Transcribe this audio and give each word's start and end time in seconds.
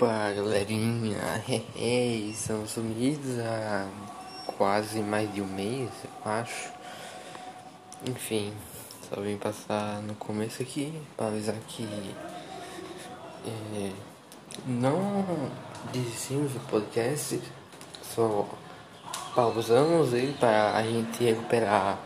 Opa, 0.00 0.32
galerinha, 0.34 1.44
estamos 1.76 2.70
sumidos 2.70 3.38
há 3.38 3.86
quase 4.56 5.00
mais 5.00 5.30
de 5.34 5.42
um 5.42 5.46
mês, 5.46 5.90
eu 6.02 6.32
acho. 6.32 6.72
Enfim, 8.08 8.50
só 9.06 9.20
vim 9.20 9.36
passar 9.36 10.00
no 10.00 10.14
começo 10.14 10.62
aqui 10.62 10.98
para 11.18 11.26
avisar 11.26 11.54
que 11.68 11.86
é, 13.46 13.90
não 14.66 15.50
desistimos 15.92 16.52
do 16.52 16.60
podcast, 16.60 17.38
só 18.02 18.48
pausamos 19.34 20.14
ele 20.14 20.32
para 20.40 20.78
a 20.78 20.82
gente 20.82 21.22
recuperar 21.22 21.98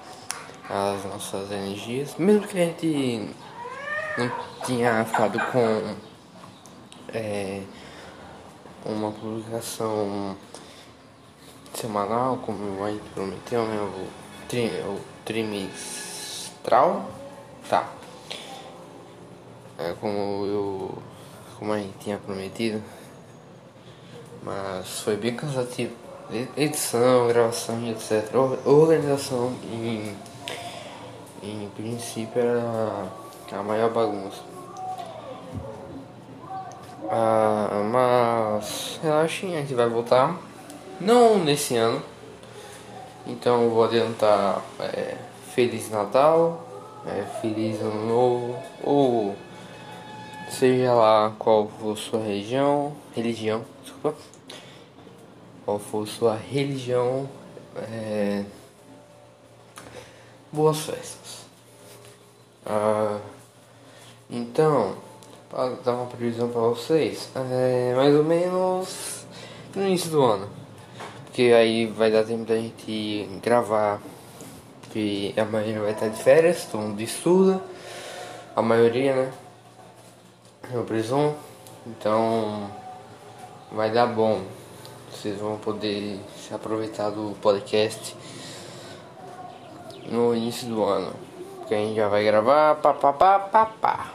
as 0.69 1.05
nossas 1.05 1.49
energias, 1.53 2.17
mesmo 2.17 2.49
que 2.49 2.59
a 2.59 2.65
gente 2.65 3.31
não 4.19 4.33
tinha 4.67 5.05
ficado 5.05 5.39
com 5.53 5.95
é, 7.15 7.63
uma 8.85 9.11
publicação 9.11 10.37
semanal, 11.75 12.39
como 12.39 12.85
a 12.85 12.91
gente 12.91 13.09
prometeu, 13.15 13.65
né? 13.67 13.77
O, 13.81 14.07
tri, 14.49 14.67
o 14.87 15.01
trimestral. 15.25 17.09
Tá. 17.69 17.89
É 19.79 19.95
como 20.01 20.47
eu. 20.47 20.99
Como 21.59 21.73
a 21.73 21.79
gente 21.79 21.99
tinha 21.99 22.19
prometido. 22.19 22.83
Mas 24.43 25.01
foi 25.01 25.17
bem 25.17 25.35
cansativo. 25.35 25.93
Edição, 26.57 27.29
gravação 27.29 27.87
etc. 27.91 28.35
Organização 28.65 29.53
em, 29.71 30.17
em 31.43 31.69
princípio 31.77 32.41
era 32.41 33.09
a 33.53 33.63
maior 33.63 33.91
bagunça. 33.91 34.54
Ah, 37.17 37.81
mas 37.93 38.99
relaxem, 39.01 39.57
a 39.57 39.61
gente 39.61 39.73
vai 39.73 39.89
voltar. 39.89 40.37
Não 41.01 41.39
nesse 41.39 41.77
ano. 41.77 42.03
Então 43.25 43.71
vou 43.71 43.85
adiantar 43.85 44.61
é, 44.81 45.17
Feliz 45.55 45.89
Natal, 45.91 46.67
é, 47.07 47.23
Feliz 47.41 47.81
Ano 47.81 48.05
Novo, 48.07 48.59
ou 48.83 49.37
seja 50.51 50.93
lá 50.93 51.33
qual 51.39 51.69
for 51.79 51.97
sua 51.97 52.21
região, 52.21 52.97
religião, 53.15 53.65
desculpa, 53.81 54.19
qual 55.65 55.79
for 55.79 56.09
sua 56.09 56.35
religião, 56.35 57.29
é, 57.77 58.45
boas 60.51 60.81
festas. 60.81 61.47
Ah, 62.67 63.21
então 64.29 64.97
dar 65.85 65.93
uma 65.93 66.07
previsão 66.07 66.49
para 66.49 66.61
vocês, 66.63 67.31
é 67.37 67.95
mais 67.95 68.15
ou 68.15 68.25
menos 68.25 69.25
no 69.75 69.87
início 69.87 70.11
do 70.11 70.23
ano. 70.23 70.49
Porque 71.25 71.53
aí 71.53 71.87
vai 71.87 72.11
dar 72.11 72.25
tempo 72.25 72.45
da 72.45 72.57
gente 72.57 73.29
gravar. 73.43 74.01
Que 74.93 75.35
a 75.37 75.45
maioria 75.45 75.81
vai 75.81 75.91
estar 75.91 76.07
de 76.07 76.23
férias, 76.23 76.69
todo 76.71 76.83
mundo 76.83 77.01
estuda. 77.01 77.61
A 78.55 78.63
maioria, 78.63 79.17
né? 79.17 79.33
Eu 80.73 80.85
presumo. 80.85 81.35
Então 81.85 82.71
vai 83.73 83.91
dar 83.91 84.07
bom. 84.07 84.43
Vocês 85.11 85.37
vão 85.41 85.57
poder 85.57 86.21
se 86.37 86.55
aproveitar 86.55 87.11
do 87.11 87.37
podcast 87.43 88.17
no 90.09 90.35
início 90.37 90.69
do 90.69 90.85
ano. 90.85 91.13
Porque 91.59 91.75
a 91.75 91.79
gente 91.79 91.97
já 91.97 92.07
vai 92.07 92.25
gravar 92.25 92.77
pá 92.77 92.95
pá 92.95 93.13
pá 93.13 93.39
pá 93.41 93.67
pá. 93.67 94.14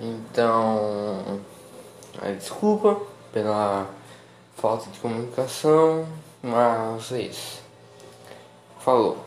Então, 0.00 1.40
desculpa 2.38 3.00
pela 3.32 3.88
falta 4.56 4.90
de 4.90 4.98
comunicação, 4.98 6.06
mas 6.42 7.10
é 7.12 7.22
isso. 7.22 7.62
Falou. 8.80 9.24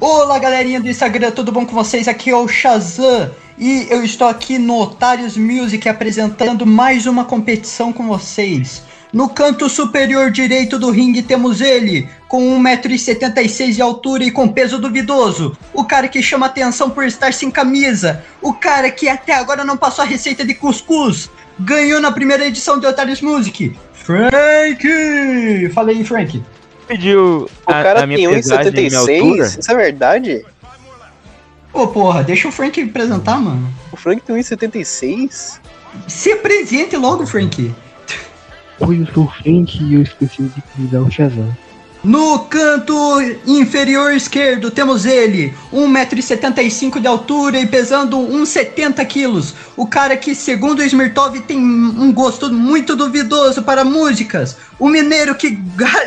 Olá 0.00 0.38
galerinha 0.40 0.80
do 0.80 0.88
Instagram, 0.88 1.30
tudo 1.30 1.52
bom 1.52 1.64
com 1.64 1.72
vocês? 1.72 2.08
Aqui 2.08 2.30
é 2.30 2.36
o 2.36 2.48
Shazam 2.48 3.30
e 3.58 3.86
eu 3.90 4.04
estou 4.04 4.28
aqui 4.28 4.58
no 4.58 4.80
Otários 4.80 5.36
Music 5.36 5.88
apresentando 5.88 6.66
mais 6.66 7.06
uma 7.06 7.24
competição 7.24 7.92
com 7.92 8.06
vocês. 8.06 8.82
No 9.12 9.30
canto 9.30 9.68
superior 9.68 10.30
direito 10.30 10.78
do 10.78 10.90
ringue 10.90 11.22
temos 11.22 11.60
ele, 11.60 12.08
com 12.28 12.60
1,76m 12.60 13.72
de 13.72 13.80
altura 13.80 14.24
e 14.24 14.30
com 14.30 14.48
peso 14.48 14.78
duvidoso. 14.78 15.56
O 15.72 15.84
cara 15.84 16.08
que 16.08 16.22
chama 16.22 16.46
atenção 16.46 16.90
por 16.90 17.04
estar 17.04 17.32
sem 17.32 17.50
camisa. 17.50 18.22
O 18.42 18.52
cara 18.52 18.90
que 18.90 19.08
até 19.08 19.34
agora 19.34 19.64
não 19.64 19.76
passou 19.76 20.04
a 20.04 20.06
receita 20.06 20.44
de 20.44 20.54
cuscuz. 20.54 21.30
Ganhou 21.58 22.00
na 22.00 22.12
primeira 22.12 22.46
edição 22.46 22.78
de 22.78 22.86
Otários 22.86 23.22
Music. 23.22 23.74
Frank! 23.94 25.70
Fala 25.72 25.90
aí, 25.90 26.04
Frank. 26.04 26.42
Pediu 26.86 27.48
o 27.66 27.70
a, 27.70 27.82
cara 27.82 28.02
a 28.02 28.06
minha 28.06 28.28
tem 28.28 28.40
1,76? 28.40 29.58
Isso 29.60 29.72
é 29.72 29.74
verdade? 29.74 30.44
Ô, 31.76 31.86
porra, 31.88 32.24
deixa 32.24 32.48
o 32.48 32.52
Frank 32.52 32.80
apresentar, 32.80 33.38
mano. 33.38 33.70
O 33.92 33.98
Frank 33.98 34.22
tem 34.22 34.34
1,76? 34.36 35.60
Se 36.08 36.32
apresente 36.32 36.96
logo, 36.96 37.26
Frank. 37.26 37.74
Oi, 38.80 39.02
eu 39.02 39.06
sou 39.12 39.24
o 39.24 39.28
Frank 39.28 39.84
e 39.84 39.94
eu 39.94 40.00
esqueci 40.00 40.44
de 40.44 40.62
convidar 40.62 41.02
o 41.02 41.10
Shazam. 41.10 41.54
No 42.06 42.38
canto 42.44 43.20
inferior 43.44 44.12
esquerdo 44.12 44.70
temos 44.70 45.04
ele, 45.04 45.52
1,75m 45.72 47.00
de 47.00 47.08
altura 47.08 47.58
e 47.58 47.66
pesando 47.66 48.16
uns 48.16 48.48
70 48.50 49.04
quilos. 49.06 49.52
O 49.76 49.88
cara 49.88 50.16
que, 50.16 50.32
segundo 50.32 50.84
Smirtov, 50.84 51.40
tem 51.40 51.58
um 51.58 52.12
gosto 52.12 52.48
muito 52.52 52.94
duvidoso 52.94 53.60
para 53.64 53.84
músicas. 53.84 54.56
O 54.78 54.88
mineiro 54.88 55.34
que 55.34 55.58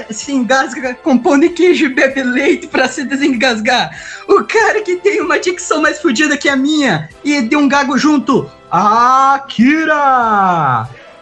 se 0.10 0.32
engasga 0.32 0.96
com 0.96 1.18
pão 1.18 1.38
de 1.38 1.50
queijo 1.50 1.88
e 1.88 1.94
bebe 1.94 2.24
leite 2.24 2.68
para 2.68 2.88
se 2.88 3.04
desengasgar. 3.04 3.92
O 4.26 4.46
cara 4.46 4.82
que 4.82 4.96
tem 4.96 5.20
uma 5.20 5.38
dicção 5.38 5.82
mais 5.82 6.00
fodida 6.00 6.38
que 6.38 6.48
a 6.48 6.56
minha 6.56 7.10
e 7.26 7.42
de 7.42 7.58
um 7.58 7.68
gago 7.68 7.98
junto. 7.98 8.50
Akira! 8.72 9.98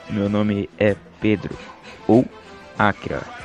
Meu 0.08 0.30
nome 0.30 0.70
é 0.78 0.96
Pedro, 1.20 1.58
ou 2.08 2.24
Akira 2.78 3.37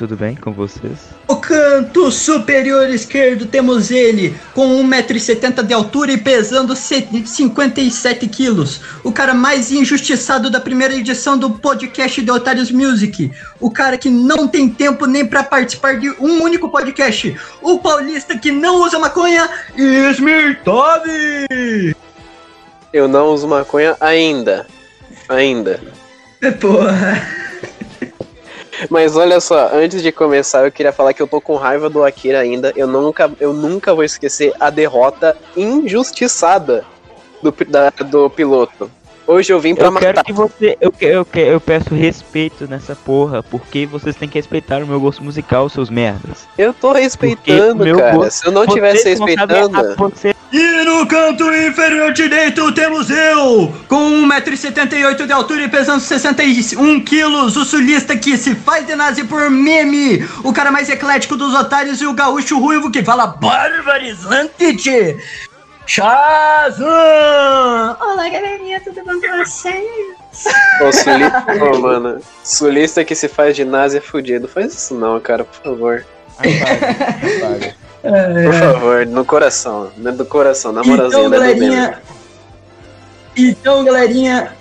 tudo 0.00 0.16
bem 0.16 0.34
com 0.34 0.50
vocês? 0.50 1.10
No 1.28 1.36
canto 1.36 2.10
superior 2.10 2.88
esquerdo 2.88 3.44
temos 3.44 3.90
ele, 3.90 4.34
com 4.54 4.82
1,70m 4.82 5.62
de 5.62 5.74
altura 5.74 6.12
e 6.12 6.16
pesando 6.16 6.74
57 6.74 8.26
quilos. 8.28 8.80
O 9.04 9.12
cara 9.12 9.34
mais 9.34 9.70
injustiçado 9.70 10.48
da 10.48 10.58
primeira 10.58 10.94
edição 10.94 11.36
do 11.36 11.50
podcast 11.50 12.22
de 12.22 12.30
Otários 12.30 12.70
Music. 12.70 13.30
O 13.60 13.70
cara 13.70 13.98
que 13.98 14.08
não 14.08 14.48
tem 14.48 14.70
tempo 14.70 15.04
nem 15.04 15.26
para 15.26 15.42
participar 15.42 15.98
de 15.98 16.08
um 16.12 16.42
único 16.42 16.70
podcast. 16.70 17.38
O 17.60 17.78
paulista 17.78 18.38
que 18.38 18.50
não 18.50 18.76
usa 18.82 18.98
maconha, 18.98 19.50
Smirtov! 20.14 21.04
Eu 22.90 23.06
não 23.06 23.26
uso 23.34 23.46
maconha 23.46 23.98
ainda. 24.00 24.66
Ainda. 25.28 25.78
Porra. 26.58 27.39
Mas 28.88 29.16
olha 29.16 29.40
só, 29.40 29.70
antes 29.72 30.02
de 30.02 30.12
começar, 30.12 30.64
eu 30.64 30.72
queria 30.72 30.92
falar 30.92 31.12
que 31.12 31.20
eu 31.20 31.26
tô 31.26 31.40
com 31.40 31.56
raiva 31.56 31.90
do 31.90 32.04
Akira 32.04 32.40
ainda. 32.40 32.72
Eu 32.76 32.86
nunca, 32.86 33.30
eu 33.40 33.52
nunca 33.52 33.94
vou 33.94 34.04
esquecer 34.04 34.52
a 34.58 34.70
derrota 34.70 35.36
injustiçada 35.56 36.84
do, 37.42 37.52
da, 37.66 37.90
do 37.90 38.30
piloto. 38.30 38.90
Hoje 39.30 39.52
eu 39.52 39.60
vim 39.60 39.76
pra 39.76 39.86
eu 39.86 39.92
matar. 39.92 40.12
Quero 40.12 40.24
que 40.24 40.32
você, 40.32 40.76
eu, 40.80 40.92
eu, 41.00 41.26
eu 41.34 41.60
peço 41.60 41.94
respeito 41.94 42.66
nessa 42.66 42.96
porra, 42.96 43.44
porque 43.44 43.86
vocês 43.86 44.16
têm 44.16 44.28
que 44.28 44.36
respeitar 44.36 44.82
o 44.82 44.86
meu 44.88 44.98
gosto 44.98 45.22
musical, 45.22 45.68
seus 45.68 45.88
merdas. 45.88 46.48
Eu 46.58 46.74
tô 46.74 46.90
respeitando, 46.92 47.84
cara. 47.96 48.16
Gosto, 48.16 48.32
Se 48.32 48.46
eu 48.48 48.50
não 48.50 48.66
tivesse 48.66 49.08
respeitando. 49.08 49.94
Você... 49.96 50.34
E 50.52 50.84
no 50.84 51.06
canto 51.06 51.44
inferior 51.44 52.12
direito 52.12 52.72
temos 52.72 53.08
eu, 53.08 53.72
com 53.86 54.26
1,78m 54.26 55.24
de 55.24 55.32
altura 55.32 55.62
e 55.62 55.68
pesando 55.68 56.00
61 56.00 57.00
quilos, 57.04 57.56
o 57.56 57.64
sulista 57.64 58.16
que 58.16 58.36
se 58.36 58.56
faz 58.56 58.84
de 58.84 58.96
nazi 58.96 59.22
por 59.22 59.48
meme, 59.48 60.28
o 60.42 60.52
cara 60.52 60.72
mais 60.72 60.88
eclético 60.90 61.36
dos 61.36 61.54
otários 61.54 62.00
e 62.00 62.06
o 62.06 62.14
gaúcho 62.14 62.58
ruivo 62.58 62.90
que 62.90 63.04
fala 63.04 63.28
barbarizante. 63.28 65.16
Shazam! 65.90 66.86
Olá, 68.00 68.28
galerinha, 68.28 68.80
tudo 68.80 69.02
bom 69.04 69.20
com 69.20 69.38
vocês? 69.38 69.84
Ô, 70.80 70.92
sulista, 70.92 71.44
oh, 71.60 71.78
mano. 71.80 72.20
Sulista 72.44 73.04
que 73.04 73.12
se 73.16 73.26
faz 73.26 73.56
de 73.56 73.64
nazi 73.64 73.98
é 73.98 74.00
fudido. 74.00 74.46
Faz 74.46 74.72
isso 74.72 74.94
não, 74.94 75.18
cara, 75.18 75.44
por 75.44 75.60
favor. 75.60 76.06
Por 78.44 78.54
favor, 78.54 79.04
no 79.04 79.24
coração. 79.24 79.90
No 79.96 80.24
coração, 80.24 80.70
na 80.70 80.84
moralzinha, 80.84 81.26
então, 81.26 81.30
galerinha, 81.30 82.02
Então, 83.36 83.84
galerinha, 83.84 84.56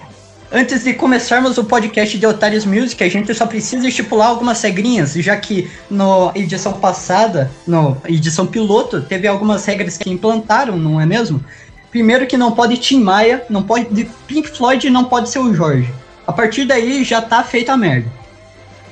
Antes 0.52 0.84
de 0.84 0.94
começarmos 0.96 1.60
o 1.60 1.64
podcast 1.64 2.18
de 2.18 2.26
Otários 2.26 2.66
Music, 2.66 3.04
a 3.04 3.10
gente 3.10 3.32
só 3.36 3.46
precisa 3.46 3.88
estipular 3.88 4.30
algumas 4.30 4.60
regrinhas, 4.64 5.14
já 5.14 5.38
que 5.38 5.70
na 5.90 6.32
edição 6.34 6.74
passada, 6.74 7.52
na 7.68 7.96
edição 8.08 8.48
piloto, 8.48 9.00
teve 9.02 9.28
algumas 9.28 9.64
regras 9.66 9.96
que 9.96 10.10
implantaram, 10.10 10.76
não 10.76 11.00
é 11.00 11.06
mesmo? 11.06 11.44
Primeiro 11.92 12.26
que 12.26 12.36
não 12.36 12.52
pode 12.54 12.78
Tim 12.78 13.00
Maia, 13.00 13.44
não 13.48 13.62
pode 13.62 14.06
Pink 14.26 14.50
Floyd 14.50 14.88
e 14.88 14.90
não 14.90 15.06
pode 15.06 15.30
ser 15.30 15.38
o 15.40 15.54
Jorge. 15.54 15.94
A 16.26 16.34
partir 16.34 16.66
daí 16.66 17.04
já 17.04 17.22
tá 17.22 17.44
feita 17.44 17.74
a 17.74 17.78
merda. 17.78 18.08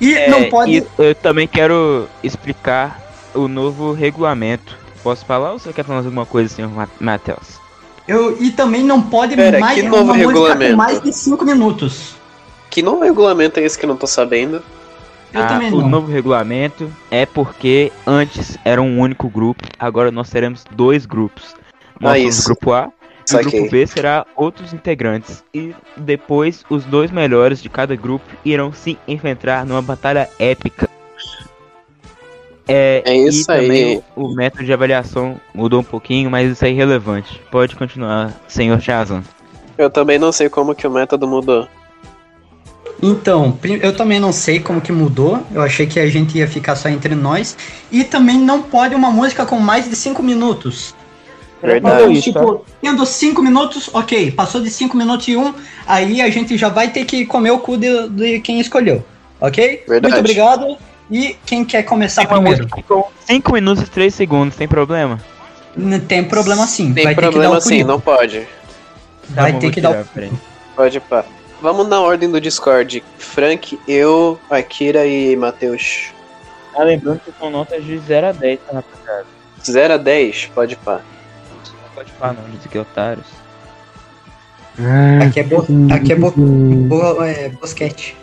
E 0.00 0.14
É, 0.14 0.30
não 0.30 0.44
pode. 0.48 0.70
e 0.70 0.84
eu 0.96 1.14
também 1.16 1.48
quero 1.48 2.08
explicar 2.22 3.00
o 3.34 3.48
novo 3.48 3.92
regulamento. 3.92 4.78
Posso 5.02 5.24
falar 5.26 5.52
ou 5.52 5.58
você 5.58 5.72
quer 5.72 5.84
falar 5.84 5.98
alguma 5.98 6.26
coisa, 6.26 6.54
senhor 6.54 6.70
Ma- 6.70 6.88
Matheus? 7.00 7.57
Eu, 8.08 8.42
e 8.42 8.50
também 8.50 8.82
não 8.82 9.02
pode 9.02 9.36
Pera, 9.36 9.60
mais 9.60 9.74
que 9.80 9.86
novo 9.86 10.04
uma 10.04 10.14
música 10.14 10.28
regulamento? 10.28 10.70
com 10.72 10.76
mais 10.78 11.00
de 11.02 11.12
5 11.12 11.44
minutos. 11.44 12.14
Que 12.70 12.82
novo 12.82 13.02
regulamento 13.04 13.60
é 13.60 13.64
esse 13.64 13.78
que 13.78 13.84
eu 13.84 13.88
não 13.88 13.96
tô 13.96 14.06
sabendo? 14.06 14.62
Eu 15.32 15.42
Ah, 15.42 15.46
também 15.46 15.70
o 15.72 15.80
não. 15.82 15.88
novo 15.90 16.10
regulamento 16.10 16.90
é 17.10 17.26
porque 17.26 17.92
antes 18.06 18.56
era 18.64 18.80
um 18.80 18.98
único 18.98 19.28
grupo, 19.28 19.62
agora 19.78 20.10
nós 20.10 20.30
teremos 20.30 20.64
dois 20.74 21.04
grupos. 21.04 21.54
Nós 22.00 22.14
Ah, 22.14 22.18
somos 22.18 22.34
isso. 22.34 22.42
o 22.42 22.44
grupo 22.54 22.72
A 22.72 22.88
e 23.30 23.34
o 23.36 23.40
grupo 23.40 23.70
B 23.70 23.86
será 23.86 24.24
outros 24.34 24.72
integrantes. 24.72 25.44
E 25.52 25.74
depois 25.96 26.64
os 26.70 26.86
dois 26.86 27.10
melhores 27.10 27.60
de 27.60 27.68
cada 27.68 27.94
grupo 27.94 28.24
irão 28.42 28.72
se 28.72 28.98
enfrentar 29.06 29.66
numa 29.66 29.82
batalha 29.82 30.30
épica. 30.38 30.88
É, 32.68 33.02
É 33.04 33.16
isso 33.16 33.42
e 33.42 33.46
também 33.46 33.84
aí. 33.84 34.02
O, 34.14 34.26
o 34.26 34.34
método 34.34 34.64
de 34.64 34.72
avaliação 34.72 35.40
mudou 35.54 35.80
um 35.80 35.84
pouquinho, 35.84 36.30
mas 36.30 36.52
isso 36.52 36.64
é 36.64 36.70
irrelevante. 36.70 37.40
Pode 37.50 37.74
continuar, 37.74 38.32
senhor 38.46 38.78
Chazan. 38.80 39.24
Eu 39.78 39.88
também 39.88 40.18
não 40.18 40.30
sei 40.30 40.48
como 40.48 40.74
que 40.74 40.86
o 40.86 40.90
método 40.90 41.26
mudou. 41.26 41.66
Então, 43.02 43.56
eu 43.80 43.96
também 43.96 44.18
não 44.18 44.32
sei 44.32 44.58
como 44.58 44.80
que 44.80 44.90
mudou. 44.92 45.40
Eu 45.52 45.62
achei 45.62 45.86
que 45.86 46.00
a 46.00 46.06
gente 46.08 46.36
ia 46.36 46.48
ficar 46.48 46.76
só 46.76 46.88
entre 46.88 47.14
nós. 47.14 47.56
E 47.90 48.04
também 48.04 48.36
não 48.36 48.60
pode 48.60 48.94
uma 48.94 49.10
música 49.10 49.46
com 49.46 49.58
mais 49.58 49.88
de 49.88 49.94
5 49.94 50.22
minutos. 50.22 50.94
Verdade. 51.62 52.02
Então, 52.02 52.20
tipo, 52.20 52.64
tendo 52.82 53.06
5 53.06 53.40
minutos, 53.42 53.88
ok. 53.92 54.32
Passou 54.32 54.60
de 54.60 54.70
5 54.70 54.96
minutos 54.96 55.28
e 55.28 55.36
1, 55.36 55.40
um, 55.40 55.54
aí 55.86 56.20
a 56.20 56.28
gente 56.28 56.56
já 56.56 56.68
vai 56.68 56.90
ter 56.90 57.04
que 57.04 57.24
comer 57.24 57.52
o 57.52 57.58
cu 57.58 57.76
de, 57.76 58.08
de 58.08 58.40
quem 58.40 58.60
escolheu. 58.60 59.04
Ok? 59.40 59.84
Verdade. 59.86 60.14
Muito 60.14 60.18
obrigado. 60.18 60.76
E 61.10 61.36
quem 61.46 61.64
quer 61.64 61.82
começar 61.84 62.22
Tem 62.22 62.30
primeiro? 62.34 62.62
música 62.64 62.82
com 62.82 63.08
5 63.26 63.52
minutos 63.52 63.82
e 63.84 63.86
3 63.90 64.14
segundos, 64.14 64.56
tem 64.56 64.68
problema? 64.68 65.18
N- 65.76 66.00
Tem 66.00 66.22
problema 66.24 66.66
sim. 66.66 66.92
Tem 66.92 67.04
vai 67.04 67.14
ter 67.14 67.20
que 67.20 67.26
dar 67.26 67.30
problema 67.30 67.56
o 67.56 67.60
sim, 67.60 67.82
não 67.84 68.00
pode. 68.00 68.46
Vai 69.30 69.52
Tá 69.52 69.58
ter 69.58 69.70
que 69.70 69.80
dar 69.80 70.00
o 70.02 70.04
peraí. 70.06 70.32
Pode 70.76 71.00
pá. 71.00 71.24
Vamos 71.62 71.88
na 71.88 72.00
ordem 72.00 72.30
do 72.30 72.40
Discord. 72.40 73.02
Frank, 73.18 73.78
eu, 73.88 74.38
Akira 74.50 75.06
e 75.06 75.34
Matheus. 75.36 76.12
Ah, 76.76 76.84
lembrando 76.84 77.20
que 77.20 77.32
são 77.38 77.50
notas 77.50 77.84
de 77.84 77.98
0 77.98 78.28
a 78.28 78.32
10, 78.32 78.60
tá, 78.60 78.72
rapaziada? 78.74 79.26
0 79.64 79.94
a 79.94 79.96
10, 79.96 80.50
pode 80.54 80.76
pá. 80.76 81.00
Não 81.50 81.90
pode 81.94 82.12
falar 82.12 82.34
não, 82.34 82.44
diz 82.50 82.66
que 82.70 82.78
otários. 82.78 83.26
Aqui 85.26 85.40
é, 85.40 85.42
bo... 85.42 85.66
Aqui 85.92 86.12
é, 86.12 86.16
bo... 86.16 86.30
bo... 86.30 87.22
é 87.24 87.48
bosquete. 87.48 88.16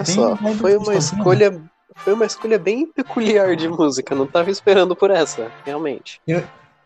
Olha 0.00 0.10
É 0.10 0.14
só, 0.14 0.36
foi 0.36 0.76
uma 0.76 0.84
gostosinha, 0.86 1.18
escolha. 1.20 1.62
Foi 1.96 2.12
uma 2.12 2.24
escolha 2.24 2.58
bem 2.58 2.86
peculiar 2.86 3.56
de 3.56 3.68
música. 3.68 4.14
Não 4.14 4.26
tava 4.26 4.50
esperando 4.50 4.94
por 4.96 5.10
essa, 5.10 5.50
realmente. 5.66 6.20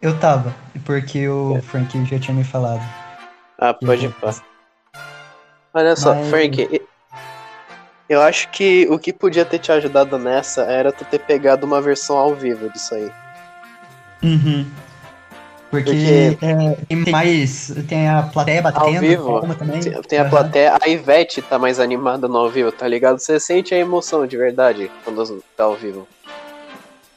Eu 0.01 0.19
tava, 0.19 0.55
porque 0.85 1.29
o 1.29 1.61
Frank 1.63 2.05
já 2.05 2.19
tinha 2.19 2.37
me 2.37 2.45
falado. 2.45 2.83
Ah, 3.59 3.73
pode 3.73 4.09
pá. 4.21 4.35
Olha 5.73 5.97
só, 5.97 6.15
Mas- 6.15 6.29
Frank, 6.29 6.83
eu 8.09 8.21
acho 8.21 8.49
que 8.51 8.87
o 8.91 8.99
que 8.99 9.13
podia 9.13 9.45
ter 9.45 9.59
te 9.59 9.73
ajudado 9.73 10.19
nessa 10.19 10.63
era 10.63 10.93
tu 10.93 11.05
ter 11.05 11.21
pegado 11.21 11.67
uma 11.67 11.81
versão 11.81 12.17
ao 12.17 12.35
vivo 12.35 12.71
disso 12.71 12.95
aí. 12.95 13.11
Uhum. 14.23 14.67
Porque, 15.83 16.39
é, 16.41 16.85
tem 16.87 17.13
mais. 17.13 17.73
Tem 17.89 18.09
a 18.09 18.23
plateia 18.23 18.63
batendo. 18.63 19.01
vivo, 19.01 19.41
palma 19.41 19.55
também. 19.55 19.81
Tem- 19.81 20.19
a 20.19 20.25
plateia, 20.29 20.79
a 20.81 20.89
Ivete 20.89 21.43
tá 21.43 21.59
mais 21.59 21.81
animada 21.81 22.29
no 22.29 22.39
ao 22.39 22.49
vivo, 22.51 22.71
tá 22.71 22.87
ligado? 22.87 23.19
Você 23.19 23.41
sente 23.41 23.75
a 23.75 23.79
emoção 23.79 24.27
de 24.27 24.37
verdade 24.37 24.91
quando 25.05 25.43
tá 25.57 25.65
ao 25.65 25.75
vivo. 25.75 26.07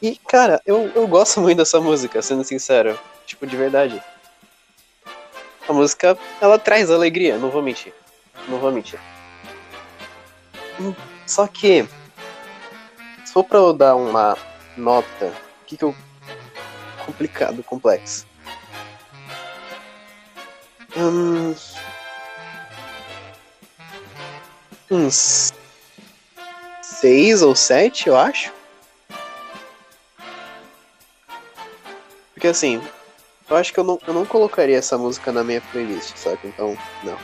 E, 0.02 0.16
cara, 0.28 0.62
eu, 0.66 0.92
eu 0.96 1.08
gosto 1.08 1.42
muito 1.42 1.58
dessa 1.58 1.80
música, 1.80 2.22
sendo 2.22 2.44
sincero. 2.44 2.98
Tipo, 3.26 3.46
de 3.46 3.56
verdade. 3.58 4.02
A 5.68 5.74
música, 5.74 6.18
ela 6.40 6.58
traz 6.58 6.90
alegria, 6.90 7.38
não 7.38 7.50
vou 7.50 7.62
mentir. 7.62 7.94
Não 8.48 8.58
vou 8.60 8.72
mentir. 8.72 9.00
Hum, 10.80 10.94
Só 11.26 11.48
que, 11.48 11.86
se 13.26 13.34
for 13.34 13.44
pra 13.44 13.58
eu 13.58 13.74
dar 13.74 13.96
uma 13.96 14.38
nota, 14.78 15.26
o 15.26 15.66
que 15.66 15.76
que 15.76 15.84
eu. 15.84 15.94
complicado, 17.06 17.64
complexo. 17.64 18.26
Hum, 20.98 21.54
uns 24.90 25.54
seis 26.82 27.42
ou 27.44 27.56
sete, 27.56 28.08
eu 28.08 28.18
acho. 28.18 28.52
Porque 32.34 32.48
assim, 32.48 32.82
eu 33.50 33.56
acho 33.56 33.72
que 33.74 33.80
eu 33.80 33.84
não, 33.84 34.00
eu 34.08 34.14
não 34.14 34.26
colocaria 34.26 34.78
essa 34.78 34.98
música 34.98 35.32
na 35.32 35.44
minha 35.44 35.62
playlist, 35.62 36.16
sabe? 36.18 36.40
Então, 36.46 36.76
não. 37.04 37.18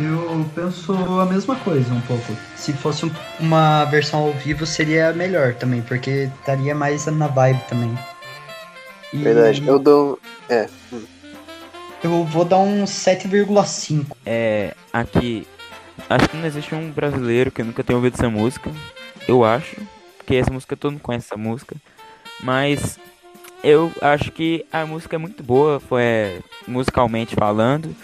Eu 0.00 0.48
penso 0.54 0.92
a 0.92 1.26
mesma 1.26 1.56
coisa 1.56 1.92
um 1.92 2.00
pouco. 2.02 2.32
Se 2.56 2.72
fosse 2.72 3.04
um- 3.04 3.10
uma 3.40 3.84
versão 3.86 4.20
ao 4.20 4.32
vivo 4.32 4.64
seria 4.64 5.12
melhor 5.12 5.54
também, 5.54 5.82
porque 5.82 6.30
estaria 6.38 6.72
mais 6.72 7.06
na 7.06 7.26
vibe 7.26 7.60
também. 7.68 7.98
E 9.12 9.16
Verdade. 9.16 9.66
Eu 9.66 9.78
dou. 9.78 10.18
eu 12.02 12.24
vou 12.24 12.44
dar 12.44 12.58
um 12.58 12.84
7,5. 12.84 14.06
É, 14.24 14.74
aqui, 14.92 15.46
acho 16.08 16.28
que 16.28 16.36
não 16.36 16.46
existe 16.46 16.74
um 16.74 16.90
brasileiro 16.90 17.50
que 17.50 17.62
nunca 17.62 17.82
tenha 17.82 17.96
ouvido 17.96 18.14
essa 18.14 18.28
música. 18.28 18.70
Eu 19.26 19.44
acho, 19.44 19.76
porque 20.16 20.36
essa 20.36 20.52
música 20.52 20.76
todo 20.76 20.92
mundo 20.92 21.02
conhece 21.02 21.26
essa 21.26 21.36
música. 21.36 21.76
Mas 22.42 22.98
eu 23.62 23.92
acho 24.00 24.30
que 24.30 24.64
a 24.72 24.86
música 24.86 25.16
é 25.16 25.18
muito 25.18 25.42
boa, 25.42 25.80
foi 25.80 26.02
é, 26.02 26.40
musicalmente 26.66 27.34
falando. 27.34 27.94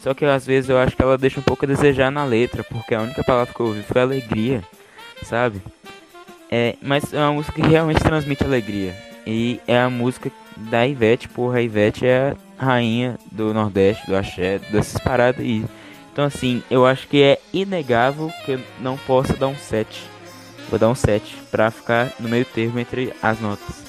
Só 0.00 0.12
que 0.12 0.24
às 0.24 0.44
vezes 0.44 0.68
eu 0.68 0.78
acho 0.78 0.94
que 0.94 1.02
ela 1.02 1.16
deixa 1.16 1.40
um 1.40 1.42
pouco 1.42 1.64
a 1.64 1.68
desejar 1.68 2.10
na 2.10 2.24
letra, 2.24 2.62
porque 2.62 2.94
a 2.94 3.00
única 3.00 3.24
palavra 3.24 3.54
que 3.54 3.60
eu 3.60 3.66
ouvi 3.66 3.82
foi 3.82 4.02
alegria, 4.02 4.62
sabe? 5.22 5.62
É, 6.50 6.76
mas 6.82 7.12
é 7.14 7.18
uma 7.18 7.32
música 7.32 7.60
que 7.60 7.66
realmente 7.66 8.02
transmite 8.02 8.44
alegria. 8.44 8.94
E 9.26 9.60
é 9.66 9.78
a 9.78 9.88
música 9.88 10.30
da 10.56 10.86
Ivete, 10.86 11.28
porra, 11.28 11.58
a 11.58 11.62
Ivete 11.62 12.06
é 12.06 12.34
a 12.58 12.64
rainha 12.64 13.16
do 13.32 13.52
Nordeste, 13.52 14.06
do 14.06 14.16
Axé, 14.16 14.58
dessas 14.70 15.00
paradas 15.02 15.40
aí. 15.40 15.64
Então 16.12 16.24
assim, 16.24 16.62
eu 16.70 16.86
acho 16.86 17.08
que 17.08 17.22
é 17.22 17.38
inegável 17.52 18.30
que 18.44 18.52
eu 18.52 18.60
não 18.80 18.96
possa 18.96 19.34
dar 19.34 19.48
um 19.48 19.56
7. 19.56 20.02
Vou 20.70 20.78
dar 20.78 20.88
um 20.88 20.94
7 20.94 21.36
pra 21.50 21.70
ficar 21.70 22.12
no 22.20 22.28
meio 22.28 22.44
termo 22.44 22.78
entre 22.78 23.12
as 23.22 23.40
notas. 23.40 23.84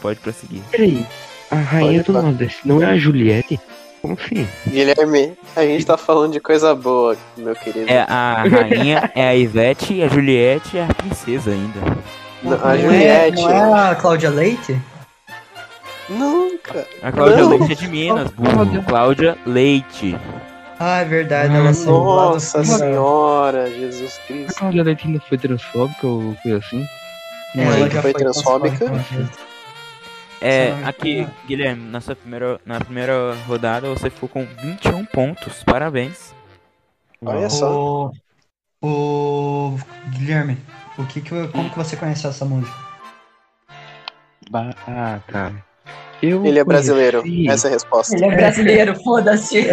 Pode 0.00 0.20
prosseguir. 0.20 0.62
Peraí, 0.70 1.06
a 1.50 1.56
rainha 1.56 1.92
Pode 1.92 1.98
do 2.04 2.12
falar. 2.12 2.22
Nordeste 2.22 2.68
não 2.68 2.82
é 2.82 2.86
a 2.86 2.96
Juliette? 2.96 3.60
Como 4.02 4.14
assim? 4.14 4.48
Guilherme, 4.66 5.32
a 5.54 5.62
gente 5.62 5.86
tá 5.86 5.96
falando 5.96 6.32
de 6.32 6.40
coisa 6.40 6.74
boa, 6.74 7.16
meu 7.36 7.54
querido. 7.54 7.88
É 7.88 8.00
a 8.00 8.42
rainha, 8.42 9.12
é 9.14 9.28
a 9.28 9.36
Ivete, 9.36 9.94
e 9.94 10.02
a 10.02 10.08
Juliette 10.08 10.76
é 10.76 10.84
a 10.84 10.92
princesa 10.92 11.52
ainda. 11.52 11.80
Não, 12.42 12.50
Não 12.58 12.66
a 12.66 12.76
é- 12.76 12.78
Juliette. 12.80 13.42
Não 13.42 13.50
é 13.50 13.90
a 13.90 13.94
Cláudia 13.94 14.30
Leite? 14.30 14.80
Nunca. 16.08 16.86
A 17.02 17.12
Cláudia 17.12 17.36
Não. 17.38 17.48
Leite 17.50 17.72
é 17.72 17.74
de 17.74 17.88
Minas, 17.88 18.30
burro. 18.32 18.82
Cláudia 18.84 19.38
Leite. 19.46 20.16
Ah, 20.78 20.98
é 21.00 21.04
verdade, 21.04 21.54
ela 21.54 21.72
saiu 21.72 22.02
lá 22.02 22.26
do 22.26 22.32
Nossa 22.32 22.64
senhora, 22.64 23.70
Jesus 23.70 24.18
A 24.24 24.26
Cristo. 24.26 24.58
Cláudia 24.58 24.82
Leite 24.82 25.06
ainda 25.06 25.20
foi 25.20 25.38
transfóbica 25.38 26.06
ou 26.06 26.34
coisa 26.42 26.58
assim? 26.58 26.84
É, 27.56 27.62
Ela 27.62 27.88
já 27.90 28.02
foi 28.02 28.12
transfóbica. 28.12 28.86
É, 30.40 30.72
aqui, 30.84 31.22
cara. 31.24 31.36
Guilherme, 31.46 31.88
na 31.88 32.00
sua 32.00 32.16
primeira, 32.16 32.58
na 32.66 32.80
primeira 32.80 33.34
rodada 33.46 33.88
você 33.90 34.10
ficou 34.10 34.28
com 34.28 34.44
21 34.60 35.04
pontos. 35.04 35.62
Parabéns. 35.62 36.34
Olha 37.24 37.48
só. 37.48 38.10
O, 38.80 38.88
o 38.88 39.78
Guilherme, 40.08 40.58
o 40.98 41.04
que 41.06 41.20
que, 41.20 41.48
como 41.48 41.70
que 41.70 41.76
você 41.76 41.96
conheceu 41.96 42.30
essa 42.30 42.44
música? 42.44 42.76
Ah, 44.86 45.18
tá. 45.30 45.52
Eu 46.22 46.44
Ele 46.46 46.58
é 46.58 46.64
brasileiro. 46.64 47.22
conheci- 47.22 47.48
Essa 47.50 47.66
é 47.68 47.70
a 47.70 47.72
resposta. 47.72 48.14
Ele 48.14 48.24
é 48.26 48.36
brasileiro, 48.36 48.94
foda-se. 49.02 49.64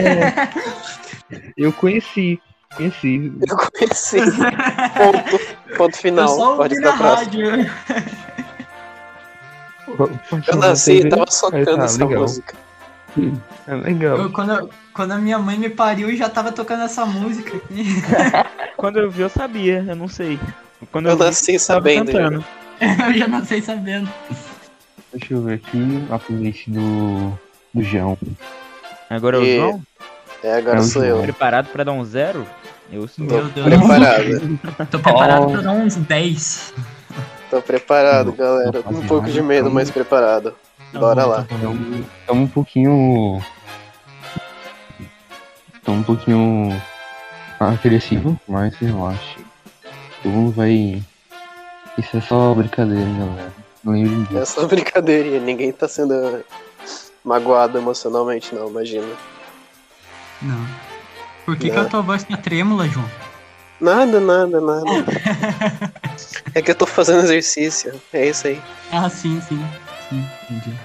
Eu 1.58 1.72
conheci. 1.74 2.42
Conheci. 2.76 3.32
Eu 3.48 3.58
conheci. 3.58 4.18
Ponto, 4.98 5.78
ponto 5.78 5.98
final. 5.98 6.28
eu 6.30 6.36
só 6.36 6.56
Pode 6.56 6.76
ouvi 6.76 6.76
ir 6.76 6.82
pra 6.82 6.92
na 6.92 6.98
próxima. 6.98 7.52
rádio. 7.56 7.72
Eu 10.48 10.56
nasci 10.58 10.94
e 10.94 11.10
tava 11.10 11.26
socando 11.30 11.66
tá, 11.78 11.84
essa 11.84 12.06
legal. 12.06 12.22
música. 12.22 12.56
É 13.68 13.76
legal. 13.76 14.18
Eu- 14.18 14.32
quando, 14.32 14.52
eu- 14.54 14.70
quando 14.94 15.12
a 15.12 15.18
minha 15.18 15.38
mãe 15.40 15.58
me 15.58 15.70
pariu, 15.70 16.16
já 16.16 16.30
tava 16.30 16.52
tocando 16.52 16.84
essa 16.84 17.06
música 17.06 17.58
aqui. 17.58 17.86
Quando 18.78 18.98
eu 18.98 19.12
vi, 19.12 19.22
eu 19.24 19.30
sabia, 19.30 19.84
eu 19.88 19.96
não 19.96 20.08
sei. 20.08 20.40
Quando 20.92 21.10
Eu 21.10 21.18
vi, 21.18 21.24
nasci 21.24 21.52
tava 21.54 21.60
sabendo. 21.60 22.12
cantando. 22.12 22.46
eu 23.08 23.14
já 23.14 23.28
não 23.28 23.44
sei 23.46 23.62
sabendo. 23.62 24.10
Deixa 25.14 25.34
eu 25.34 25.42
ver 25.42 25.56
aqui 25.56 26.08
a 26.12 26.20
playlist 26.20 26.68
do, 26.70 27.38
do 27.74 27.84
João. 27.84 28.18
Agora 29.10 29.38
é 29.38 29.40
o 29.40 29.44
E- 29.44 29.56
João? 29.58 29.82
É, 30.44 30.54
agora 30.56 30.80
É 30.80 30.82
sou 30.84 31.04
João. 31.04 31.18
eu. 31.18 31.24
Preparado 31.24 31.68
pra 31.68 31.84
dar 31.84 31.92
um 31.92 32.04
zero? 32.06 32.46
Eu 32.92 33.08
sou. 33.08 33.26
Meu 33.26 33.46
Deus. 33.50 33.68
Preparado. 33.68 34.60
Tô 34.90 35.00
preparado 35.00 35.44
Oh. 35.48 35.52
pra 35.52 35.62
dar 35.62 35.72
uns 35.72 35.96
10. 35.96 36.74
Tô 37.50 37.62
preparado, 37.62 38.32
galera. 38.32 38.82
Um 38.88 39.06
pouco 39.08 39.30
de 39.30 39.42
medo, 39.42 39.70
mas 39.72 39.90
preparado. 39.92 40.56
Bora 40.94 41.26
lá. 41.26 41.42
Estamos 42.22 42.44
um 42.44 42.48
pouquinho. 42.48 43.44
Estamos 45.76 46.02
um 46.02 46.04
pouquinho 46.04 46.82
agressivo, 47.60 48.40
mas 48.48 48.76
relaxa. 48.76 49.40
Todo 50.24 50.32
mundo 50.32 50.52
vai. 50.52 51.02
Isso 51.98 52.18
é 52.18 52.22
só 52.22 52.54
brincadeira, 52.54 53.06
galera. 53.06 53.54
Não 53.84 53.94
lembre 53.94 54.38
É 54.38 54.46
só 54.46 54.68
brincadeirinha. 54.68 55.40
Ninguém 55.40 55.72
tá 55.72 55.88
sendo 55.88 56.44
magoado 57.24 57.78
emocionalmente, 57.78 58.54
não, 58.54 58.70
imagina. 58.70 59.08
Não. 60.42 60.66
Por 61.46 61.58
que, 61.58 61.70
que 61.70 61.76
Não. 61.76 61.84
a 61.84 61.86
tua 61.86 62.02
voz 62.02 62.24
tá 62.24 62.38
trêmula, 62.38 62.88
João? 62.88 63.10
Nada, 63.80 64.20
nada, 64.20 64.62
nada. 64.62 64.86
É 66.56 66.62
que 66.64 66.72
eu 66.72 66.76
tô 66.76 66.86
fazendo 66.88 67.24
exercício. 67.24 68.02
É 68.12 68.28
isso 68.28 68.48
aí. 68.48 68.60
Ah, 68.92 69.08
sim, 69.08 69.40
sim. 69.42 69.64
Sim, 70.10 70.26
entendi. 70.50 70.76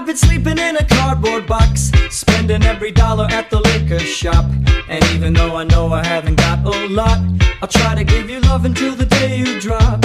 I've 0.00 0.06
been 0.06 0.16
sleeping 0.16 0.56
in 0.56 0.78
a 0.78 0.84
cardboard 0.86 1.46
box, 1.46 1.92
spending 2.08 2.62
every 2.62 2.90
dollar 2.90 3.26
at 3.30 3.50
the 3.50 3.60
liquor 3.60 3.98
shop. 3.98 4.46
And 4.88 5.04
even 5.12 5.34
though 5.34 5.56
I 5.56 5.64
know 5.64 5.92
I 5.92 6.02
haven't 6.02 6.36
got 6.36 6.64
a 6.64 6.88
lot, 6.88 7.20
I'll 7.60 7.68
try 7.68 7.94
to 7.94 8.02
give 8.02 8.30
you 8.30 8.40
love 8.40 8.64
until 8.64 8.94
the 8.94 9.04
day 9.04 9.36
you 9.36 9.60
drop. 9.60 10.00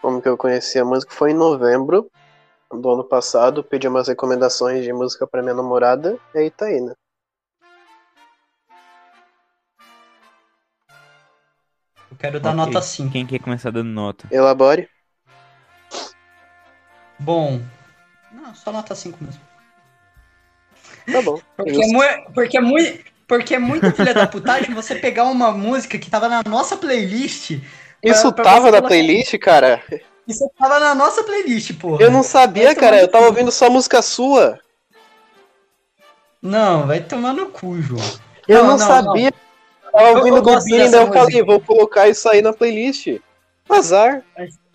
Como 0.00 0.22
que 0.22 0.28
eu 0.28 0.36
conheci 0.36 0.78
a 0.78 0.84
música? 0.84 1.12
Foi 1.12 1.32
em 1.32 1.34
novembro 1.34 2.08
do 2.70 2.90
ano 2.92 3.02
passado. 3.02 3.64
Pedi 3.64 3.88
umas 3.88 4.06
recomendações 4.06 4.84
de 4.84 4.92
música 4.92 5.26
pra 5.26 5.42
minha 5.42 5.54
namorada. 5.56 6.16
E 6.32 6.38
aí 6.38 6.50
tá 6.52 6.66
aí, 6.66 6.80
né? 6.80 6.94
Eu 12.14 12.18
quero 12.18 12.38
dar 12.40 12.54
nota 12.54 12.80
5. 12.80 13.10
Quem 13.10 13.26
quer 13.26 13.40
começar 13.40 13.70
dando 13.72 13.88
nota? 13.90 14.28
Elabore. 14.30 14.88
Bom. 17.18 17.60
Não, 18.32 18.54
só 18.54 18.70
nota 18.70 18.94
5 18.94 19.18
mesmo. 19.22 19.40
Tá 21.10 21.20
bom. 21.22 21.40
Porque 21.56 21.82
é, 21.82 21.86
mui- 21.88 22.24
porque 22.32 22.56
é 22.56 22.60
muito. 22.60 23.14
Porque 23.26 23.54
é 23.54 23.58
muito 23.58 23.90
filha 23.92 24.12
da 24.14 24.26
putagem 24.26 24.74
você 24.74 24.94
pegar 24.94 25.24
uma 25.24 25.50
música 25.50 25.98
que 25.98 26.08
tava 26.10 26.28
na 26.28 26.42
nossa 26.46 26.76
playlist. 26.76 27.58
pra- 28.00 28.10
Isso 28.10 28.32
pra 28.32 28.44
tava 28.44 28.66
você 28.66 28.70
na 28.70 28.82
playlist, 28.86 29.38
cara? 29.38 29.82
Isso 30.28 30.48
tava 30.56 30.78
na 30.78 30.94
nossa 30.94 31.24
playlist, 31.24 31.72
porra. 31.78 32.02
Eu 32.02 32.10
não 32.10 32.22
sabia, 32.22 32.66
Vai 32.66 32.74
cara. 32.76 33.00
Eu 33.00 33.08
tava 33.10 33.26
ouvindo 33.26 33.50
só 33.50 33.68
música 33.68 34.00
sua. 34.02 34.60
Não, 36.40 36.86
vai 36.86 37.00
tomar 37.02 37.32
no 37.32 37.46
cu, 37.46 37.80
João. 37.80 38.00
Eu 38.46 38.62
Não, 38.64 38.76
não, 38.76 38.78
não, 38.78 39.04
sabia. 39.04 39.28
Eu 39.28 39.43
tava 39.94 40.08
Eu- 40.10 40.16
ouvindo 40.18 40.42
Beating, 40.42 40.76
dessa 40.78 40.90
daí 40.98 41.06
eu 41.06 41.12
falei, 41.12 41.42
vou 41.42 41.60
colocar 41.60 42.08
isso 42.08 42.28
aí 42.28 42.42
na 42.42 42.52
playlist. 42.52 43.18
Azar. 43.68 44.22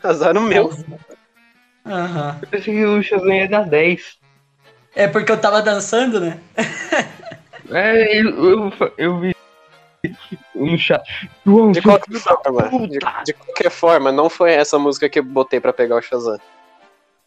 Azar 0.04 0.34
no 0.34 0.42
meu. 0.42 0.72
Aham. 1.86 2.40
Eu 2.42 2.48
pensei 2.48 2.74
que 2.74 2.86
o 2.86 3.02
Shazam 3.02 3.34
ia 3.34 3.48
dar 3.48 3.64
10. 3.64 4.18
É 4.96 5.08
porque 5.08 5.32
eu 5.32 5.40
tava 5.40 5.62
dançando, 5.62 6.20
né? 6.20 6.40
É, 7.72 8.20
eu, 8.22 8.30
eu, 8.30 8.72
eu 8.98 9.20
vi 9.20 9.36
no 10.56 10.78
chat. 10.78 11.04
De 11.72 11.82
qualquer 11.82 12.20
forma, 12.20 12.88
de, 12.88 13.00
de 13.26 13.34
qualquer 13.34 13.70
forma, 13.70 14.12
não 14.12 14.30
foi 14.30 14.54
essa 14.54 14.80
música 14.80 15.08
que 15.10 15.20
eu 15.20 15.24
botei 15.24 15.60
pra 15.60 15.72
pegar 15.74 15.96
o 15.98 16.02
Shazam. 16.02 16.40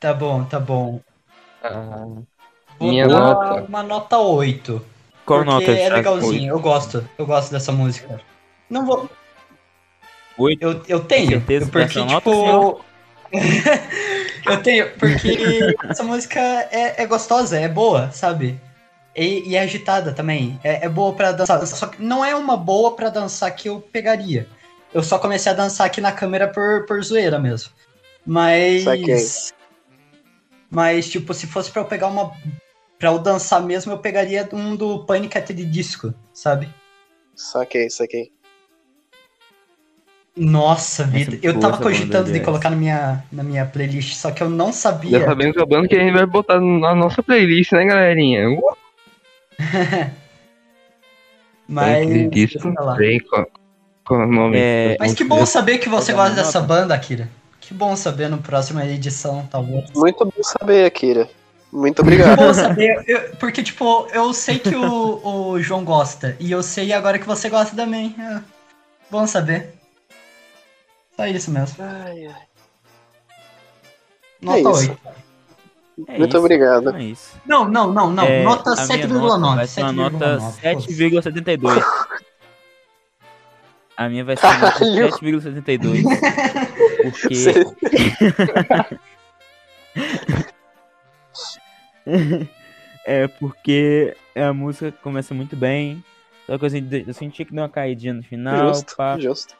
Tá 0.00 0.12
bom, 0.12 0.44
tá 0.44 0.58
bom. 0.58 1.00
Ah, 1.62 2.06
Vou 2.78 2.88
Minha 2.88 3.06
dar 3.06 3.20
nota. 3.20 3.62
uma 3.68 3.82
nota 3.82 4.18
8. 4.18 4.84
Qual 5.24 5.44
porque 5.44 5.66
nota? 5.66 5.72
é 5.72 5.88
legalzinho, 5.88 6.52
eu 6.52 6.60
gosto. 6.60 7.08
Eu 7.16 7.26
gosto 7.26 7.50
dessa 7.50 7.72
música. 7.72 8.20
Não 8.68 8.84
vou. 8.86 9.08
Oito? 10.38 10.62
Eu, 10.62 10.82
eu 10.88 11.00
tenho. 11.00 11.30
Certeza 11.30 11.70
porque, 11.70 11.86
dessa 11.86 12.04
nota, 12.04 12.30
tipo. 12.30 12.84
eu 14.50 14.62
tenho, 14.62 14.90
porque 14.98 15.76
essa 15.88 16.02
música 16.02 16.40
é, 16.40 17.02
é 17.02 17.06
gostosa, 17.06 17.58
é 17.58 17.68
boa, 17.68 18.10
sabe? 18.12 18.60
E, 19.14 19.50
e 19.50 19.56
é 19.56 19.60
agitada 19.60 20.12
também. 20.12 20.58
É, 20.64 20.86
é 20.86 20.88
boa 20.88 21.12
pra 21.12 21.32
dançar. 21.32 21.64
Só 21.66 21.86
que 21.86 22.02
não 22.02 22.24
é 22.24 22.34
uma 22.34 22.56
boa 22.56 22.96
pra 22.96 23.10
dançar 23.10 23.50
que 23.54 23.68
eu 23.68 23.80
pegaria. 23.80 24.46
Eu 24.92 25.02
só 25.02 25.18
comecei 25.18 25.52
a 25.52 25.54
dançar 25.54 25.86
aqui 25.86 26.00
na 26.00 26.12
câmera 26.12 26.48
por, 26.48 26.86
por 26.86 27.02
zoeira 27.02 27.38
mesmo. 27.38 27.70
Mas. 28.26 28.84
Saquei. 28.84 29.26
Mas, 30.70 31.08
tipo, 31.08 31.34
se 31.34 31.46
fosse 31.46 31.70
pra 31.70 31.82
eu 31.82 31.86
pegar 31.86 32.08
uma. 32.08 32.32
Pra 33.02 33.10
eu 33.10 33.18
dançar 33.18 33.60
mesmo, 33.60 33.90
eu 33.90 33.98
pegaria 33.98 34.48
um 34.52 34.76
do 34.76 35.04
Panic! 35.04 35.36
at 35.36 35.44
the 35.44 35.54
Disco, 35.54 36.14
sabe? 36.32 36.68
Saquei, 37.34 37.90
saquei. 37.90 38.30
Nossa, 40.36 41.02
vida. 41.02 41.36
Eu 41.42 41.54
boa 41.54 41.62
tava 41.62 41.72
banda, 41.78 41.82
cogitando 41.82 42.30
de 42.30 42.38
colocar 42.38 42.70
na 42.70 42.76
minha, 42.76 43.24
na 43.32 43.42
minha 43.42 43.66
playlist, 43.66 44.14
só 44.14 44.30
que 44.30 44.40
eu 44.40 44.48
não 44.48 44.72
sabia. 44.72 45.18
já 45.18 45.26
sabemos 45.26 45.56
a 45.56 45.66
banda 45.66 45.88
que 45.88 45.96
a 45.96 45.98
gente 45.98 46.12
vai 46.12 46.26
botar 46.26 46.60
na 46.60 46.94
nossa 46.94 47.24
playlist, 47.24 47.72
né, 47.72 47.86
galerinha? 47.86 48.46
Uh, 51.68 51.74
Mas. 51.74 52.30
Disco, 52.30 52.68
eu 52.68 52.96
sei 52.96 53.20
qual, 53.20 53.46
qual 54.04 54.20
é 54.20 54.24
o 54.26 54.28
nome. 54.28 54.58
É, 54.58 54.96
Mas 55.00 55.14
que 55.14 55.24
bom 55.24 55.46
saber 55.46 55.78
que 55.78 55.88
você 55.88 56.12
gosta 56.12 56.34
dessa 56.34 56.60
banda, 56.60 56.94
Akira. 56.94 57.28
Que 57.60 57.72
bom 57.72 57.96
saber 57.96 58.28
no 58.28 58.38
próxima 58.38 58.84
edição, 58.84 59.48
talvez. 59.50 59.90
Muito 59.94 60.24
bom 60.24 60.42
saber, 60.42 60.84
Akira. 60.84 61.28
Muito 61.72 62.02
obrigado. 62.02 62.36
bom 62.36 62.52
saber, 62.52 63.02
eu- 63.06 63.30
porque, 63.36 63.62
tipo, 63.62 64.06
eu 64.12 64.32
sei 64.34 64.58
que 64.58 64.74
o, 64.76 65.52
o 65.52 65.62
João 65.62 65.84
gosta, 65.84 66.36
e 66.38 66.52
eu 66.52 66.62
sei 66.62 66.92
agora 66.92 67.18
que 67.18 67.26
você 67.26 67.48
gosta 67.48 67.74
também. 67.74 68.14
É 68.18 68.40
bom 69.10 69.26
saber. 69.26 69.72
Só 71.16 71.26
isso 71.26 71.50
mesmo. 71.50 71.76
Ai, 71.82 72.26
ai. 72.26 72.42
Nota 74.42 74.58
isso. 74.58 74.90
8. 74.90 74.98
é 76.08 76.18
Muito 76.18 76.28
isso, 76.30 76.38
obrigado. 76.38 76.88
então 76.88 76.96
é 76.96 77.04
isso. 77.04 77.40
Não, 77.46 77.68
não, 77.68 77.90
não, 77.92 78.10
não. 78.10 78.24
É, 78.24 78.42
nota 78.42 78.72
a 78.72 78.86
minha 78.86 79.06
nota 79.06 79.54
Vai 79.54 79.64
7,9. 79.64 79.66
ser 79.68 79.82
uma 79.82 79.92
nota 79.92 80.38
7,9. 80.62 81.22
7,72. 81.22 81.84
A 83.96 84.08
minha 84.08 84.24
vai 84.24 84.36
ser 84.36 84.46
uma 84.46 84.58
nota 84.58 84.78
Caralho. 84.78 85.08
7,72. 85.12 86.02
Porque. 87.20 88.98
É 93.04 93.26
porque 93.26 94.16
a 94.36 94.52
música 94.52 94.92
começa 95.02 95.34
muito 95.34 95.56
bem. 95.56 96.04
Só 96.46 96.56
que 96.56 96.64
eu 96.64 96.70
senti, 96.70 97.04
eu 97.06 97.12
senti 97.14 97.44
que 97.44 97.52
deu 97.52 97.62
uma 97.64 97.68
caidinha 97.68 98.14
no 98.14 98.22
final, 98.22 98.68
Justo, 98.74 98.94
pá, 98.96 99.18
justo. 99.18 99.56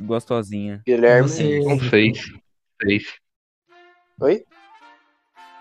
gostosinha. 0.00 0.82
Guilherme. 0.86 1.28
Você- 1.28 1.58
Um 1.66 1.80
6. 1.80 2.32
6. 2.82 3.18
Oi? 4.20 4.44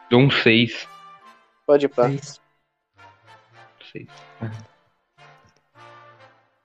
Dou 0.10 0.20
um 0.22 0.30
6. 0.30 0.88
Pode 1.66 1.86
ir 1.88 1.90
pra. 1.90 2.10
6. 2.10 4.08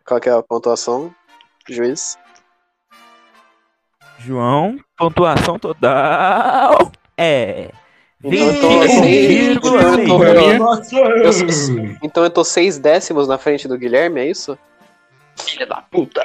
Qual 0.06 0.20
que 0.20 0.28
é 0.28 0.32
a 0.32 0.42
pontuação? 0.42 1.14
Juiz. 1.68 2.18
João, 4.18 4.78
pontuação 4.96 5.58
total 5.58 6.92
é. 7.16 7.70
Então 8.22 8.46
eu 8.48 8.60
tô 8.60 8.88
seis- 8.88 9.28
21,6. 9.58 9.98
então 10.02 10.22
eu 10.24 10.58
tô- 10.58 10.96
Eu 11.04 11.32
sou- 11.32 11.76
então 12.02 12.24
eu 12.24 12.30
tô 12.30 12.42
seis 12.44 12.78
décimos 12.78 13.28
na 13.28 13.36
frente 13.36 13.68
do 13.68 13.76
Guilherme, 13.76 14.20
é 14.20 14.26
isso? 14.30 14.58
Filha 15.36 15.66
da 15.66 15.82
puta. 15.82 16.22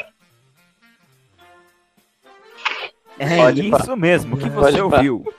É 3.17 3.36
Pode 3.36 3.69
pá. 3.69 3.77
isso 3.79 3.98
mesmo 3.98 4.38
que 4.38 4.50
Pode 4.50 4.72
você 4.72 4.77
pá. 4.77 4.84
ouviu. 4.84 5.34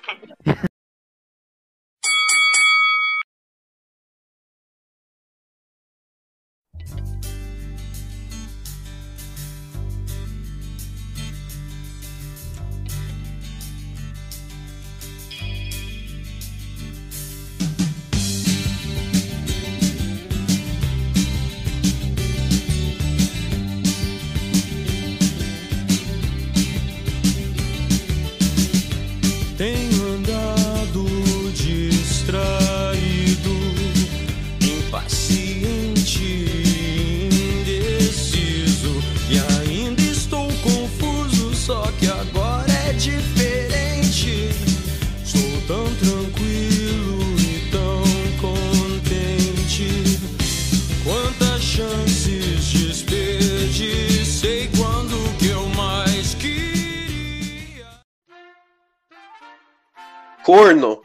Corno. 60.51 61.01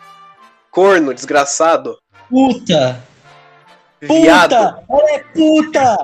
Corno, 0.72 1.14
desgraçado. 1.14 2.00
Puta! 2.28 3.00
Viado. 4.02 4.56
Puta! 4.56 4.84
Ela 4.90 5.12
é 5.12 5.20
puta! 5.20 5.98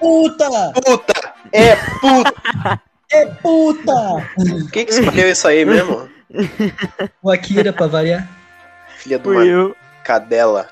Puta! 0.00 0.72
Puta! 0.74 1.34
É 1.52 1.76
puta! 1.76 2.82
É 3.12 3.26
puta! 3.26 3.92
Quem 4.72 4.84
que 4.84 4.90
escolheu 4.90 5.30
isso 5.30 5.46
aí 5.46 5.64
mesmo? 5.64 6.10
O 7.22 7.30
Akira, 7.30 7.72
pra 7.72 7.86
variar. 7.86 8.28
Filha 8.96 9.20
Fui 9.20 9.54
uma 9.54 9.76
cadela. 10.02 10.66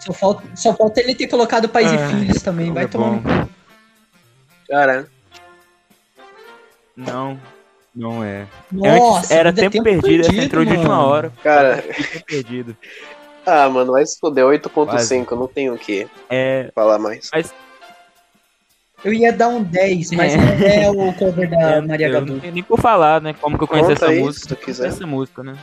Só 0.00 0.12
falta, 0.12 0.42
só 0.54 0.76
falta 0.76 1.00
ele 1.00 1.14
ter 1.14 1.28
colocado 1.28 1.66
pais 1.66 1.90
Ah, 1.90 1.94
e 1.94 2.10
filhos 2.10 2.42
também. 2.42 2.70
Vai 2.74 2.84
é 2.84 2.88
tomar. 2.88 3.48
Cara, 4.68 5.08
Não, 6.94 7.40
não 7.94 8.22
é. 8.24 8.46
Nossa, 8.70 9.32
era 9.34 9.50
ainda 9.50 9.60
tempo, 9.70 9.82
perdido, 9.84 10.20
essa 10.22 10.34
entrou 10.34 10.64
de 10.64 10.72
última 10.72 11.04
hora. 11.06 11.32
cara. 11.42 11.82
Tempo 11.82 12.24
perdido. 12.26 12.76
Ah, 13.44 13.68
mano, 13.68 13.92
vai 13.92 14.06
se 14.06 14.18
foder. 14.20 14.44
8.5, 14.44 14.70
Quase. 14.86 15.26
não 15.30 15.46
tenho 15.48 15.74
o 15.74 15.78
que 15.78 16.06
É, 16.30 16.70
falar 16.74 16.98
mais. 16.98 17.30
Eu 19.04 19.12
ia 19.12 19.32
dar 19.32 19.48
um 19.48 19.62
10, 19.64 20.12
mas 20.12 20.32
É. 20.34 20.36
não 20.36 21.02
é 21.02 21.08
o 21.08 21.12
cover 21.14 21.50
da 21.50 21.56
é, 21.76 21.80
Maria 21.80 22.08
Gadu. 22.08 22.40
nem 22.52 22.62
por 22.62 22.78
falar, 22.80 23.20
né? 23.20 23.34
Como 23.40 23.58
que 23.58 23.64
eu 23.64 23.68
conheci 23.68 23.88
Conta 23.90 24.04
essa 24.04 24.12
aí, 24.12 24.20
música. 24.20 24.42
se 24.42 24.48
tu 24.48 24.56
quiser. 24.56 24.86
Essa 24.88 25.06
música, 25.06 25.42
né? 25.42 25.56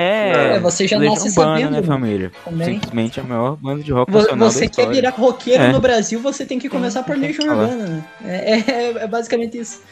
É, 0.00 0.54
É, 0.56 0.60
você 0.60 0.86
já 0.86 0.96
nasce 0.98 1.28
Urbana, 1.30 1.56
sabendo, 1.58 1.70
né, 1.72 1.82
família? 1.82 2.30
também. 2.44 2.74
Simplesmente 2.74 3.18
a 3.18 3.22
maior 3.24 3.56
banda 3.56 3.82
de 3.82 3.90
rock 3.92 4.12
Você 4.12 4.36
da 4.36 4.50
quer 4.60 4.64
história. 4.64 4.90
virar 4.92 5.10
roqueiro 5.10 5.62
É. 5.64 5.72
no 5.72 5.80
Brasil, 5.80 6.20
você 6.20 6.46
tem 6.46 6.58
que 6.58 6.68
começar 6.68 7.02
por 7.02 7.16
Legião. 7.18 7.48
Urbana. 7.48 7.86
né? 7.86 8.04
É, 8.24 8.70
é- 8.70 8.90
é 9.02 9.06
basicamente 9.08 9.58
isso. 9.58 9.82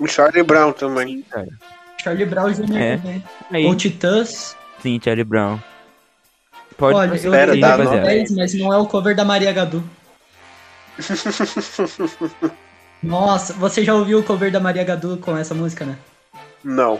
O 0.00 0.06
Charlie 0.06 0.42
Brown 0.42 0.72
também. 0.72 1.06
Sim, 1.08 1.22
cara. 1.30 1.48
Charlie 2.02 2.24
Brown 2.26 2.52
Jr. 2.52 2.76
É. 2.76 3.00
Aí, 3.52 3.66
Ou 3.66 3.74
Titãs. 3.74 4.56
sim, 4.80 4.98
Charlie 5.02 5.24
Brown. 5.24 5.58
Pode 6.78 6.96
Olha, 6.98 7.14
eu 7.16 7.34
ia 7.34 7.56
dá 7.60 7.68
rapaziada. 7.76 8.06
10, 8.06 8.30
mas 8.32 8.54
não 8.54 8.72
é 8.72 8.78
o 8.78 8.86
cover 8.86 9.14
da 9.14 9.24
Maria 9.24 9.52
Gadu. 9.52 9.84
Nossa, 13.02 13.52
você 13.52 13.84
já 13.84 13.94
ouviu 13.94 14.20
o 14.20 14.22
cover 14.22 14.50
da 14.50 14.58
Maria 14.60 14.82
Gadu 14.84 15.18
com 15.18 15.36
essa 15.36 15.54
música, 15.54 15.84
né? 15.84 15.96
Não. 16.64 16.98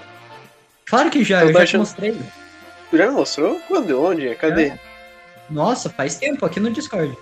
Claro 0.87 1.11
que 1.11 1.25
já, 1.25 1.41
Eu 1.43 1.49
eu, 1.49 1.53
já 1.55 1.67
te 1.67 1.79
mostrei. 1.79 2.17
Tu 2.91 2.97
já 2.97 3.07
me 3.09 3.13
mostrou? 3.15 3.59
Quando? 3.67 4.03
Onde? 4.03 4.35
Cadê? 4.37 4.73
Nossa, 5.51 5.91
faz 5.91 6.17
tempo 6.17 6.45
aqui 6.47 6.61
no 6.61 6.71
Discord. 6.71 7.17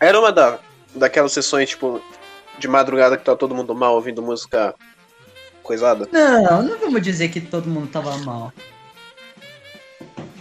Era 0.00 0.18
uma 0.18 0.32
da, 0.32 0.58
daquelas 0.94 1.32
sessões, 1.32 1.68
tipo, 1.70 2.00
de 2.58 2.66
madrugada 2.68 3.16
que 3.16 3.24
tá 3.24 3.36
todo 3.36 3.54
mundo 3.54 3.74
mal 3.74 3.94
ouvindo 3.94 4.22
música 4.22 4.74
coisada. 5.62 6.08
Não, 6.10 6.62
não 6.62 6.78
vamos 6.78 7.02
dizer 7.02 7.28
que 7.28 7.40
todo 7.40 7.68
mundo 7.70 7.86
tava 7.88 8.16
mal. 8.18 8.52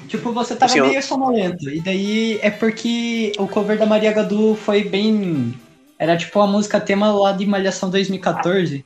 Tipo, 0.07 0.33
você 0.33 0.55
tava 0.55 0.65
Assim, 0.71 0.79
eu- 0.79 0.87
meio 0.87 1.01
sonolento. 1.03 1.69
E 1.69 1.79
daí 1.79 2.39
é 2.41 2.49
porque 2.49 3.31
o 3.37 3.47
cover 3.47 3.77
da 3.77 3.85
Maria 3.85 4.11
Gadu 4.11 4.55
foi 4.55 4.83
bem. 4.83 5.53
Era 5.97 6.17
tipo 6.17 6.39
uma 6.39 6.47
música 6.47 6.81
tema 6.81 7.11
lá 7.13 7.31
de 7.31 7.45
Malhação 7.45 7.89
2014. 7.89 8.83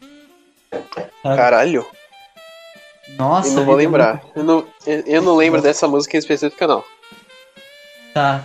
Sabe? 1.23 1.35
Caralho. 1.37 1.85
Nossa, 3.17 3.49
eu 3.49 3.53
não 3.55 3.65
vou 3.65 3.77
vida, 3.77 3.87
lembrar. 3.87 4.21
Eu 4.35 4.43
não, 4.43 4.67
eu, 4.85 5.03
eu 5.05 5.21
não 5.21 5.35
lembro 5.35 5.61
dessa 5.61 5.87
música 5.87 6.15
em 6.17 6.19
específico, 6.19 6.65
não. 6.67 6.83
Tá. 8.13 8.43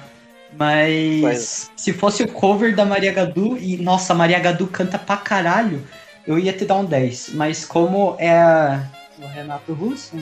Mas, 0.52 1.20
Mas- 1.22 1.70
se 1.76 1.92
fosse 1.92 2.22
o 2.24 2.28
cover 2.32 2.74
da 2.74 2.84
Maria 2.84 3.12
Gadu, 3.12 3.56
e 3.56 3.76
nossa, 3.76 4.12
Maria 4.14 4.38
Gadu 4.40 4.66
canta 4.66 4.98
pra 4.98 5.16
caralho, 5.16 5.86
eu 6.26 6.38
ia 6.38 6.52
te 6.52 6.64
dar 6.64 6.74
um 6.76 6.84
10. 6.84 7.30
Mas 7.34 7.64
como 7.64 8.16
é 8.18 8.30
a- 8.38 8.84
o 9.18 9.26
Renato 9.26 9.72
Russo. 9.72 10.12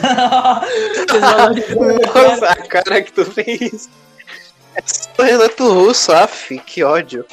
Cara. 0.00 1.50
Nossa, 2.30 2.46
a 2.48 2.56
cara 2.56 3.02
que 3.02 3.12
tu 3.12 3.24
fez. 3.24 3.88
É 4.74 4.82
só 4.86 5.22
Renato 5.22 5.72
Russo, 5.72 6.12
af, 6.12 6.56
que 6.60 6.82
ódio. 6.84 7.24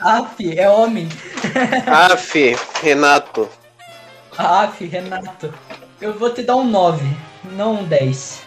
Aff, 0.00 0.58
é 0.58 0.68
homem. 0.68 1.08
Af, 1.86 2.56
Renato. 2.82 3.48
Aff, 4.36 4.84
Renato. 4.86 5.52
Eu 6.00 6.18
vou 6.18 6.32
te 6.32 6.42
dar 6.42 6.56
um 6.56 6.64
9, 6.64 7.04
não 7.52 7.80
um 7.80 7.84
10. 7.84 8.42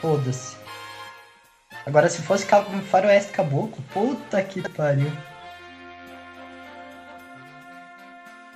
Foda-se. 0.00 0.56
Agora, 1.86 2.08
se 2.08 2.20
fosse 2.22 2.46
um 2.72 2.80
Faroeste 2.82 3.32
Caboclo, 3.32 3.82
puta 3.92 4.42
que 4.42 4.68
pariu. 4.70 5.10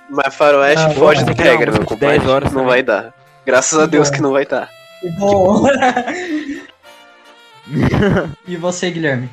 Mas 0.09 0.35
Faroeste 0.35 0.85
Ah, 0.85 0.91
foge 0.91 1.23
da 1.23 1.31
é 1.31 1.35
regra, 1.49 1.71
meu 1.71 1.83
de 1.83 1.95
10 1.95 2.13
compadre. 2.17 2.29
horas 2.29 2.51
não 2.51 2.65
vai 2.65 2.83
dar. 2.83 3.13
Graças 3.45 3.79
a 3.79 3.85
Deus 3.85 4.09
que 4.09 4.21
não 4.21 4.31
vai 4.33 4.45
dar. 4.45 4.69
Vou- 5.17 5.63
e 8.47 8.55
você, 8.57 8.91
Guilherme? 8.91 9.29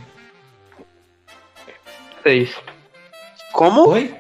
6. 2.23 2.55
Como? 3.53 3.89
Oi? 3.89 4.15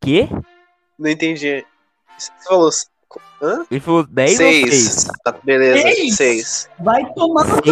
Quê? 0.00 0.28
Não 0.98 1.10
entendi. 1.10 1.64
Você 2.16 2.30
falou. 2.46 2.70
Hã? 3.42 3.64
Ele 3.70 3.80
falou 3.80 4.06
10 4.06 4.30
ou 4.32 4.36
6? 4.36 4.70
Seis. 4.70 5.08
Ah, 5.26 5.32
beleza, 5.42 5.82
Seis? 5.82 6.14
seis. 6.16 6.70
Vai 6.78 7.12
tomar 7.14 7.44
no 7.44 7.60
cu, 7.62 7.70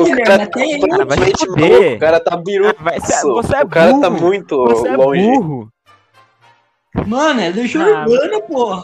O 0.00 0.04
Guilherme. 0.04 0.42
Até. 0.44 0.78
Cara, 0.88 1.04
vai 1.04 1.18
se 1.38 1.46
fuder. 1.46 1.96
o 1.96 1.98
cara 2.00 2.20
tá 2.20 2.36
biruço. 2.36 2.74
Ah, 2.78 2.82
vai 2.82 3.00
ser- 3.00 3.22
você 3.22 3.56
é 3.56 3.62
o 3.62 3.68
cara 3.68 4.00
tá 4.00 4.10
muito 4.10 4.56
Você 4.66 4.88
é 4.88 4.96
longe. 4.96 5.22
burro. 5.22 5.68
Mano, 7.06 7.40
é 7.40 7.50
Legião 7.50 7.82
Ah, 7.84 8.04
Urbana, 8.04 8.40
porra. 8.42 8.82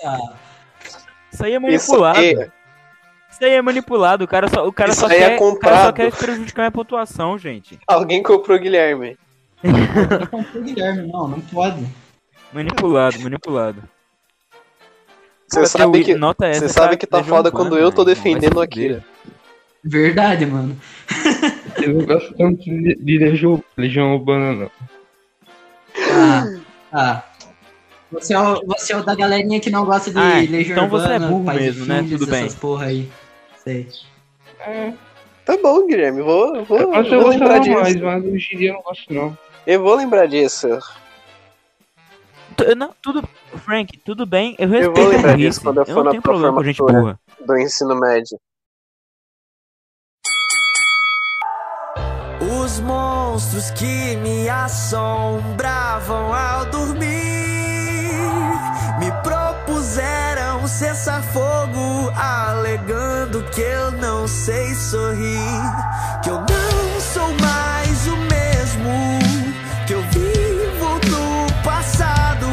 Isso 1.32 1.44
aí 1.44 1.54
é 1.54 1.58
manipulado. 1.58 2.20
Isso 2.22 2.52
Isso 3.36 3.44
aí 3.44 3.52
é 3.52 3.60
manipulado, 3.60 4.24
o 4.24 4.26
cara 4.26 4.48
só, 4.48 4.66
o 4.66 4.72
cara 4.72 4.92
Isso 4.92 5.00
só 5.02 5.08
é 5.08 5.36
quer, 5.36 5.42
o 5.42 5.58
cara 5.58 5.84
só 5.84 5.92
quer 5.92 6.10
prejudicar 6.10 6.62
minha 6.62 6.70
pontuação, 6.70 7.36
gente. 7.36 7.78
Alguém 7.86 8.22
comprou 8.22 8.56
o 8.56 8.60
Guilherme. 8.60 9.18
Não 9.62 10.26
comprou 10.26 10.62
o 10.62 10.64
Guilherme, 10.64 11.06
não, 11.06 11.28
não 11.28 11.40
pode. 11.42 11.86
Manipulado, 12.50 13.20
manipulado. 13.20 13.82
Você 15.46 15.56
Cara, 15.56 15.66
sabe 15.66 16.02
que, 16.02 16.14
nota 16.14 16.46
essa 16.46 16.60
você 16.60 16.68
sabe 16.70 16.96
que 16.96 17.06
tá 17.06 17.22
foda 17.22 17.50
Urbana, 17.50 17.50
quando 17.50 17.78
eu 17.78 17.92
tô 17.92 18.04
defendendo. 18.04 18.58
Akira. 18.58 19.04
Verdade, 19.84 20.46
mano. 20.46 20.74
Eu 21.82 21.92
não 21.92 22.06
gosto 22.06 22.34
tanto 22.34 22.64
de, 22.64 22.94
de 22.94 23.18
Legião, 23.18 23.62
Legião 23.76 24.14
Urbana, 24.14 24.54
não. 24.54 24.70
Ah, 26.10 26.58
ah. 26.90 27.22
Você 28.12 28.32
é, 28.32 28.40
o, 28.40 28.64
você 28.66 28.94
é 28.94 28.96
o 28.96 29.04
da 29.04 29.14
galerinha 29.14 29.60
que 29.60 29.68
não 29.68 29.84
gosta 29.84 30.10
de 30.10 30.18
Ah, 30.18 30.38
Legião 30.38 30.72
então 30.72 30.88
você 30.88 31.04
é 31.04 31.12
Urbana, 31.16 31.28
burro 31.28 31.52
mesmo, 31.52 31.84
né? 31.84 32.02
Filhos, 32.02 32.20
Tudo 32.20 32.30
bem. 32.30 32.46
Essas 32.46 32.54
porra 32.54 32.86
aí. 32.86 33.10
Sei. 33.66 33.88
Tá 35.44 35.56
bom, 35.62 35.86
Guilherme, 35.86 36.22
vou, 36.22 36.64
vou, 36.64 36.78
eu 36.78 36.86
vou 37.20 37.28
lembrar 37.30 37.58
gostava 37.58 37.80
mais, 37.80 37.92
disso. 37.94 38.04
mas 38.04 38.24
hoje 38.24 38.48
em 38.54 38.58
dia 38.58 38.70
eu 38.70 38.74
não 38.74 38.82
gosto, 38.82 39.12
não. 39.12 39.38
Eu 39.66 39.82
vou 39.82 39.94
lembrar 39.96 40.26
disso. 40.26 40.68
Tu- 42.56 42.74
Não, 42.76 42.94
tudo, 43.02 43.28
Frank, 43.64 43.98
tudo 43.98 44.24
bem, 44.24 44.54
eu 44.58 44.68
vou 44.68 44.78
respeito 44.78 45.00
a 45.00 45.08
lembrar 45.10 45.32
burrice. 45.32 45.48
disso 45.48 45.60
quando 45.62 45.76
eu 45.78 45.82
Eu 45.82 45.94
for 45.94 46.04
não 46.04 46.12
na 46.92 47.00
burra. 47.00 47.20
Do 47.44 47.58
ensino 47.58 47.94
médio. 47.98 48.38
Os 52.62 52.80
monstros 52.80 53.70
que 53.72 54.16
me 54.16 54.48
assombravam 54.48 56.32
ao 56.32 56.64
dormir 56.66 57.06
me 58.98 59.10
propuseram 59.22 60.66
cessar 60.66 61.22
fogo, 61.32 61.78
eu 61.78 62.12
não 62.14 62.55
sei 64.46 64.72
sorrir, 64.76 65.40
que 66.22 66.30
eu 66.30 66.36
não 66.36 67.00
sou 67.00 67.34
mais 67.40 68.06
o 68.06 68.16
mesmo, 68.16 69.18
que 69.88 69.92
eu 69.92 70.02
vivo 70.02 71.00
no 71.10 71.52
passado 71.64 72.46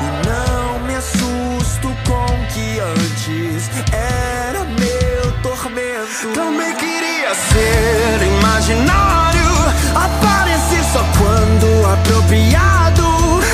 e 0.00 0.28
não 0.28 0.86
me 0.86 0.94
assusto 0.94 1.88
com 2.06 2.26
o 2.26 2.46
que 2.46 2.78
antes 2.78 3.68
era 3.92 4.60
meu 4.62 5.32
tormento. 5.42 6.28
Também 6.32 6.72
queria 6.76 7.34
ser 7.34 8.22
imaginário, 8.38 9.50
aparecer 9.96 10.84
só 10.92 11.04
quando 11.18 11.92
apropriado. 11.92 13.02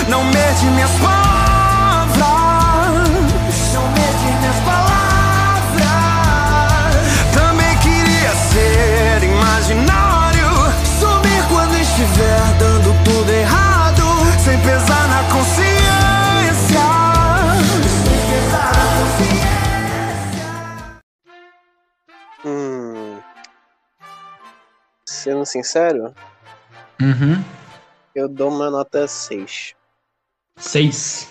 Não 0.09 0.23
mede 0.25 0.67
minhas 0.75 0.91
palavras, 0.91 1.20
Sendo 25.31 25.47
sincero, 25.47 26.13
Uhum. 27.01 27.41
eu 28.17 28.29
dou 28.29 28.49
uma 28.49 28.69
nota 28.69 29.07
6. 29.07 29.77
Seis. 30.57 31.29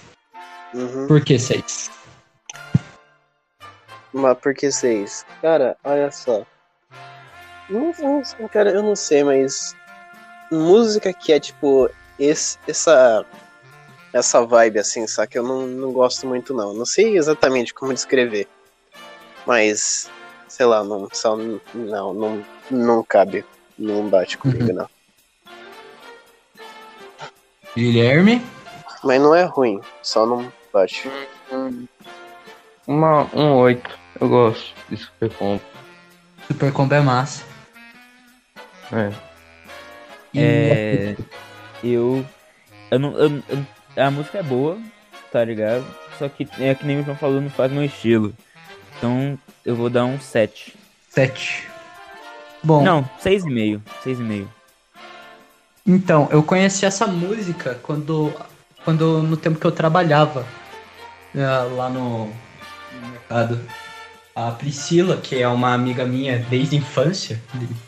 Uhum. 0.74 1.06
Por 1.06 1.22
que 1.22 1.38
seis? 1.38 1.92
Mas 4.14 4.38
por 4.38 4.54
que 4.54 4.72
6? 4.72 5.26
Cara, 5.42 5.76
olha 5.84 6.10
só. 6.14 6.46
Não, 7.70 7.92
não, 8.00 8.48
cara, 8.48 8.72
eu 8.72 8.82
não 8.82 8.96
sei, 8.96 9.22
mas. 9.22 9.76
Música 10.50 11.12
que 11.12 11.34
é 11.34 11.40
tipo. 11.42 11.90
Esse, 12.18 12.58
essa. 12.70 13.26
Essa 14.14 14.46
vibe 14.46 14.80
assim, 14.80 15.06
saca? 15.08 15.38
Eu 15.38 15.44
não, 15.44 15.68
não 15.68 15.92
gosto 15.92 16.26
muito, 16.26 16.54
não. 16.54 16.74
Não 16.74 16.86
sei 16.86 17.18
exatamente 17.18 17.74
como 17.74 17.94
descrever. 17.94 18.48
Mas. 19.46 20.10
Sei 20.48 20.66
lá, 20.66 20.86
não. 20.86 21.10
Só, 21.12 21.36
não, 21.36 22.14
não, 22.14 22.46
não 22.72 23.04
cabe. 23.04 23.46
Não 23.80 24.10
bate 24.10 24.38
comigo, 24.38 24.74
não. 24.74 24.88
Guilherme? 27.76 28.42
Mas 29.04 29.22
não 29.22 29.34
é 29.34 29.44
ruim, 29.44 29.80
só 30.02 30.26
não 30.26 30.52
bate. 30.74 31.10
Uma, 32.86 33.24
um 33.34 33.54
8. 33.56 33.98
Eu 34.20 34.28
gosto 34.28 34.74
de 34.89 34.98
Super 34.98 35.30
Combo. 35.34 35.62
Super 36.48 36.74
Combo 36.74 36.94
é 36.94 37.00
massa. 37.00 37.44
É. 38.92 39.13
E- 40.34 40.39
É. 40.42 41.15
Eu. 41.84 42.26
Eu 42.92 43.00
não. 43.00 43.18
eu- 43.18 43.44
eu- 43.48 43.65
a 44.06 44.12
música 44.12 44.39
é 44.39 44.44
boa, 44.44 44.78
tá 45.32 45.44
ligado? 45.46 45.86
Só 46.18 46.28
que 46.28 46.48
é 46.60 46.76
que 46.76 46.86
nem 46.86 47.00
o 47.00 47.04
João 47.06 47.15
falou, 47.15 47.39
não 47.39 47.50
faz 47.50 47.72
meu 47.72 47.84
estilo. 47.86 48.34
Então 48.98 49.39
eu 49.63 49.76
vou 49.76 49.89
dar 49.89 50.04
um 50.06 50.20
7. 50.20 50.76
Sete. 51.08 51.70
Bom, 52.63 52.84
Não, 52.84 53.04
6,5. 53.24 53.82
6,5. 54.06 54.48
então, 55.86 56.28
eu 56.32 56.43
conheci 56.43 56.86
essa 56.86 57.08
música 57.08 57.80
quando, 57.82 58.34
quando 58.84 59.24
no 59.24 59.38
tempo 59.38 59.60
que 59.60 59.65
eu 59.65 59.72
trabalhava 59.72 60.45
eh, 61.34 61.45
lá 61.76 61.89
no, 61.89 62.26
no 62.28 63.08
mercado. 63.12 63.60
A 64.36 64.52
Priscila, 64.52 65.17
que 65.17 65.41
é 65.41 65.48
uma 65.48 65.74
amiga 65.74 66.06
minha 66.06 66.39
desde 66.50 66.76
a 66.76 66.80
infância, 66.80 67.41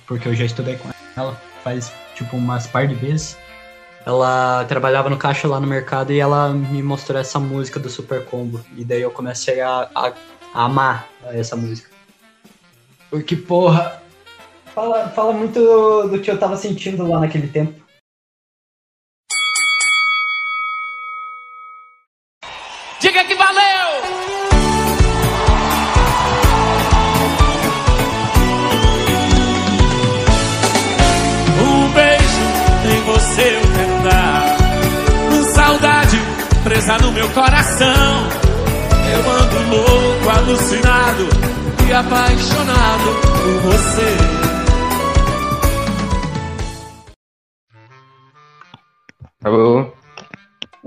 porque 0.05 0.27
eu 0.27 0.35
já 0.35 0.43
estudei 0.45 0.75
com 0.75 0.89
ela 1.15 1.39
faz 1.63 1.91
tipo 2.15 2.35
umas 2.35 2.65
par 2.67 2.87
de 2.87 2.95
vezes. 2.95 3.37
Ela 4.05 4.65
trabalhava 4.65 5.09
no 5.09 5.15
caixa 5.17 5.47
lá 5.47 5.59
no 5.59 5.67
mercado 5.67 6.11
e 6.11 6.19
ela 6.19 6.49
me 6.49 6.81
mostrou 6.81 7.19
essa 7.21 7.39
música 7.39 7.79
do 7.79 7.87
Super 7.89 8.25
Combo. 8.25 8.59
E 8.75 8.83
daí 8.83 9.01
eu 9.01 9.11
comecei 9.11 9.61
a, 9.61 9.87
a- 9.93 10.13
a 10.53 10.63
amar 10.65 11.07
essa 11.25 11.55
música. 11.55 11.89
Porque, 13.09 13.35
porra, 13.35 14.00
fala, 14.73 15.09
fala 15.09 15.33
muito 15.33 15.59
do, 16.07 16.19
que 16.21 16.29
eu 16.29 16.39
tava 16.39 16.57
sentindo 16.57 17.07
lá 17.07 17.19
naquele 17.19 17.47
tempo. 17.47 17.80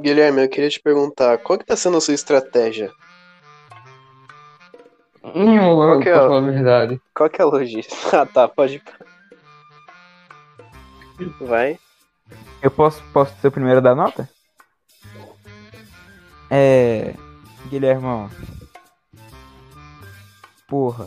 Guilherme, 0.05 0.43
eu 0.43 0.49
queria 0.51 0.69
te 0.69 0.79
perguntar, 0.79 1.39
qual 1.39 1.59
que 1.59 1.65
tá 1.65 1.75
sendo 1.75 1.97
a 1.97 2.01
sua 2.01 2.13
estratégia? 2.13 2.93
Enrolando, 5.35 6.01
Ok, 6.01 6.13
pra 6.13 6.25
ó. 6.25 6.29
falar 6.29 6.37
a 6.47 6.51
verdade. 6.51 7.01
Qual 7.15 7.31
que 7.31 7.41
é 7.41 7.45
a 7.45 7.49
logística? 7.49 7.97
Ah, 8.21 8.27
tá, 8.27 8.47
pode 8.47 8.75
ir. 8.75 8.83
Vai. 11.41 11.79
Eu 12.61 12.71
posso, 12.71 13.03
posso 13.15 13.35
ser 13.41 13.49
o 13.49 13.53
primeiro 13.53 13.81
da 13.81 13.95
nota? 13.95 14.29
É. 16.51 17.15
Guilhermão. 17.71 18.29
Porra. 20.69 21.07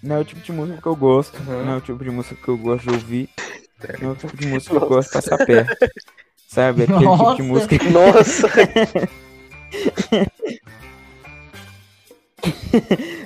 Não 0.00 0.16
é 0.16 0.18
o 0.20 0.24
tipo 0.24 0.40
de 0.40 0.52
música 0.52 0.80
que 0.80 0.86
eu 0.86 0.94
gosto. 0.94 1.36
Não 1.42 1.72
é 1.74 1.76
o 1.78 1.80
tipo 1.80 2.04
de 2.04 2.10
música 2.10 2.36
que 2.36 2.48
eu 2.48 2.56
gosto 2.56 2.84
de 2.84 2.90
ouvir. 2.94 3.28
Não 4.00 4.10
é 4.10 4.12
o 4.12 4.16
tipo 4.16 4.36
de 4.36 4.46
música 4.46 4.70
que 4.78 4.84
eu 4.84 4.88
gosto 4.88 5.08
de 5.08 5.14
passar 5.14 5.44
perto. 5.44 5.76
Sabe? 6.52 6.82
Aquele 6.84 6.98
tipo 6.98 7.16
Nossa. 7.16 7.36
de 7.36 7.42
música 7.42 7.78
que. 7.78 7.88
Nossa! 7.88 8.46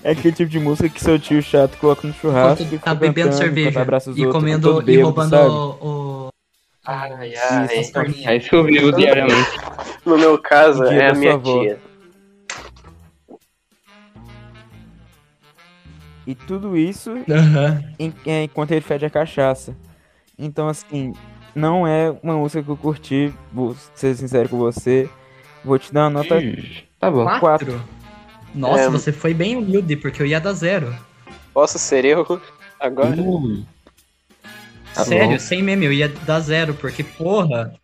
É 0.05 0.11
aquele 0.13 0.33
tipo 0.33 0.51
de 0.51 0.61
música 0.61 0.89
que 0.89 1.03
seu 1.03 1.19
tio 1.19 1.43
chato 1.43 1.77
coloca 1.79 2.07
no 2.07 2.15
churrasco. 2.15 2.63
Enquanto 2.63 2.75
e 2.75 2.79
tá 2.79 2.95
bebendo 2.95 3.31
cantando, 3.31 3.43
cerveja 3.43 3.71
e 3.81 4.27
outros, 4.27 4.33
comendo 4.33 4.91
e 4.91 5.01
roubando 5.01 5.31
sabe? 5.31 5.51
o, 5.51 6.29
Ai. 6.85 7.35
É 8.25 8.37
isso 8.37 8.49
que 8.49 8.55
eu 8.55 8.63
vivo 8.63 8.93
diariamente. 8.93 9.59
No 10.05 10.17
meu 10.17 10.39
caso, 10.39 10.85
dia 10.85 11.03
é 11.03 11.11
a 11.11 11.15
minha 11.15 11.35
avó. 11.35 11.63
tia. 11.63 11.81
E 16.27 16.35
tudo 16.35 16.77
isso 16.77 17.13
é, 18.25 18.45
enquanto 18.45 18.71
ele 18.71 18.83
fede 18.83 19.05
a 19.05 19.11
cachaça. 19.11 19.75
Então, 20.39 20.69
assim, 20.69 21.13
não 21.57 21.87
é 21.87 22.15
uma 22.23 22.37
música 22.37 22.63
que 22.63 22.69
eu 22.69 22.77
curti, 22.77 23.33
vou 23.53 23.75
ser 23.95 24.15
sincero 24.15 24.49
com 24.49 24.59
você. 24.59 25.09
Vou 25.65 25.79
te 25.79 25.93
dar 25.93 26.05
uma 26.05 26.23
nota 26.23 26.37
Tá 27.01 27.11
bom. 27.11 27.25
Quatro? 27.41 27.83
Nossa, 28.55 28.83
É. 28.85 28.89
você 28.91 29.11
foi 29.11 29.35
bem 29.35 29.57
humilde, 29.57 29.97
porque 29.97 30.23
eu 30.23 30.27
ia 30.27 30.39
dar 30.41 30.53
zero. 30.53 30.95
Posso 31.53 31.79
ser 31.79 32.05
eu 32.05 32.41
agora? 32.79 33.11
Hum. 33.21 33.65
Tá 34.95 35.05
Sério, 35.05 35.33
bom. 35.33 35.39
sem 35.39 35.63
meme, 35.63 35.87
eu 35.87 35.93
ia 35.93 36.09
dar 36.09 36.41
zero, 36.41 36.75
porque, 36.75 37.03
porra. 37.03 37.75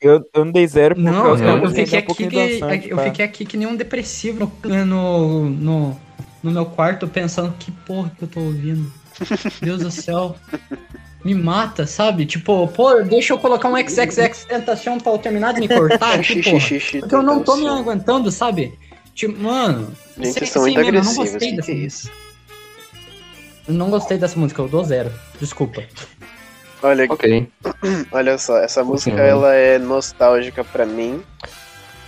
Eu, 0.00 0.24
eu 0.34 0.44
não 0.44 0.52
dei 0.52 0.66
zero 0.66 0.94
por 0.94 1.02
Não, 1.02 1.36
eu, 1.36 1.58
eu 1.64 1.70
fiquei 1.70 1.94
um 1.94 1.98
aqui 1.98 2.06
pouquinho 2.06 2.30
que, 2.30 2.58
dançante, 2.60 2.88
eu 2.90 2.96
pá. 2.96 3.02
fiquei 3.04 3.24
aqui 3.24 3.44
que 3.44 3.56
nem 3.56 3.66
um 3.66 3.76
depressivo 3.76 4.50
no, 4.64 4.84
no, 4.84 5.50
no, 5.50 6.00
no 6.42 6.50
meu 6.50 6.66
quarto, 6.66 7.06
pensando 7.06 7.54
que 7.58 7.70
porra 7.70 8.10
que 8.16 8.24
eu 8.24 8.28
tô 8.28 8.40
ouvindo. 8.40 8.92
Deus 9.60 9.80
do 9.82 9.90
céu. 9.90 10.34
Me 11.24 11.34
mata, 11.34 11.86
sabe? 11.86 12.26
Tipo, 12.26 12.66
pô, 12.68 13.00
deixa 13.02 13.32
eu 13.32 13.38
colocar 13.38 13.68
um 13.68 13.76
XXX 13.76 14.44
Tentação 14.44 14.98
pra 14.98 15.12
eu 15.12 15.18
terminar 15.18 15.54
de 15.54 15.60
me 15.60 15.68
cortar. 15.68 16.18
Xixi, 16.24 16.98
Porque 17.00 17.14
eu 17.14 17.22
não 17.22 17.42
tô 17.44 17.56
me 17.56 17.68
aguentando, 17.68 18.30
sabe? 18.30 18.76
Tipo, 19.14 19.40
mano. 19.40 19.92
Gente, 20.18 20.32
vocês 20.38 20.50
são 20.50 20.64
sem 20.64 20.74
muito 20.74 20.86
eu 20.88 20.92
não 20.92 21.00
agressivos. 21.00 21.30
gostei 21.30 21.50
Que 21.50 21.56
dessa 21.56 21.66
que 21.66 21.72
é 21.72 21.74
música. 21.84 21.86
isso? 21.86 22.10
Eu 23.68 23.74
não 23.74 23.90
gostei 23.90 24.18
dessa 24.18 24.38
música, 24.38 24.60
eu 24.62 24.68
dou 24.68 24.82
zero. 24.84 25.12
Desculpa. 25.40 25.84
Olha, 26.82 27.06
Ok. 27.08 27.48
olha 28.10 28.36
só, 28.38 28.58
essa 28.58 28.82
música 28.82 29.14
Ok. 29.14 29.24
ela 29.24 29.54
é 29.54 29.78
nostálgica 29.78 30.64
pra 30.64 30.84
mim. 30.84 31.22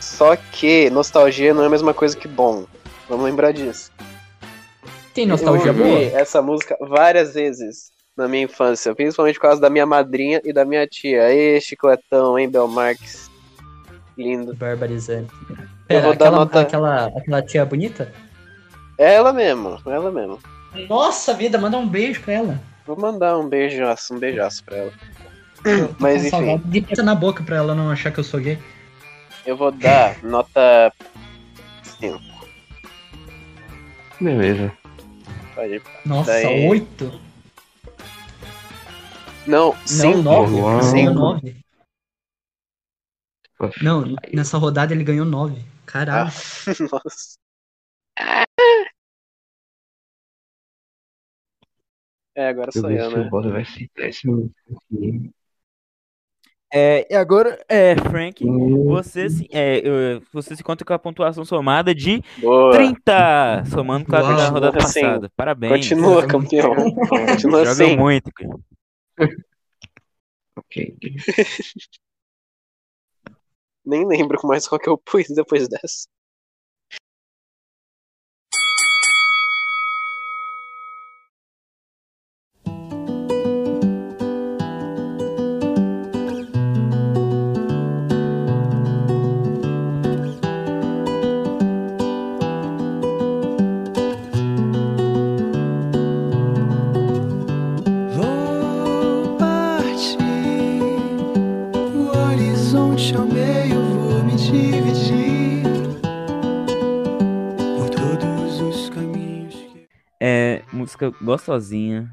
Só 0.01 0.35
que 0.37 0.91
nostalgia 0.91 1.55
não 1.55 1.63
é 1.63 1.67
a 1.67 1.71
mesma 1.71 1.95
coisa 1.95 2.17
que 2.17 2.27
bom. 2.27 2.65
Vamos 3.09 3.25
lembrar 3.25 3.53
disso. 3.53 3.93
Tem 5.15 5.25
nostalgia 5.27 5.71
eu 5.71 5.79
ouvi 5.79 5.83
boa? 6.11 6.21
essa 6.21 6.43
música 6.43 6.77
várias 6.81 7.35
vezes 7.35 7.93
na 8.17 8.29
minha 8.29 8.45
infância, 8.45 8.95
principalmente 8.95 9.35
por 9.37 9.43
causa 9.43 9.61
da 9.61 9.69
minha 9.71 9.87
madrinha 9.87 10.41
e 10.45 10.53
da 10.53 10.65
minha 10.65 10.87
tia. 10.87 11.33
Ê, 11.33 11.61
Chicletão, 11.61 12.39
hein, 12.39 12.49
Bel 12.49 12.69
Marques. 12.69 13.31
Lindo. 14.17 14.55
Barbarizante. 14.55 15.33
Eu 15.51 15.57
Pera, 15.89 16.01
vou 16.03 16.15
dar 16.15 16.27
aquela, 16.29 16.37
nota- 16.39 16.61
aquela, 16.61 17.07
aquela 17.07 17.43
tia 17.43 17.65
bonita? 17.65 18.13
É 18.97 19.15
ela 19.15 19.33
mesmo, 19.33 19.81
ela 19.87 20.11
mesmo. 20.11 20.39
Nossa 20.89 21.35
vida, 21.35 21.59
manda 21.59 21.77
um 21.77 21.89
beijo 21.89 22.21
pra 22.21 22.35
ela. 22.35 22.61
Vou 22.87 22.97
mandar 22.97 23.37
um 23.39 23.49
beijaço, 23.49 24.15
um 24.15 24.19
beijaço 24.19 24.63
pra 24.65 24.77
ela. 24.77 24.93
Eu 25.65 25.95
Mas 25.99 26.21
enfim. 26.21 26.31
saudade 26.31 26.63
De 26.65 26.81
pizza 26.83 27.03
na 27.03 27.15
boca 27.15 27.43
pra 27.43 27.57
ela 27.57 27.75
não 27.75 27.91
achar 27.91 28.13
que 28.13 28.21
eu 28.21 28.25
sou 28.25 28.39
gay. 28.39 28.59
Eu 29.45 29.57
vou 29.57 29.73
dar 29.73 30.17
nota 30.23 30.93
5. 32.01 32.21
Beleza. 34.21 34.73
Pode 35.55 35.75
ir. 35.75 35.83
Nossa, 36.07 36.31
Daí- 36.33 36.69
oito? 36.69 37.21
Não, 39.47 39.73
Não, 39.73 39.87
5. 39.87 40.23
nove. 40.23 40.55
Uau. 40.55 40.81
Ele 40.81 40.93
ganhou 40.93 41.15
nove. 41.15 41.57
Poxa. 43.59 43.85
Não, 43.85 44.05
nessa 44.33 44.59
rodada 44.59 44.93
ele 44.93 45.05
ganhou 45.05 45.25
nove. 45.27 45.65
Caralho. 45.87 46.31
Nossa. 46.91 47.39
É, 52.37 52.49
agora 52.49 52.73
sou 52.73 52.91
eu, 52.91 53.11
se 53.11 53.17
né? 53.17 53.31
o 53.31 53.31
vai 53.31 53.65
música 54.25 54.53
aqui. 54.73 55.31
É, 56.77 57.07
e 57.09 57.15
agora, 57.15 57.65
é, 57.69 57.95
Frank, 57.97 58.45
você 58.85 59.31
se, 59.31 59.49
é, 59.53 60.19
você 60.33 60.57
se 60.57 60.65
conta 60.65 60.85
com 60.85 60.93
a 60.93 60.99
pontuação 60.99 61.45
somada 61.45 61.95
de 61.95 62.21
Boa. 62.39 62.73
30, 62.73 63.63
somando 63.67 64.05
com 64.07 64.17
a 64.17 64.21
Uau. 64.21 64.37
da 64.37 64.49
rodada 64.49 64.79
Assim, 64.79 65.01
passada. 65.03 65.31
Parabéns. 65.37 65.71
Continua, 65.73 66.27
campeão. 66.27 66.75
Continua 66.75 67.65
Joga 67.65 67.71
assim. 67.71 67.97
muito, 67.97 68.33
cara. 68.33 68.59
Ok. 70.57 70.75
Nem 73.85 74.07
lembro 74.07 74.39
mais 74.47 74.69
qual 74.69 74.79
que 74.79 74.89
eu 74.91 74.99
pus 75.07 75.27
depois 75.29 75.67
dessa. 75.69 76.07
Gostosinha. 111.23 112.11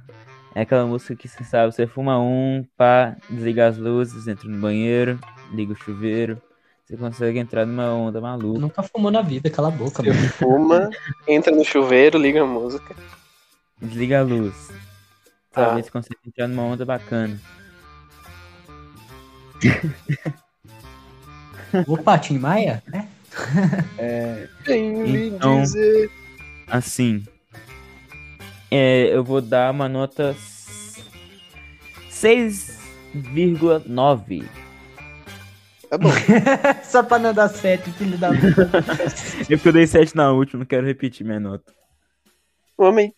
É 0.53 0.61
aquela 0.61 0.85
música 0.85 1.15
que 1.15 1.27
você 1.29 1.43
sabe, 1.45 1.73
você 1.73 1.87
fuma 1.87 2.19
um, 2.19 2.65
pá, 2.75 3.15
desliga 3.29 3.67
as 3.67 3.77
luzes, 3.77 4.27
entra 4.27 4.49
no 4.49 4.59
banheiro, 4.59 5.17
liga 5.53 5.71
o 5.71 5.75
chuveiro. 5.75 6.41
Você 6.85 6.97
consegue 6.97 7.39
entrar 7.39 7.65
numa 7.65 7.93
onda 7.93 8.19
maluca. 8.19 8.59
Nunca 8.59 8.83
fumou 8.83 9.09
na 9.11 9.21
vida, 9.21 9.49
cala 9.49 9.69
a 9.69 9.71
boca, 9.71 10.03
Você 10.03 10.09
mano. 10.11 10.29
fuma, 10.29 10.89
entra 11.25 11.55
no 11.55 11.63
chuveiro, 11.63 12.17
liga 12.19 12.41
a 12.41 12.45
música. 12.45 12.93
Desliga 13.81 14.19
a 14.19 14.23
luz. 14.23 14.67
Tá. 15.51 15.65
Talvez 15.65 15.85
você 15.85 15.91
consiga 15.91 16.17
entrar 16.27 16.47
numa 16.49 16.63
onda 16.63 16.83
bacana. 16.85 17.39
Opa, 21.87 22.17
Tim 22.19 22.37
Maia? 22.39 22.83
É? 23.97 24.47
Vem 24.65 24.91
me 24.97 25.27
Então- 25.29 25.61
dizer. 25.61 26.11
Assim. 26.67 27.23
É, 28.71 29.13
eu 29.13 29.23
vou 29.23 29.41
dar 29.41 29.71
uma 29.71 29.87
nota 29.89 30.35
6,9. 32.09 34.47
Tá 35.89 35.97
bom. 35.97 36.09
Só 36.83 37.03
pra 37.03 37.19
não 37.19 37.33
dar 37.33 37.49
sete, 37.49 37.91
filho 37.91 38.17
da 38.17 38.29
puta. 38.29 38.71
É 39.41 39.57
porque 39.57 39.67
eu 39.67 39.73
dei 39.73 39.85
7 39.85 40.15
na 40.15 40.31
última, 40.31 40.59
não 40.59 40.65
quero 40.65 40.87
repetir 40.87 41.25
minha 41.25 41.39
nota. 41.39 41.73
Homem. 42.77 43.13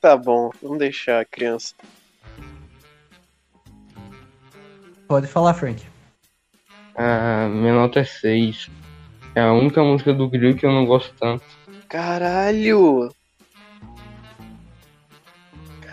Tá 0.00 0.16
bom, 0.16 0.50
vamos 0.62 0.78
deixar 0.78 1.20
a 1.20 1.24
criança. 1.24 1.74
Pode 5.08 5.26
falar, 5.26 5.54
Frank. 5.54 5.82
Ah, 6.94 7.48
minha 7.48 7.74
nota 7.74 7.98
é 8.00 8.04
6. 8.04 8.70
É 9.34 9.40
a 9.40 9.52
única 9.52 9.82
música 9.82 10.14
do 10.14 10.30
Grill 10.30 10.56
que 10.56 10.64
eu 10.64 10.70
não 10.70 10.86
gosto 10.86 11.12
tanto. 11.18 11.42
Caralho! 11.88 13.12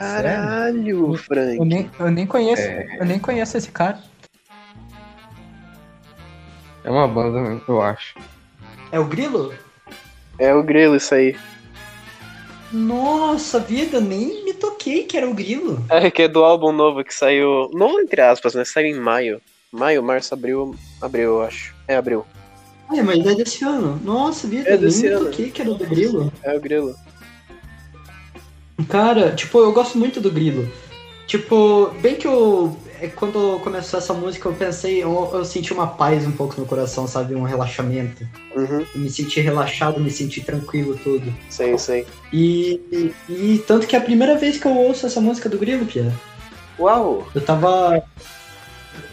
Caralho, 0.01 1.11
Eu 1.11 1.15
Frank. 1.15 1.59
nem, 1.65 1.89
eu 1.99 2.09
nem 2.11 2.25
conheço. 2.25 2.61
É. 2.63 2.97
Eu 2.99 3.05
nem 3.05 3.19
conheço 3.19 3.57
esse 3.57 3.71
cara. 3.71 3.99
É 6.83 6.89
uma 6.89 7.07
banda 7.07 7.39
mesmo, 7.39 7.61
eu 7.67 7.81
acho. 7.81 8.15
É 8.91 8.99
o 8.99 9.05
Grilo? 9.05 9.53
É 10.39 10.53
o 10.55 10.63
grilo 10.63 10.95
isso 10.95 11.13
aí. 11.13 11.35
Nossa, 12.71 13.59
vida, 13.59 13.99
nem 14.01 14.43
me 14.43 14.53
toquei 14.53 15.03
que 15.03 15.15
era 15.17 15.29
o 15.29 15.33
Grilo. 15.33 15.85
É 15.89 16.09
que 16.09 16.23
é 16.23 16.27
do 16.27 16.43
álbum 16.43 16.71
novo 16.71 17.03
que 17.03 17.13
saiu. 17.13 17.69
Novo 17.73 17.99
entre 17.99 18.21
aspas, 18.21 18.55
né? 18.55 18.63
Saiu 18.65 18.87
em 18.87 18.99
maio. 18.99 19.39
Maio, 19.71 20.01
março, 20.01 20.33
abril. 20.33 20.73
Abril, 21.01 21.23
eu 21.25 21.41
acho. 21.43 21.75
É 21.87 21.95
abril. 21.95 22.25
É, 22.91 23.01
mas 23.03 23.25
é 23.25 23.35
desse 23.35 23.63
ano. 23.63 23.99
Nossa, 24.03 24.47
vida, 24.47 24.67
É 24.69 24.71
nem 24.71 24.81
desse 24.81 25.03
me 25.03 25.09
ano. 25.09 25.25
toquei 25.25 25.51
que 25.51 25.61
era 25.61 25.69
o 25.71 25.75
do 25.75 25.85
Grilo. 25.85 26.31
É 26.43 26.55
o 26.57 26.59
grilo. 26.59 26.95
Cara, 28.89 29.31
tipo, 29.35 29.59
eu 29.59 29.71
gosto 29.71 29.97
muito 29.97 30.19
do 30.19 30.31
Grilo. 30.31 30.71
Tipo, 31.27 31.91
bem 32.01 32.15
que 32.15 32.27
eu. 32.27 32.75
é, 32.99 33.07
Quando 33.07 33.59
começou 33.63 33.97
essa 33.99 34.13
música, 34.13 34.49
eu 34.49 34.53
pensei, 34.53 35.01
eu, 35.01 35.29
eu 35.33 35.45
senti 35.45 35.71
uma 35.71 35.87
paz 35.87 36.25
um 36.27 36.31
pouco 36.31 36.59
no 36.59 36.65
coração, 36.65 37.07
sabe? 37.07 37.35
Um 37.35 37.43
relaxamento. 37.43 38.27
Uhum, 38.55 38.85
me 38.95 39.09
senti 39.09 39.39
relaxado, 39.39 39.99
me 39.99 40.11
senti 40.11 40.41
tranquilo 40.41 40.97
tudo. 41.01 41.33
sei, 41.49 41.77
sei. 41.77 42.05
E, 42.33 42.81
e, 42.91 43.13
e 43.29 43.63
tanto 43.65 43.87
que 43.87 43.95
é 43.95 43.99
a 43.99 44.03
primeira 44.03 44.37
vez 44.37 44.57
que 44.57 44.65
eu 44.67 44.75
ouço 44.75 45.05
essa 45.05 45.21
música 45.21 45.47
do 45.47 45.57
Grilo, 45.57 45.85
Pia. 45.85 46.11
Uau! 46.77 47.27
Eu 47.33 47.41
tava. 47.41 48.03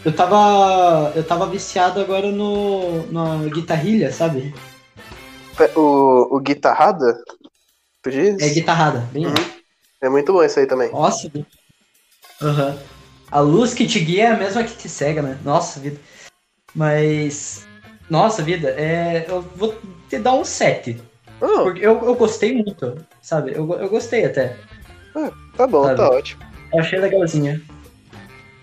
Eu 0.03 0.11
tava. 0.13 1.13
Eu 1.15 1.23
tava 1.23 1.47
viciado 1.47 1.99
agora 1.99 2.31
no. 2.31 3.09
na 3.11 3.47
guitarrilha, 3.47 4.11
sabe? 4.11 4.53
O, 5.75 6.37
o 6.37 6.39
Guitarrada? 6.39 7.21
É 8.39 8.49
guitarrada, 8.49 9.07
bem. 9.11 9.25
Uhum. 9.25 9.58
É 10.01 10.09
muito 10.09 10.31
bom 10.33 10.43
isso 10.43 10.59
aí 10.59 10.65
também. 10.65 10.91
Nossa. 10.91 11.29
Aham. 12.41 12.77
A 13.31 13.39
luz 13.41 13.73
que 13.73 13.85
te 13.85 13.99
guia 13.99 14.23
é 14.23 14.27
a 14.31 14.37
mesma 14.37 14.63
que 14.63 14.75
te 14.75 14.89
cega, 14.89 15.21
né? 15.21 15.37
Nossa, 15.43 15.79
vida. 15.79 15.99
Mas. 16.73 17.67
Nossa, 18.09 18.41
vida, 18.41 18.69
é. 18.71 19.25
Eu 19.27 19.41
vou 19.41 19.75
te 20.09 20.17
dar 20.17 20.33
um 20.33 20.43
7. 20.43 20.99
Oh, 21.41 21.63
Porque 21.63 21.85
eu, 21.85 22.03
eu 22.03 22.15
gostei 22.15 22.53
muito, 22.53 23.05
sabe? 23.21 23.51
Eu, 23.51 23.71
eu 23.73 23.89
gostei 23.89 24.25
até. 24.25 24.57
tá 25.55 25.67
bom, 25.67 25.83
Sabe? 25.83 25.97
tá 25.97 26.09
ótimo. 26.09 26.43
Eu 26.73 26.79
achei 26.79 26.99
legalzinha. 26.99 27.61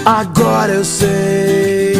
Agora 0.05 0.71
eu 0.71 0.85
sei 0.85 1.95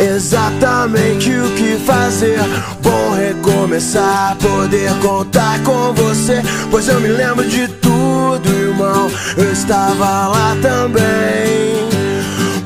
exatamente 0.00 1.30
o 1.30 1.52
que 1.56 1.76
fazer. 1.84 2.38
Bom 2.80 3.10
recomeçar, 3.10 4.36
poder 4.38 4.96
contar 5.00 5.60
com 5.64 5.92
você. 5.92 6.42
Pois 6.70 6.86
eu 6.86 7.00
me 7.00 7.08
lembro 7.08 7.44
de 7.48 7.66
tudo, 7.66 8.48
irmão. 8.48 9.08
Eu 9.36 9.52
estava 9.52 10.28
lá 10.28 10.54
também. 10.62 11.90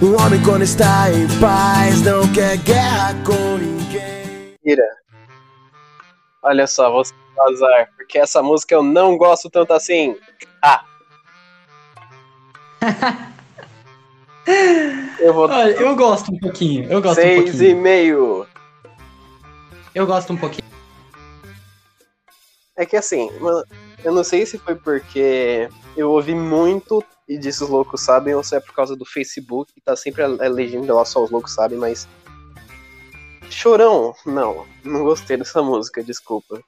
Um 0.03 0.23
homem, 0.23 0.43
quando 0.43 0.63
está 0.63 1.11
em 1.11 1.27
paz, 1.41 2.03
não 2.03 2.31
quer 2.31 2.59
guerra 2.59 3.15
com 3.25 3.57
ninguém. 3.57 4.55
Ira. 4.63 4.85
Olha 6.43 6.67
só, 6.67 6.91
vou 6.91 7.03
azar, 7.49 7.89
porque 7.97 8.19
essa 8.19 8.43
música 8.43 8.75
eu 8.75 8.83
não 8.83 9.17
gosto 9.17 9.49
tanto 9.49 9.73
assim. 9.73 10.15
Ah. 10.63 10.85
eu 15.19 15.33
vou 15.33 15.49
Olha, 15.49 15.71
eu 15.71 15.97
gosto 15.97 16.33
um 16.33 16.39
pouquinho. 16.39 16.91
Eu 16.91 17.01
gosto 17.01 17.19
um 17.19 17.23
seis 17.23 17.41
e 17.41 17.53
pouquinho. 17.53 17.81
meio. 17.81 18.47
Eu 19.95 20.07
gosto 20.07 20.33
um 20.33 20.37
pouquinho. 20.37 20.65
É 22.77 22.85
que 22.85 22.97
assim, 22.97 23.31
mano, 23.41 23.65
eu 24.03 24.13
não 24.13 24.25
sei 24.25 24.45
se 24.45 24.59
foi 24.59 24.75
porque 24.75 25.69
eu 25.97 26.11
ouvi 26.11 26.35
muito 26.35 27.03
e 27.29 27.39
disse 27.39 27.63
os 27.63 27.71
loucos 27.71 28.01
sabem, 28.03 28.35
ou 28.35 28.43
se 28.43 28.57
é 28.57 28.61
por 28.61 28.75
causa 28.75 28.97
do 28.97 29.05
Facebook, 29.05 29.73
que 29.73 29.81
tá 29.81 29.97
sempre 29.97 30.23
a, 30.23 30.27
a 30.27 30.49
legenda 30.49 30.93
lá 30.93 31.05
só 31.05 31.23
os 31.25 31.31
loucos 31.31 31.53
sabem, 31.53 31.79
mas. 31.79 32.09
Chorão, 33.49 34.15
não, 34.27 34.67
não 34.83 35.05
gostei 35.05 35.37
dessa 35.37 35.63
música, 35.63 36.03
desculpa. 36.03 36.61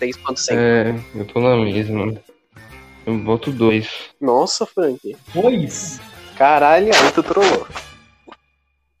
6.5. 0.00 0.56
É, 0.56 0.94
eu 1.14 1.26
tô 1.26 1.40
na 1.40 1.56
mesma. 1.56 2.14
Eu 3.06 3.16
boto 3.18 3.52
dois. 3.52 3.88
Nossa, 4.20 4.66
Frank. 4.66 5.16
Pois. 5.32 6.00
Caralho, 6.36 6.92
aí 6.92 7.12
tu 7.12 7.22
trollou. 7.22 7.66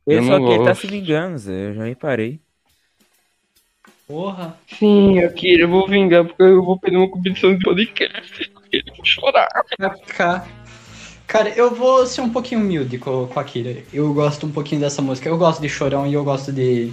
Ele 0.06 0.20
Eu 0.20 0.22
só 0.22 0.38
que 0.38 0.44
ele 0.44 0.64
tá 0.64 0.74
se 0.74 0.86
vingando, 0.86 1.36
Zé. 1.36 1.70
Eu 1.70 1.74
já 1.74 1.84
reparei. 1.84 2.40
Porra. 4.06 4.56
Sim, 4.78 5.18
eu 5.18 5.32
queria, 5.32 5.64
eu 5.64 5.68
vou 5.68 5.88
vingar 5.88 6.24
porque 6.24 6.40
eu 6.40 6.64
vou 6.64 6.78
perder 6.78 6.98
uma 6.98 7.10
competição 7.10 7.56
de 7.56 7.64
podcast. 7.64 8.52
Eu 8.72 8.94
vou 8.94 9.04
chorar. 9.04 9.48
Cara, 11.26 11.48
eu 11.50 11.74
vou 11.74 12.06
ser 12.06 12.20
um 12.20 12.30
pouquinho 12.30 12.60
humilde 12.60 12.98
com, 12.98 13.26
com 13.26 13.40
a 13.40 13.42
Kira. 13.42 13.82
Eu 13.92 14.14
gosto 14.14 14.46
um 14.46 14.52
pouquinho 14.52 14.80
dessa 14.80 15.02
música. 15.02 15.28
Eu 15.28 15.36
gosto 15.36 15.60
de 15.60 15.68
Chorão 15.68 16.06
e 16.06 16.14
eu 16.14 16.22
gosto 16.22 16.52
de, 16.52 16.92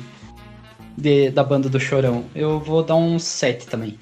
de 0.98 1.30
da 1.30 1.44
banda 1.44 1.70
do 1.70 1.80
Chorão. 1.80 2.26
Eu 2.34 2.60
vou 2.60 2.82
dar 2.82 2.96
um 2.96 3.20
7 3.20 3.68
também. 3.68 4.00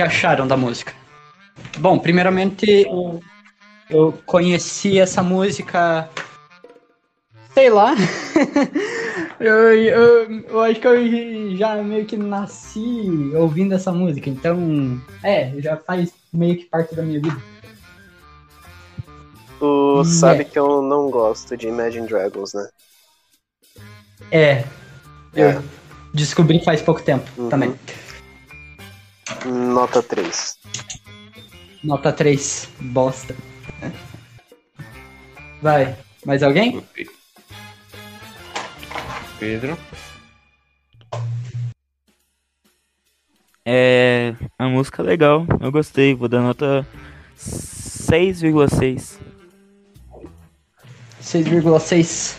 Que 0.00 0.02
acharam 0.02 0.46
da 0.48 0.56
música? 0.56 0.94
Bom, 1.78 1.98
primeiramente, 1.98 2.64
eu, 2.86 3.20
eu 3.90 4.18
conheci 4.24 4.98
essa 4.98 5.22
música. 5.22 6.08
Sei 7.52 7.68
lá. 7.68 7.94
eu, 9.38 9.74
eu, 9.74 10.40
eu 10.48 10.60
acho 10.62 10.80
que 10.80 10.86
eu 10.86 11.56
já 11.56 11.76
meio 11.82 12.06
que 12.06 12.16
nasci 12.16 13.30
ouvindo 13.34 13.74
essa 13.74 13.92
música, 13.92 14.30
então. 14.30 14.98
É, 15.22 15.52
já 15.60 15.76
faz 15.76 16.14
meio 16.32 16.56
que 16.56 16.64
parte 16.64 16.94
da 16.94 17.02
minha 17.02 17.20
vida. 17.20 17.36
Tu 19.58 20.04
sabe 20.04 20.40
é. 20.40 20.44
que 20.44 20.58
eu 20.58 20.80
não 20.80 21.10
gosto 21.10 21.54
de 21.58 21.68
Imagine 21.68 22.06
Dragons, 22.06 22.54
né? 22.54 22.66
É. 24.30 24.64
Eu 25.34 25.48
É. 25.48 25.62
descobri 26.14 26.64
faz 26.64 26.80
pouco 26.80 27.02
tempo 27.02 27.30
Uhum. 27.36 27.50
também. 27.50 27.74
Nota 29.46 30.02
3. 30.02 30.58
Nota 31.82 32.12
3. 32.12 32.68
Bosta. 32.80 33.34
Vai. 35.62 35.96
Mais 36.24 36.42
alguém? 36.42 36.84
Pedro. 39.38 39.78
É. 43.64 44.34
A 44.58 44.68
música 44.68 45.02
é 45.02 45.06
legal. 45.06 45.46
Eu 45.60 45.72
gostei. 45.72 46.14
Vou 46.14 46.28
dar 46.28 46.40
nota 46.40 46.86
6,6. 47.36 49.18
6,6. 51.22 52.36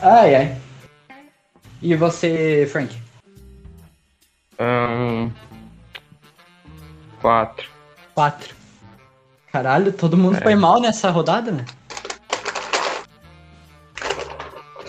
Ai, 0.00 0.34
ai. 0.34 0.56
E 1.80 1.94
você, 1.94 2.68
Frank? 2.70 2.96
Ahn, 4.58 5.30
quatro. 7.26 7.68
4. 8.14 8.54
Caralho, 9.52 9.92
todo 9.92 10.16
mundo 10.16 10.36
É. 10.36 10.40
foi 10.42 10.54
mal 10.54 10.80
nessa 10.80 11.10
rodada, 11.10 11.50
né? 11.50 11.64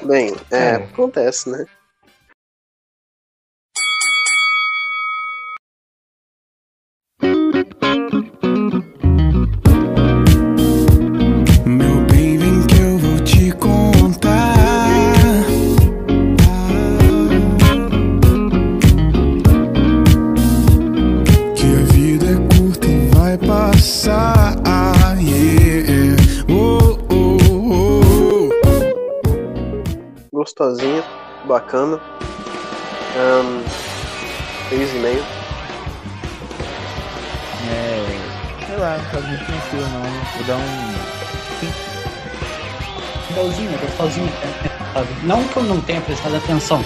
Bem, 0.04 0.36
é, 0.52 0.58
É. 0.58 0.76
acontece, 0.76 1.50
né? 1.50 1.66
Bacana. 31.68 32.00
Um, 33.18 33.64
3,5. 34.70 35.22
É. 37.70 38.66
Sei 38.66 38.78
lá, 38.78 38.98
não 38.98 39.06
faz 39.06 39.26
muito 39.26 39.46
sentido 39.46 39.82
não. 39.92 40.02
Vou 40.02 40.44
dar 40.48 40.56
um. 40.56 40.96
Legalzinho, 43.30 43.78
gostosinho. 43.80 44.32
sabe? 44.94 45.08
Não 45.24 45.44
que 45.44 45.58
eu 45.58 45.64
não 45.64 45.82
tenha 45.82 46.02
prestado 46.02 46.38
atenção. 46.38 46.84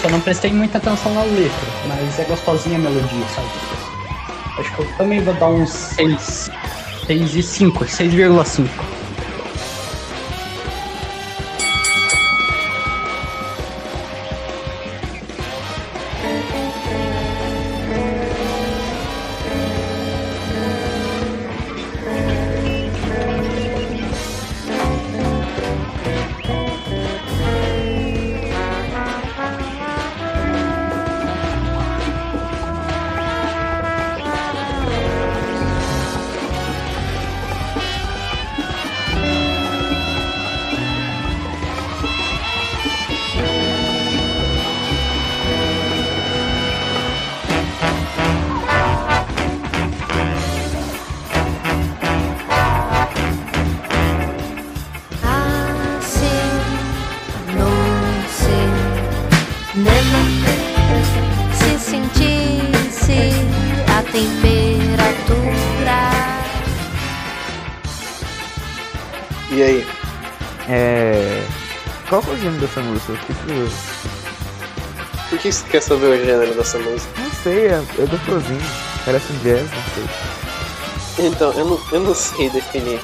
Só 0.00 0.08
não 0.08 0.20
prestei 0.20 0.52
muita 0.52 0.78
atenção 0.78 1.14
na 1.14 1.22
letra, 1.22 1.68
mas 1.86 2.18
é 2.18 2.24
gostosinha 2.24 2.76
a 2.76 2.80
melodia, 2.80 3.26
sabe? 3.34 3.48
Acho 4.58 4.74
que 4.74 4.82
eu 4.82 4.96
também 4.96 5.22
vou 5.22 5.34
dar 5.34 5.48
uns 5.48 5.70
6. 5.70 6.50
6 7.06 7.36
e 7.36 7.42
5, 7.42 7.84
6,5. 7.84 8.93
Dessa 72.60 72.80
música? 72.80 73.12
Eu 73.12 73.16
fiquei 73.18 73.34
curioso. 73.36 73.74
Por 75.30 75.38
que 75.38 75.52
você 75.52 75.64
quer 75.68 75.82
saber 75.82 76.06
o 76.06 76.24
gênero 76.24 76.54
dessa 76.54 76.78
música? 76.78 77.10
Não 77.20 77.30
sei, 77.42 77.66
é, 77.66 77.82
é 77.98 78.06
gostosinho. 78.06 78.62
Parece 79.04 79.32
um 79.32 79.36
jazz, 79.38 79.68
não 79.70 79.82
sei. 79.94 81.26
Então, 81.26 81.52
eu 81.52 81.64
não, 81.64 81.80
eu 81.92 82.00
não 82.00 82.14
sei 82.14 82.50
definir 82.50 83.00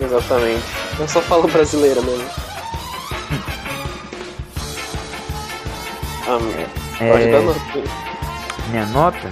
exatamente. 0.00 0.64
Eu 0.98 1.08
só 1.08 1.20
falo 1.22 1.48
brasileira 1.48 2.00
mesmo. 2.02 2.28
Ah, 6.28 6.38
É, 7.00 7.10
pode 7.12 7.30
dar 7.30 7.40
nota. 7.42 7.60
Minha 8.70 8.86
nota? 8.86 9.28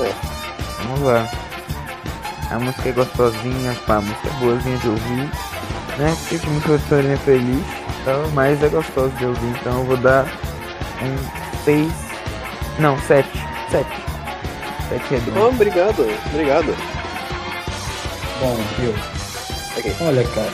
É. 0.00 0.12
Vamos 0.82 1.00
lá. 1.02 1.28
A 2.50 2.58
música 2.58 2.88
é 2.88 2.92
gostosinha, 2.92 3.76
pá, 3.86 3.96
a 3.96 4.00
música 4.00 4.28
é 4.28 4.32
boazinha 4.44 4.76
de 4.78 4.88
ouvir. 4.88 5.30
Né? 5.98 6.16
Porque 6.20 6.38
tem 6.38 6.50
muita 6.50 6.72
historinha 6.74 7.16
feliz, 7.18 7.64
então, 8.02 8.30
mas 8.32 8.62
é 8.62 8.68
gostoso 8.68 9.10
de 9.16 9.26
ouvir, 9.26 9.46
então 9.60 9.78
eu 9.80 9.84
vou 9.84 9.96
dar 9.96 10.24
um 11.02 11.64
6. 11.64 11.92
Não, 12.78 12.98
7. 13.00 13.28
7. 13.70 13.86
7 14.88 15.02
Oh, 15.02 15.14
redondo. 15.14 15.46
obrigado, 15.48 16.06
obrigado. 16.32 16.74
Bom, 18.40 18.56
viu? 18.78 18.94
Ok. 19.76 19.96
Olha, 20.00 20.24
cara. 20.28 20.52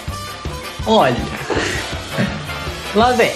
Olha. 0.86 1.16
Lá 2.94 3.12
vem. 3.12 3.32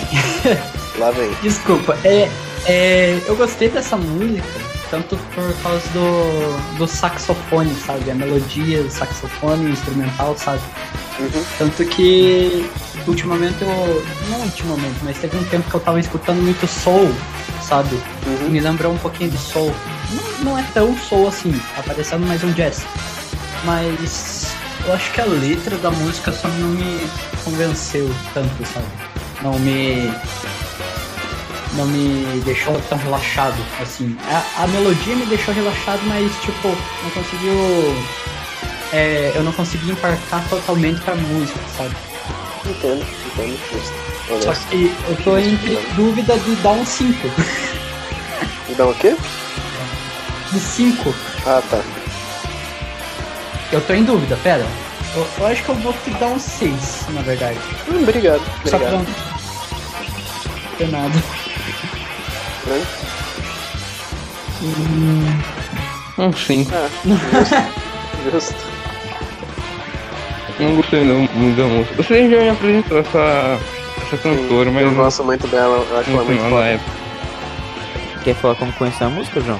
Lá 0.99 1.11
vem. 1.11 1.31
Desculpa, 1.43 1.97
é, 2.05 2.29
é, 2.67 3.21
eu 3.27 3.37
gostei 3.37 3.69
dessa 3.69 3.97
música, 3.97 4.43
tanto 4.91 5.17
por 5.35 5.55
causa 5.63 5.87
do, 5.91 6.77
do 6.79 6.87
saxofone, 6.87 7.75
sabe? 7.87 8.11
A 8.11 8.15
melodia 8.15 8.83
do 8.83 8.91
saxofone 8.91 9.71
instrumental, 9.71 10.37
sabe? 10.37 10.61
Uhum. 11.21 11.45
Tanto 11.59 11.85
que 11.87 12.69
ultimamente 13.07 13.63
eu. 13.63 14.05
Não 14.31 14.41
ultimamente, 14.41 14.99
mas 15.03 15.19
teve 15.19 15.37
um 15.37 15.45
tempo 15.45 15.69
que 15.69 15.77
eu 15.77 15.81
tava 15.81 16.01
escutando 16.01 16.41
muito 16.43 16.67
soul, 16.67 17.13
sabe? 17.63 17.95
Uhum. 18.27 18.51
Me 18.51 18.61
lembrou 18.61 18.93
um 18.93 18.99
pouquinho 18.99 19.31
de 19.31 19.39
soul. 19.39 19.73
Não, 20.13 20.53
não 20.53 20.59
é 20.59 20.65
tão 20.75 20.97
soul 20.99 21.29
assim, 21.29 21.53
tá 21.75 21.83
parecendo 21.83 22.27
mais 22.27 22.43
um 22.43 22.53
jazz. 22.53 22.85
Mas 23.65 24.55
eu 24.87 24.93
acho 24.95 25.13
que 25.13 25.21
a 25.21 25.25
letra 25.25 25.77
da 25.79 25.91
música 25.91 26.33
só 26.33 26.49
não 26.49 26.69
me 26.69 27.09
convenceu 27.45 28.11
tanto, 28.35 28.67
sabe? 28.67 28.87
Não 29.43 29.59
me. 29.59 30.11
Não 31.75 31.87
me 31.87 32.41
deixou 32.41 32.77
tão 32.89 32.99
relaxado, 32.99 33.57
assim. 33.81 34.17
A, 34.29 34.65
a 34.65 34.67
melodia 34.69 35.15
me 35.15 35.25
deixou 35.27 35.55
relaxado, 35.55 36.01
mas 36.07 36.33
tipo, 36.41 36.69
não 36.69 37.11
conseguiu. 37.11 37.53
é, 38.93 39.33
eu 39.35 39.45
não 39.45 39.53
consegui 39.53 39.91
embarcar 39.91 40.45
totalmente 40.49 41.01
pra 41.03 41.15
música, 41.15 41.61
sabe? 41.77 42.10
Entendo, 42.67 43.07
entendo. 43.27 43.59
Justo. 43.73 44.45
Só 44.45 44.53
que 44.69 44.95
eu 45.09 45.17
tô 45.25 45.39
entre 45.39 45.77
dúvida 45.97 46.39
de 46.39 46.55
dar 46.57 46.73
um 46.73 46.85
5. 46.85 47.29
Dá 48.77 48.87
o 48.87 48.95
quê? 48.95 49.17
De 50.53 50.61
5. 50.61 51.15
Ah, 51.47 51.63
tá. 51.69 51.83
Eu 53.73 53.81
tô 53.87 53.93
em 53.95 54.05
dúvida, 54.05 54.37
pera. 54.43 54.67
Eu, 55.15 55.27
eu 55.39 55.47
acho 55.47 55.65
que 55.65 55.69
eu 55.71 55.75
vou 55.77 55.93
te 55.93 56.11
dar 56.11 56.27
um 56.29 56.39
6, 56.39 57.07
na 57.11 57.23
verdade. 57.23 57.59
Hum, 57.89 58.03
obrigado, 58.03 58.43
Só 58.67 58.79
pra 58.79 58.89
obrigado. 58.95 59.09
não 59.09 60.77
ter 60.79 60.89
nada. 60.89 61.15
Né? 62.67 62.87
Um 66.19 66.33
5. 66.33 66.71
Ah, 66.75 66.89
justo. 67.05 67.55
justo. 68.31 68.70
Não 70.61 70.77
gostei 70.77 71.05
não, 71.05 71.29
muito 71.35 71.57
da 71.57 71.65
música. 71.67 72.03
Você 72.03 72.31
já 72.31 72.37
me 72.39 72.49
apresentou 72.51 72.99
essa, 72.99 73.59
essa 74.07 74.17
cantora, 74.19 74.71
mas 74.71 74.83
eu 74.83 74.91
não 74.93 75.03
gosto 75.05 75.25
muito 75.25 75.47
dela, 75.49 75.85
eu 75.91 75.99
acho 75.99 76.11
ela 76.11 76.25
muito 76.25 76.43
foda. 76.51 76.65
época. 76.67 76.91
Quer 78.25 78.35
falar 78.35 78.55
como 78.57 78.73
conhecer 78.75 79.05
a 79.05 79.09
música, 79.09 79.41
João? 79.41 79.59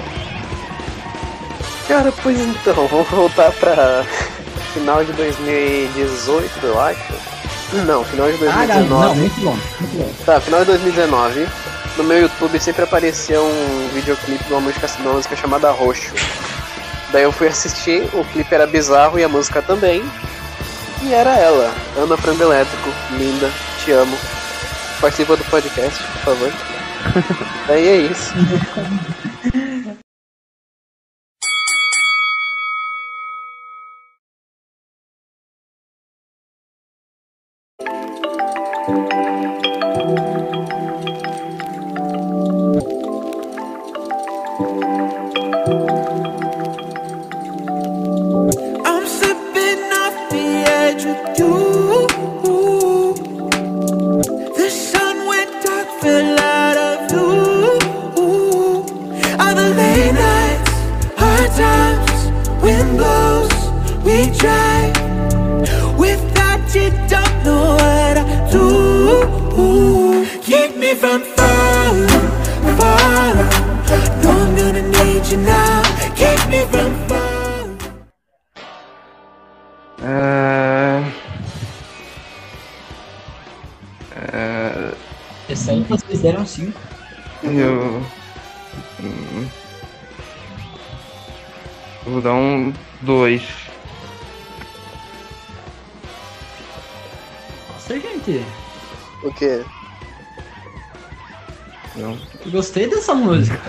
Cara, 1.89 2.13
pois 2.23 2.39
então, 2.41 2.87
vamos 2.89 3.09
voltar 3.09 3.51
pra 3.53 4.05
final 4.75 5.05
de 5.05 5.13
2018, 5.13 6.51
eu 6.67 6.81
acho. 6.81 7.13
Não, 7.87 8.05
final 8.05 8.27
de 8.31 8.35
Ah, 8.49 8.67
2019. 8.67 8.89
não, 8.89 9.15
muito 9.15 9.41
bom, 9.41 9.57
muito 9.81 9.97
bom. 9.97 10.13
Tá, 10.27 10.41
final 10.41 10.61
de 10.61 10.67
2019. 10.67 11.47
No 11.97 12.05
meu 12.05 12.21
YouTube 12.23 12.59
sempre 12.59 12.83
apareceu 12.85 13.43
um 13.45 13.89
videoclipe 13.95 14.45
de 14.45 14.53
uma 14.53 14.61
música, 14.61 14.87
de 14.87 15.03
uma 15.03 15.13
música 15.15 15.37
chamada 15.37 15.71
Roxo. 15.71 16.13
Daí 17.13 17.25
eu 17.25 17.33
fui 17.33 17.49
assistir, 17.49 18.09
o 18.13 18.25
clipe 18.25 18.55
era 18.55 18.67
bizarro 18.67 19.19
e 19.19 19.25
a 19.25 19.29
música 19.29 19.61
também. 19.63 20.03
E 21.03 21.15
era 21.15 21.35
ela, 21.37 21.75
Ana 21.97 22.17
Frango 22.17 22.43
Elétrico, 22.43 22.91
linda, 23.17 23.51
te 23.83 23.93
amo. 23.93 24.17
Participa 25.01 25.37
do 25.37 25.45
podcast, 25.45 26.03
por 26.03 26.21
favor. 26.35 26.53
Daí 27.67 27.89
é 27.89 27.97
isso. 28.03 28.35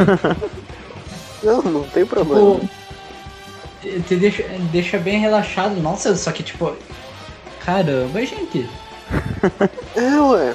Não, 1.44 1.62
não 1.64 1.84
tem 1.84 2.06
problema. 2.06 2.60
Tipo, 3.82 4.02
te- 4.04 4.16
deixa, 4.16 4.44
deixa 4.72 4.98
bem 5.00 5.20
relaxado. 5.20 5.82
Nossa, 5.82 6.16
só 6.16 6.32
que 6.32 6.44
tipo. 6.44 6.76
Caramba, 7.66 8.24
gente. 8.26 8.70
É, 9.96 10.22
ué. 10.22 10.54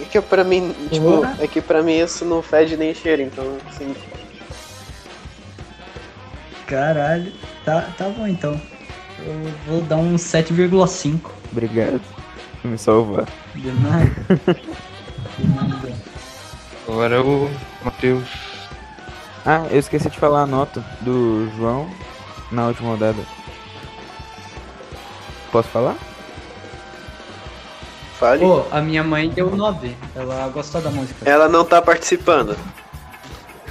É 0.00 0.04
que 0.04 0.20
pra 0.20 0.44
mim, 0.44 0.72
tipo, 0.90 1.24
é 1.40 1.46
que 1.48 1.60
pra 1.60 1.82
mim 1.82 1.98
isso 1.98 2.24
não 2.24 2.40
fede 2.42 2.76
nem 2.76 2.94
cheiro, 2.94 3.22
então, 3.22 3.56
assim. 3.68 3.92
Caralho. 6.66 7.32
Tá, 7.64 7.88
tá 7.96 8.08
bom 8.08 8.26
então. 8.26 8.60
Eu 9.26 9.52
vou 9.66 9.80
dar 9.82 9.96
um 9.96 10.14
7,5. 10.16 11.18
Obrigado 11.50 12.00
por 12.62 12.70
me 12.70 12.78
salvar. 12.78 13.26
De 13.54 13.70
nada. 13.72 14.14
De 15.38 15.46
nada. 15.48 15.92
Agora 16.86 17.16
é 17.16 17.20
o 17.20 17.50
Matheus. 17.84 18.47
Ah, 19.50 19.66
eu 19.70 19.78
esqueci 19.78 20.10
de 20.10 20.18
falar 20.18 20.42
a 20.42 20.46
nota 20.46 20.84
do 21.00 21.48
João 21.56 21.88
na 22.52 22.66
última 22.66 22.90
rodada. 22.90 23.16
Posso 25.50 25.70
falar? 25.70 25.96
Fale. 28.18 28.40
Pô, 28.40 28.64
a 28.70 28.82
minha 28.82 29.02
mãe 29.02 29.30
deu 29.30 29.48
9. 29.56 29.96
Ela 30.14 30.48
gostou 30.48 30.82
da 30.82 30.90
música. 30.90 31.26
Ela 31.26 31.48
não 31.48 31.64
tá 31.64 31.80
participando. 31.80 32.58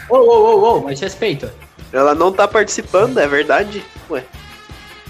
Ô, 0.10 0.16
ô, 0.18 0.56
ô, 0.64 0.78
ô, 0.78 0.82
mas 0.82 1.00
respeita. 1.00 1.54
Ela 1.94 2.16
não 2.16 2.32
tá 2.32 2.48
participando, 2.48 3.20
é 3.20 3.28
verdade? 3.28 3.86
Ué, 4.10 4.24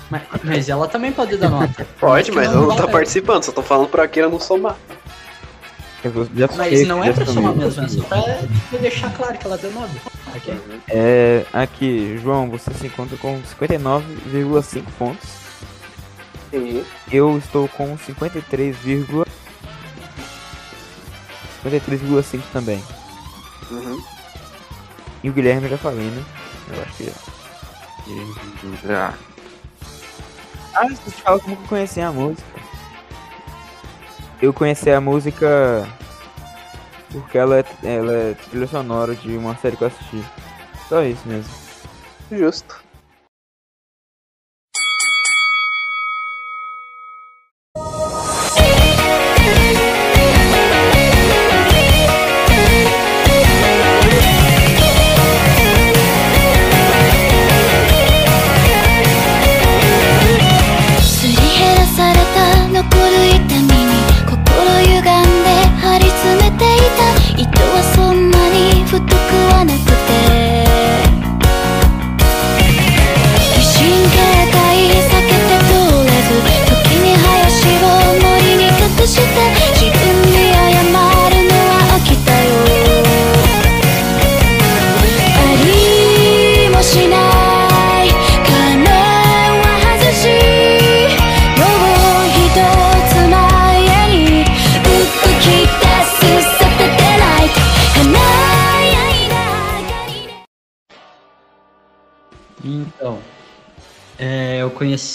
Mas, 0.10 0.22
mas 0.44 0.68
ela 0.68 0.86
também 0.90 1.14
pode 1.14 1.38
dar 1.38 1.50
nota. 1.50 1.88
pode, 1.98 2.30
mas 2.34 2.48
ela 2.48 2.58
não 2.62 2.70
tá 2.76 2.82
vale. 2.82 2.92
participando, 2.92 3.44
só 3.44 3.54
tô 3.54 3.62
falando 3.62 3.88
pra 3.88 4.04
Akira 4.04 4.28
não 4.28 4.38
somar. 4.40 4.76
Já 6.36 6.50
Mas 6.56 6.88
não 6.88 7.04
é 7.04 7.12
pra 7.12 7.26
somar 7.26 7.54
falei. 7.54 7.68
mesmo, 7.68 7.84
é 7.84 7.88
só 7.88 8.04
pra 8.04 8.80
deixar 8.80 9.14
claro 9.14 9.38
que 9.38 9.46
ela 9.46 9.58
deu 9.58 9.72
9. 9.72 10.00
Ok? 10.36 10.62
É, 10.90 11.46
aqui, 11.54 12.20
João, 12.22 12.50
você 12.50 12.74
se 12.74 12.88
encontra 12.88 13.18
com 13.18 13.42
59,5 13.42 14.84
pontos. 14.98 15.30
Entendi. 16.48 16.84
Eu 17.12 17.38
estou 17.38 17.68
com 17.70 17.98
53, 17.98 18.76
53,5 21.64 22.42
também. 22.54 22.84
Uhum. 23.72 24.02
E 25.24 25.30
o 25.30 25.34
Guilherme 25.34 25.64
eu 25.64 25.72
já 25.72 25.78
falei, 25.78 26.06
né? 26.06 26.24
Eu 26.74 26.82
acho 26.84 26.94
que 26.94 27.14
já. 28.88 29.14
Ah, 29.14 29.14
Ah, 30.76 30.88
você 30.90 31.12
fala 31.12 31.40
como 31.40 31.56
que 31.58 31.64
eu 31.64 31.68
conheci 31.68 32.00
a 32.00 32.12
música. 32.12 32.44
Eu 34.42 34.54
conheci 34.54 34.90
a 34.92 35.02
música 35.02 35.88
porque 37.12 37.38
ela 37.38 37.60
é, 37.60 37.66
ela 37.84 38.14
é 38.14 38.36
trilha 38.50 38.68
sonora 38.68 39.16
de 39.16 39.36
uma 39.36 39.56
série 39.56 39.76
que 39.76 39.84
eu 39.84 39.88
assisti. 39.88 40.24
Só 40.88 41.04
isso 41.04 41.28
mesmo. 41.28 41.52
Justo. 42.32 42.87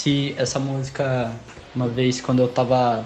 Conheci 0.03 0.35
essa 0.37 0.59
música 0.59 1.31
uma 1.73 1.87
vez 1.87 2.19
quando 2.19 2.41
eu 2.41 2.47
tava. 2.47 3.05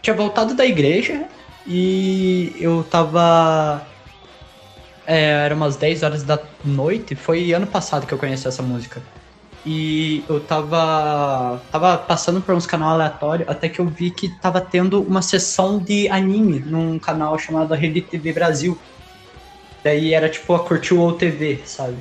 Tinha 0.00 0.16
voltado 0.16 0.54
da 0.54 0.64
igreja 0.64 1.26
e 1.66 2.54
eu 2.58 2.84
tava. 2.84 3.86
É, 5.06 5.44
era 5.44 5.54
umas 5.54 5.76
10 5.76 6.02
horas 6.02 6.22
da 6.22 6.38
noite, 6.64 7.14
foi 7.14 7.52
ano 7.52 7.66
passado 7.66 8.06
que 8.06 8.14
eu 8.14 8.18
conheci 8.18 8.48
essa 8.48 8.62
música. 8.62 9.02
E 9.64 10.24
eu 10.28 10.40
tava. 10.40 11.60
tava 11.70 11.98
passando 11.98 12.40
por 12.40 12.54
uns 12.54 12.66
canais 12.66 12.92
aleatórios 12.92 13.48
até 13.48 13.68
que 13.68 13.80
eu 13.80 13.86
vi 13.86 14.10
que 14.10 14.28
tava 14.40 14.60
tendo 14.60 15.02
uma 15.02 15.22
sessão 15.22 15.78
de 15.78 16.08
anime 16.08 16.60
num 16.60 16.98
canal 16.98 17.38
chamado 17.38 17.74
Rede 17.74 18.00
TV 18.00 18.32
Brasil. 18.32 18.76
Daí 19.84 20.14
era 20.14 20.28
tipo 20.28 20.54
a 20.54 20.60
Curtiu 20.60 21.12
TV, 21.12 21.60
sabe? 21.64 21.96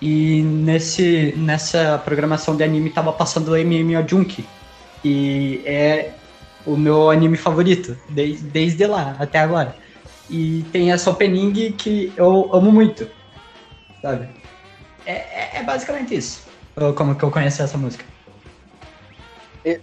E 0.00 0.42
nesse, 0.42 1.34
nessa 1.36 1.98
programação 2.04 2.56
de 2.56 2.62
anime 2.62 2.90
tava 2.90 3.12
passando 3.12 3.48
o 3.48 3.56
MM 3.56 3.94
Junk. 4.08 4.44
E 5.04 5.62
é 5.64 6.12
o 6.66 6.76
meu 6.76 7.10
anime 7.10 7.36
favorito, 7.36 7.96
desde, 8.10 8.42
desde 8.44 8.86
lá 8.86 9.16
até 9.18 9.38
agora. 9.38 9.74
E 10.28 10.64
tem 10.72 10.90
essa 10.92 11.10
opening 11.10 11.72
que 11.72 12.12
eu 12.16 12.50
amo 12.52 12.72
muito, 12.72 13.08
sabe? 14.02 14.26
É, 15.06 15.12
é, 15.12 15.50
é 15.58 15.62
basicamente 15.62 16.16
isso. 16.16 16.44
Como 16.96 17.14
que 17.14 17.24
eu 17.24 17.30
conheci 17.30 17.62
essa 17.62 17.78
música. 17.78 18.04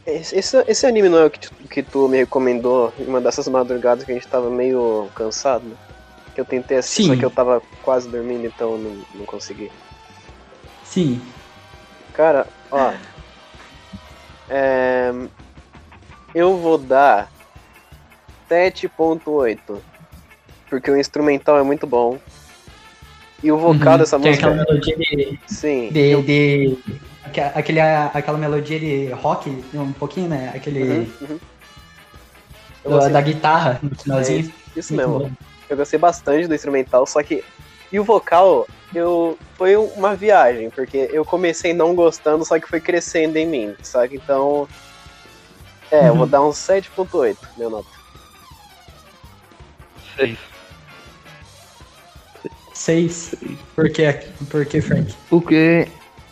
Esse, 0.06 0.64
esse- 0.68 0.86
anime 0.86 1.10
não 1.10 1.18
é 1.20 1.26
o 1.26 1.30
que 1.30 1.40
tu, 1.40 1.52
que 1.70 1.84
tu 1.84 2.08
me 2.08 2.18
recomendou 2.18 2.94
em 3.00 3.06
uma 3.06 3.20
dessas 3.20 3.48
madrugadas 3.50 4.06
que 4.06 4.12
a 4.12 4.14
gente 4.14 4.28
tava 4.28 4.50
meio 4.50 5.10
cansado? 5.14 5.78
Que 6.34 6.40
eu 6.40 6.46
tentei 6.46 6.78
assistir, 6.78 7.04
só 7.04 7.14
Sim. 7.14 7.20
que 7.20 7.26
eu 7.26 7.30
tava 7.30 7.62
quase 7.82 8.08
dormindo, 8.10 8.46
então 8.46 8.72
eu 8.72 8.78
não, 8.78 8.92
não 9.16 9.26
consegui. 9.26 9.70
Sim, 10.94 11.20
Cara, 12.14 12.46
ó. 12.70 12.92
É, 14.48 15.10
eu 16.36 16.56
vou 16.60 16.78
dar 16.78 17.28
7.8. 18.48 19.84
Porque 20.70 20.92
o 20.92 20.98
instrumental 20.98 21.58
é 21.58 21.64
muito 21.64 21.88
bom. 21.88 22.20
E 23.42 23.52
o 23.52 23.58
vocal 23.58 23.94
Uhum, 23.94 23.98
dessa 23.98 24.20
tem 24.20 24.32
música. 24.32 24.48
aquela 24.48 24.66
melodia 24.66 24.96
de, 24.98 25.40
Sim. 25.48 25.92
de, 25.92 26.22
de- 26.22 27.02
aque- 27.24 27.42
aquele, 27.42 27.80
aquela 27.82 28.38
melodia 28.38 28.80
de 28.80 29.08
rock, 29.14 29.50
um 29.74 29.92
pouquinho, 29.94 30.30
né? 30.30 30.50
Aquele 30.50 30.84
Uhum, 30.84 31.08
uhum. 31.22 31.40
Eu 32.84 33.00
da, 33.10 33.22
guitarra 33.22 33.80
no 33.82 33.90
finalzinho. 34.00 34.54
É, 34.76 34.80
isso 34.80 34.94
Muito 34.94 35.10
mesmo. 35.10 35.38
Eu 35.70 35.78
gostei 35.78 36.00
bastante 36.00 36.48
do 36.48 36.54
instrumental, 36.54 37.06
só 37.08 37.24
que. 37.24 37.44
E 37.94 38.00
o 38.00 38.04
vocal, 38.04 38.68
eu. 38.94 39.38
Foi 39.56 39.76
uma 39.76 40.16
viagem, 40.16 40.72
porque 40.72 41.08
eu 41.14 41.24
comecei 41.24 41.74
não 41.74 41.94
gostando, 41.94 42.44
só 42.44 42.60
que 42.60 42.68
foi 42.68 42.82
crescendo 42.82 43.38
em 43.38 43.46
mim, 43.46 43.76
sabe? 43.84 44.16
Então. 44.16 44.68
É, 45.92 46.10
eu 46.10 46.16
vou 46.16 46.24
Uhum. 46.24 46.30
dar 46.30 46.42
um 46.42 46.50
7.8, 46.50 47.38
meu 47.56 47.70
nota. 47.70 47.86
6. 50.18 50.40
Seis. 52.74 53.36
Por 53.76 53.90
quê? 53.92 54.20
Por 54.50 54.66
que, 54.66 54.82
Frank? 54.82 55.14
Porque 55.30 55.88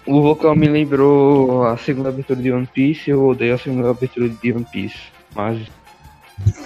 o 0.07 0.23
vocal 0.23 0.55
me 0.55 0.67
lembrou 0.67 1.63
a 1.67 1.77
segunda 1.77 2.09
abertura 2.09 2.41
de 2.41 2.51
One 2.51 2.65
Piece, 2.65 3.11
eu 3.11 3.23
odeio 3.23 3.53
a 3.53 3.57
segunda 3.59 3.91
abertura 3.91 4.27
de 4.27 4.51
One 4.51 4.65
Piece, 4.65 4.97
mas 5.35 5.59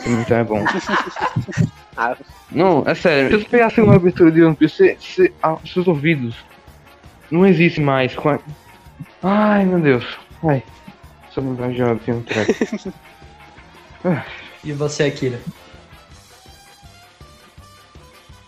então 0.07 0.37
é 0.37 0.43
bom. 0.45 0.63
Ah, 1.97 2.15
Não, 2.51 2.83
é 2.85 2.93
sério, 2.93 3.29
se 3.29 3.43
você 3.43 3.49
pegar 3.49 3.67
a 3.67 3.69
segunda 3.69 3.95
abertura 3.95 4.31
de 4.31 4.43
One 4.43 4.55
Piece, 4.55 4.75
você, 4.75 4.97
você, 4.99 5.33
ah, 5.41 5.57
seus 5.65 5.87
ouvidos 5.87 6.35
não 7.31 7.45
existem 7.45 7.83
mais. 7.83 8.15
a- 8.17 8.39
Ai 9.23 9.65
meu 9.65 9.79
Deus. 9.79 10.05
Ai. 10.43 10.61
Só 11.31 11.41
me 11.41 11.55
vai 11.55 11.73
já 11.73 11.95
tem 11.95 12.13
um 12.15 12.21
track. 12.23 12.93
Ah, 14.07 14.23
E 14.63 14.71
você, 14.71 15.03
Akira? 15.05 15.39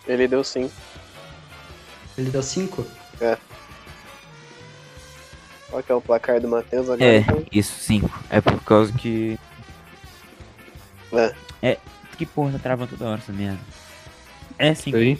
ele 0.06 0.28
deu 0.28 0.44
sim. 0.44 0.70
Ele 2.16 2.30
deu 2.30 2.42
cinco? 2.42 2.86
É. 3.20 3.36
Qual 5.68 5.82
que 5.82 5.90
é 5.90 5.94
o 5.96 6.00
placar 6.00 6.40
do 6.40 6.46
Matheus 6.48 6.88
agora? 6.88 7.04
É, 7.04 7.18
então? 7.18 7.44
isso, 7.52 7.72
5. 7.80 8.08
É 8.30 8.40
por 8.40 8.62
causa 8.62 8.92
que. 8.92 9.38
É. 11.12 11.34
É. 11.60 11.78
Que 12.18 12.26
porra, 12.26 12.52
tá 12.52 12.58
travando 12.58 12.90
toda 12.90 13.10
hora 13.10 13.20
essa 13.20 13.32
merda. 13.32 13.60
É 14.58 14.74
5. 14.74 14.96
Aí. 14.96 15.18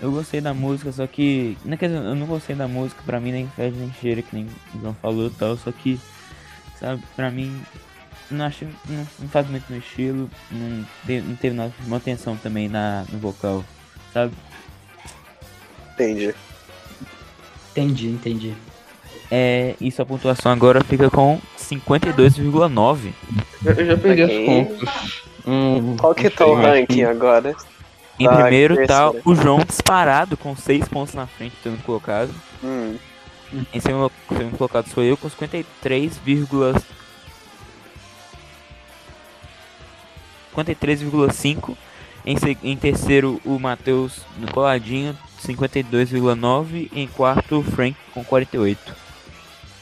Eu 0.00 0.10
gostei 0.12 0.40
da 0.40 0.54
música, 0.54 0.90
só 0.92 1.06
que. 1.06 1.58
Não, 1.64 1.76
quer 1.76 1.88
dizer, 1.88 1.98
eu 2.00 2.14
não 2.14 2.26
gostei 2.26 2.56
da 2.56 2.66
música, 2.66 3.02
pra 3.04 3.20
mim 3.20 3.32
nem 3.32 3.48
fede 3.48 3.76
nem 3.76 3.92
cheira, 4.00 4.22
que 4.22 4.34
nem 4.34 4.46
o 4.74 4.80
João 4.80 4.94
falou 4.94 5.26
e 5.26 5.30
tal, 5.30 5.56
só 5.56 5.70
que. 5.70 6.00
Sabe, 6.80 7.02
pra 7.14 7.30
mim. 7.30 7.60
Não 8.30 8.44
acho. 8.46 8.64
Não, 8.88 9.06
não 9.18 9.28
faz 9.28 9.48
muito 9.48 9.64
meu 9.68 9.80
estilo. 9.80 10.30
Não, 10.50 10.86
não 11.06 11.36
teve 11.36 11.56
nada 11.56 11.72
uma 11.86 11.96
atenção 11.96 12.36
também 12.36 12.68
na, 12.68 13.04
no 13.12 13.18
vocal, 13.18 13.64
sabe? 14.12 14.32
Entendi. 15.94 16.34
Entendi, 17.72 18.08
entendi. 18.08 18.54
É. 19.30 19.74
E 19.80 19.90
sua 19.90 20.06
pontuação 20.06 20.52
agora 20.52 20.82
fica 20.82 21.10
com 21.10 21.40
52,9. 21.58 23.12
Eu, 23.64 23.86
já 23.86 23.96
perdi 23.96 24.22
Ok. 24.22 24.24
as 24.24 24.46
contas. 24.46 25.22
Hum, 25.48 25.96
Qual 25.96 26.14
que 26.14 26.28
tá 26.28 26.44
o 26.44 26.54
ranking 26.54 27.04
agora? 27.04 27.56
Em 28.18 28.26
Tá, 28.26 28.36
primeiro 28.42 28.86
tá 28.86 29.10
o 29.24 29.34
João 29.34 29.60
disparado 29.64 30.36
com 30.36 30.54
6 30.54 30.86
pontos 30.88 31.14
na 31.14 31.26
frente, 31.26 31.56
tendo 31.62 31.82
colocado. 31.84 32.30
Hum, 32.62 32.96
Em 33.72 33.80
segundo, 33.80 34.12
segundo 34.28 34.58
colocado 34.58 34.88
sou 34.88 35.02
eu 35.02 35.16
com 35.16 35.28
53, 35.28 36.20
53,5. 40.54 41.76
Em, 42.26 42.36
em 42.62 42.76
terceiro, 42.76 43.40
o 43.42 43.58
Matheus 43.58 44.20
no 44.36 44.52
coladinho, 44.52 45.16
52,9. 45.42 46.90
Em 46.94 47.06
quarto, 47.08 47.60
o 47.60 47.62
Frank 47.62 47.96
com 48.12 48.22
48. 48.22 49.07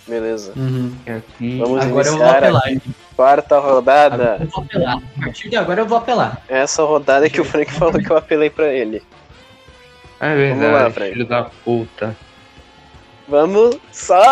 Beleza. 0.07 0.53
Uhum. 0.57 0.95
Aqui. 1.07 1.59
Vamos 1.59 1.85
Agora 1.85 2.07
eu 2.09 2.13
vou 2.13 2.21
iniciar 2.23 2.39
apelar. 2.39 2.63
quarta 3.17 3.59
rodada. 3.59 4.37
Eu 4.41 4.47
vou 4.49 4.65
apelar. 4.65 4.97
A 5.17 5.25
partir 5.25 5.49
de 5.51 5.57
agora 5.57 5.81
eu 5.81 5.87
vou 5.87 5.99
apelar. 5.99 6.43
Essa 6.49 6.83
rodada 6.83 7.29
que 7.31 7.41
o 7.41 7.45
Frank 7.45 7.73
falou 7.73 7.95
que 7.95 8.11
eu 8.11 8.17
apelei 8.17 8.51
pra 8.51 8.73
ele. 8.73 9.03
Ah, 10.21 10.29
é 10.29 10.49
Vamos 10.51 10.63
lá, 10.65 10.71
verdade, 10.71 10.95
Fred. 10.95 11.13
filho 11.13 11.27
da 11.27 11.45
puta. 11.65 12.17
Vamos 13.29 13.77
só. 13.93 14.23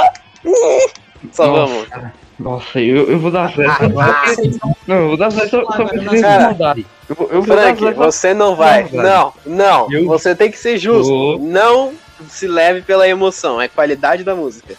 Só 1.32 1.46
Nossa. 1.46 1.66
vamos. 1.66 2.14
Nossa, 2.38 2.80
eu, 2.80 3.08
eu 3.10 3.18
vou 3.18 3.30
dar 3.30 3.48
só 3.50 3.62
porque- 3.62 4.58
Não, 4.86 4.96
eu 4.96 5.08
vou 5.08 5.16
dar 5.16 5.30
zero 5.30 5.48
só, 5.50 5.64
só 5.64 5.84
porque 5.84 5.98
vocês 6.00 6.20
Cara, 6.22 6.48
mudarem. 6.48 6.86
Eu 7.08 7.14
vou, 7.14 7.28
eu 7.30 7.42
vou 7.42 7.56
dar 7.56 7.76
Frank, 7.76 7.94
você 7.96 8.34
não 8.34 8.56
vai. 8.56 8.88
Não. 8.90 9.02
Não, 9.02 9.34
não. 9.46 9.92
Eu- 9.92 10.06
Você 10.06 10.34
tem 10.34 10.50
que 10.50 10.58
ser 10.58 10.76
justo. 10.78 11.08
Vou. 11.12 11.38
Não 11.38 11.92
se 12.28 12.46
leve 12.48 12.82
pela 12.82 13.08
emoção. 13.08 13.60
É 13.60 13.68
qualidade 13.68 14.24
da 14.24 14.34
música. 14.34 14.74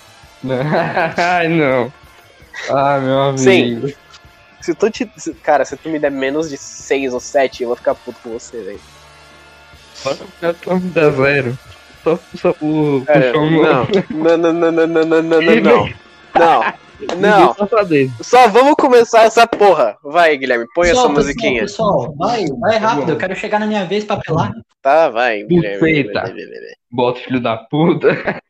Ai, 1.17 1.47
não. 1.47 1.91
Ah, 2.69 2.99
meu 2.99 3.21
amigo. 3.21 3.39
Sim. 3.39 3.93
Se 4.61 4.73
tu 4.73 4.89
te. 4.89 5.05
Cara, 5.43 5.63
se 5.65 5.77
tu 5.77 5.89
me 5.89 5.99
der 5.99 6.11
menos 6.11 6.49
de 6.49 6.57
6 6.57 7.13
ou 7.13 7.19
7, 7.19 7.63
eu 7.63 7.69
vou 7.69 7.75
ficar 7.75 7.95
puto 7.95 8.19
com 8.23 8.31
você, 8.31 8.61
velho. 8.61 8.79
Só 9.93 10.75
me 10.75 10.89
dar 10.89 11.11
zero. 11.11 11.57
Só, 12.03 12.19
só 12.35 12.55
o 12.61 13.03
não. 13.07 13.87
Não, 14.09 14.37
não, 14.37 14.53
não, 14.53 14.71
não, 14.71 14.87
não, 14.87 15.05
não, 15.05 15.23
não, 15.23 15.41
não, 15.41 15.41
não. 15.41 15.89
Não. 16.35 16.73
Não. 17.17 17.55
Só 18.23 18.47
vamos 18.47 18.75
começar 18.75 19.23
essa 19.23 19.45
porra. 19.45 19.97
Vai, 20.03 20.37
Guilherme, 20.37 20.65
põe 20.73 20.87
essa 20.87 20.95
Pessoal, 20.95 21.13
musiquinha. 21.13 21.61
Pessoal, 21.61 22.11
pessoal, 22.11 22.17
vai, 22.17 22.45
vai 22.59 22.77
rápido. 22.77 23.11
Eu 23.11 23.17
quero 23.17 23.35
chegar 23.35 23.59
na 23.59 23.67
minha 23.67 23.85
vez 23.85 24.03
pra 24.03 24.15
apelar. 24.15 24.53
Tá, 24.81 25.09
vai, 25.09 25.43
Guilherme. 25.43 26.09
Bota 26.89 27.19
filho 27.19 27.41
da 27.41 27.57
puta. 27.57 28.41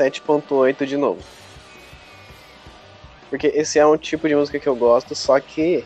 7.8 0.00 0.86
de 0.86 0.96
novo. 0.96 1.20
Porque 3.28 3.48
esse 3.48 3.78
é 3.78 3.86
um 3.86 3.96
tipo 3.96 4.26
de 4.26 4.34
música 4.34 4.58
que 4.58 4.68
eu 4.68 4.74
gosto, 4.74 5.14
só 5.14 5.38
que 5.38 5.84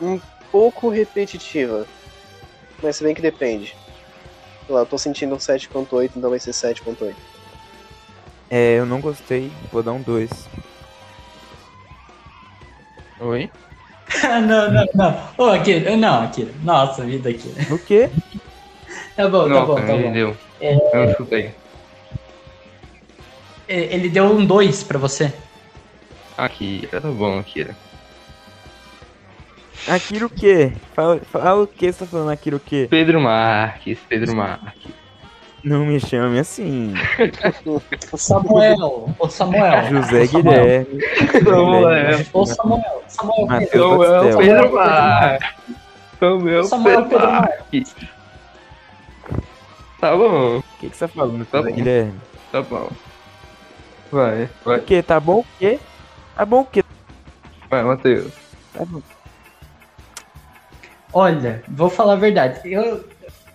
um 0.00 0.20
pouco 0.52 0.88
repetitiva. 0.88 1.86
Mas 2.82 2.96
se 2.96 3.04
bem 3.04 3.14
que 3.14 3.22
depende. 3.22 3.74
Sei 4.66 4.74
lá, 4.74 4.82
eu 4.82 4.86
tô 4.86 4.98
sentindo 4.98 5.34
um 5.34 5.38
7.8, 5.38 6.12
então 6.16 6.30
vai 6.30 6.38
ser 6.38 6.50
7.8. 6.52 7.14
É, 8.50 8.78
eu 8.78 8.86
não 8.86 9.00
gostei, 9.00 9.50
vou 9.72 9.82
dar 9.82 9.92
um 9.92 10.02
2. 10.02 10.30
Oi? 13.20 13.50
não, 14.46 14.70
não, 14.70 14.86
não. 14.94 15.28
Ô, 15.38 15.44
Akira, 15.50 15.96
não, 15.96 16.22
Akira. 16.22 16.52
Nossa, 16.62 17.04
vida 17.04 17.30
aqui. 17.30 17.52
O 17.72 17.78
quê? 17.78 18.10
Tá 19.16 19.28
bom, 19.28 19.44
tá 19.44 19.48
Nossa, 19.48 19.66
bom, 19.66 19.74
tá 19.74 19.96
bom. 19.96 20.12
deu. 20.12 20.36
É. 20.60 20.74
Eu 20.74 20.94
não 20.94 21.04
escutei. 21.04 21.46
E- 21.46 21.63
Ele 23.68 24.08
deu 24.08 24.24
um 24.24 24.44
2 24.44 24.82
pra 24.84 24.98
você. 24.98 25.32
Aqui, 26.36 26.88
tá 26.90 27.00
bom, 27.00 27.38
Akira. 27.38 27.76
Akira 29.88 30.26
o 30.26 30.30
quê? 30.30 30.72
Fala, 30.94 31.20
fala 31.30 31.62
o 31.62 31.66
que 31.66 31.92
você 31.92 31.98
tá 32.04 32.06
falando, 32.06 32.30
Akira 32.30 32.56
o 32.56 32.60
quê? 32.60 32.86
Pedro 32.90 33.20
Marques, 33.20 33.98
Pedro 34.08 34.34
Marques. 34.34 34.92
Não 35.62 35.86
me 35.86 35.98
chame 35.98 36.38
assim. 36.38 36.92
Ô 38.12 38.16
Samuel, 38.18 39.14
ô 39.18 39.28
Samuel. 39.30 39.88
José 39.88 40.22
ô 40.22 40.26
Samuel. 40.26 40.86
Guilherme. 40.86 41.00
Samuel. 41.42 42.26
Ô 42.34 42.46
Samuel, 42.46 43.02
Samuel 43.08 43.46
Pedro. 43.60 43.78
Samuel. 43.78 44.38
Pedro 44.38 44.74
Marques. 44.74 45.48
Samuel, 46.20 46.64
Samuel 46.64 47.02
Pedro 47.04 47.18
Pedro 47.18 47.32
Marques. 47.32 47.96
Tá 50.00 50.14
bom, 50.16 50.58
O 50.58 50.62
que, 50.80 50.90
que 50.90 50.96
você 50.96 51.08
tá 51.08 51.14
falando, 51.14 51.46
Tá 51.46 51.58
José 51.58 51.70
bom. 51.70 51.76
Guilherme? 51.76 52.20
tá 52.52 52.62
bom. 52.62 52.90
Vai, 54.14 54.44
O 54.44 54.48
vai, 54.66 54.80
que? 54.80 55.02
Tá 55.02 55.18
bom 55.18 55.40
o 55.40 55.46
quê? 55.58 55.80
Tá 56.36 56.44
bom 56.46 56.60
o 56.60 56.64
quê? 56.64 56.84
vai, 57.68 57.82
Matheus. 57.82 58.32
Tá 58.72 58.84
bom. 58.84 59.02
Olha, 61.12 61.64
vou 61.66 61.90
falar 61.90 62.12
a 62.12 62.16
verdade. 62.16 62.60
Eu, 62.64 63.04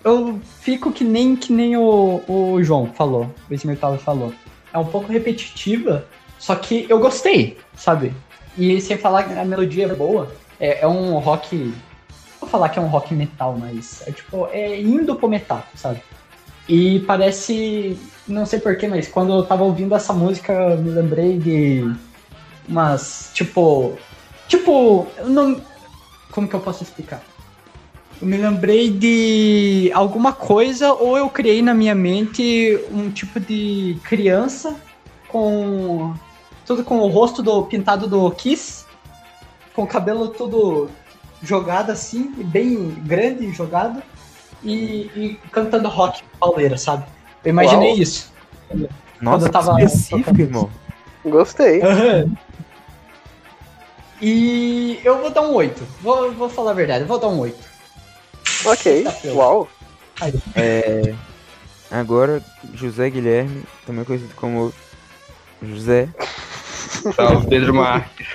eu 0.03 0.38
fico 0.60 0.91
que 0.91 1.05
nem 1.05 1.38
que 1.38 1.53
nem 1.53 1.78
o, 1.78 2.22
o 2.28 2.62
João 2.62 2.88
falou, 2.88 3.34
o 3.49 3.53
Smirtala 3.53 3.97
falou. 3.97 4.34
É 4.74 4.78
um 4.78 4.86
pouco 4.86 5.10
repetitiva, 5.10 6.05
só 6.38 6.55
que 6.55 6.86
eu 6.89 6.99
gostei, 6.99 7.57
sabe? 7.74 8.14
E 8.57 8.82
sem 8.82 8.97
falar 8.97 9.24
que 9.24 9.39
a 9.39 9.45
melodia 9.45 9.86
é 9.86 9.95
boa, 9.95 10.30
é, 10.60 10.82
é 10.82 10.88
um 10.88 11.20
rock. 11.20 11.55
não 11.55 11.74
Vou 12.41 12.49
falar 12.49 12.68
que 12.68 12.78
é 12.78 12.82
um 12.82 12.88
rock 12.88 13.14
metal, 13.14 13.57
mas 13.57 14.05
é 14.05 14.12
tipo, 14.12 14.45
é 14.51 14.78
indo 14.82 15.16
pro 15.16 15.30
metal, 15.30 15.64
sabe? 15.74 16.01
E 16.68 16.99
parece. 17.07 17.97
Não 18.30 18.45
sei 18.45 18.59
porquê, 18.59 18.88
mas 18.88 19.07
quando 19.07 19.34
eu 19.34 19.43
tava 19.43 19.63
ouvindo 19.63 19.95
essa 19.95 20.13
música, 20.13 20.53
eu 20.53 20.77
me 20.77 20.91
lembrei 20.91 21.39
de 21.39 21.91
umas. 22.67 23.32
Tipo. 23.34 23.97
Tipo. 24.47 25.07
eu 25.17 25.30
Não, 25.30 25.59
como 26.32 26.47
que 26.47 26.55
eu 26.55 26.59
posso 26.59 26.84
explicar? 26.84 27.23
Eu 28.21 28.27
me 28.27 28.38
lembrei 28.38 28.91
de 28.91 29.89
alguma 29.95 30.32
coisa, 30.32 30.93
ou 30.93 31.17
eu 31.17 31.27
criei 31.27 31.63
na 31.63 31.73
minha 31.73 31.95
mente 31.95 32.80
um 32.91 33.09
tipo 33.09 33.39
de 33.39 33.97
criança 34.03 34.75
com. 35.27 36.13
Tudo 36.67 36.84
com 36.84 36.99
o 36.99 37.07
rosto 37.07 37.41
do 37.41 37.63
pintado 37.63 38.07
do 38.07 38.30
Kiss, 38.30 38.86
com 39.73 39.82
o 39.82 39.88
cabelo 39.88 40.27
todo 40.27 40.88
jogado 41.41 41.89
assim, 41.89 42.32
bem 42.45 42.89
grande 43.05 43.51
jogado. 43.51 44.03
e, 44.63 45.09
e 45.15 45.39
cantando 45.51 45.89
rock 45.89 46.21
pauleira, 46.39 46.77
sabe? 46.77 47.05
Eu 47.43 47.49
imaginei 47.49 47.89
Uau. 47.91 47.97
isso. 47.97 48.31
Nossa, 49.21 49.47
eu 49.47 49.51
tava- 49.51 49.75
que 49.75 49.83
específico, 49.83 50.39
irmão. 50.41 50.69
Gostei. 51.25 51.81
Aham. 51.81 52.31
E 54.21 54.99
eu 55.03 55.19
vou 55.19 55.29
dar 55.29 55.41
um 55.41 55.53
8. 55.53 55.81
Vou, 56.01 56.31
vou 56.33 56.49
falar 56.49 56.71
a 56.71 56.73
verdade, 56.73 57.01
eu 57.03 57.07
vou 57.07 57.17
dar 57.19 57.27
um 57.27 57.39
8. 57.39 57.57
Ok. 58.65 59.05
Uau. 59.33 59.67
É, 60.55 61.13
agora, 61.89 62.43
José 62.73 63.09
Guilherme, 63.09 63.63
também 63.85 64.03
conhecido 64.03 64.33
como 64.35 64.73
José. 65.63 66.09
Salve, 67.15 67.47
Pedro 67.47 67.73
Marques. 67.73 68.27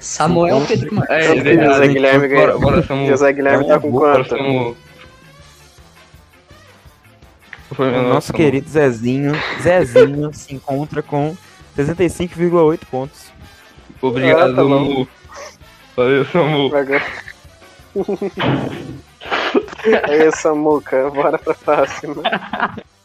Samuel 0.00 0.64
Pedro 0.66 0.94
Marques. 0.94 1.16
É, 1.16 1.22
José. 1.36 1.88
Guilherme 1.88 2.28
Bora, 2.58 2.82
ganhou. 2.82 3.06
José 3.08 3.32
Guilherme 3.32 3.66
tá 3.68 3.78
com 3.78 3.92
quanto? 3.92 4.76
Foi 7.78 7.96
O 7.96 8.08
nosso 8.08 8.32
querido 8.32 8.68
Zezinho, 8.68 9.32
Zezinho 9.62 10.30
se 10.34 10.52
encontra 10.52 11.00
com 11.00 11.36
65,8 11.76 12.80
pontos. 12.90 13.30
Obrigado, 14.02 14.40
Ah, 14.40 14.48
tá. 14.48 14.56
Samu. 14.56 15.08
Valeu, 15.96 16.24
Samu. 16.24 16.74
Agora... 16.74 17.06
Aí, 20.08 20.32
Samuca, 20.32 21.08
bora 21.10 21.38
pra 21.38 21.54
próxima. 21.54 22.20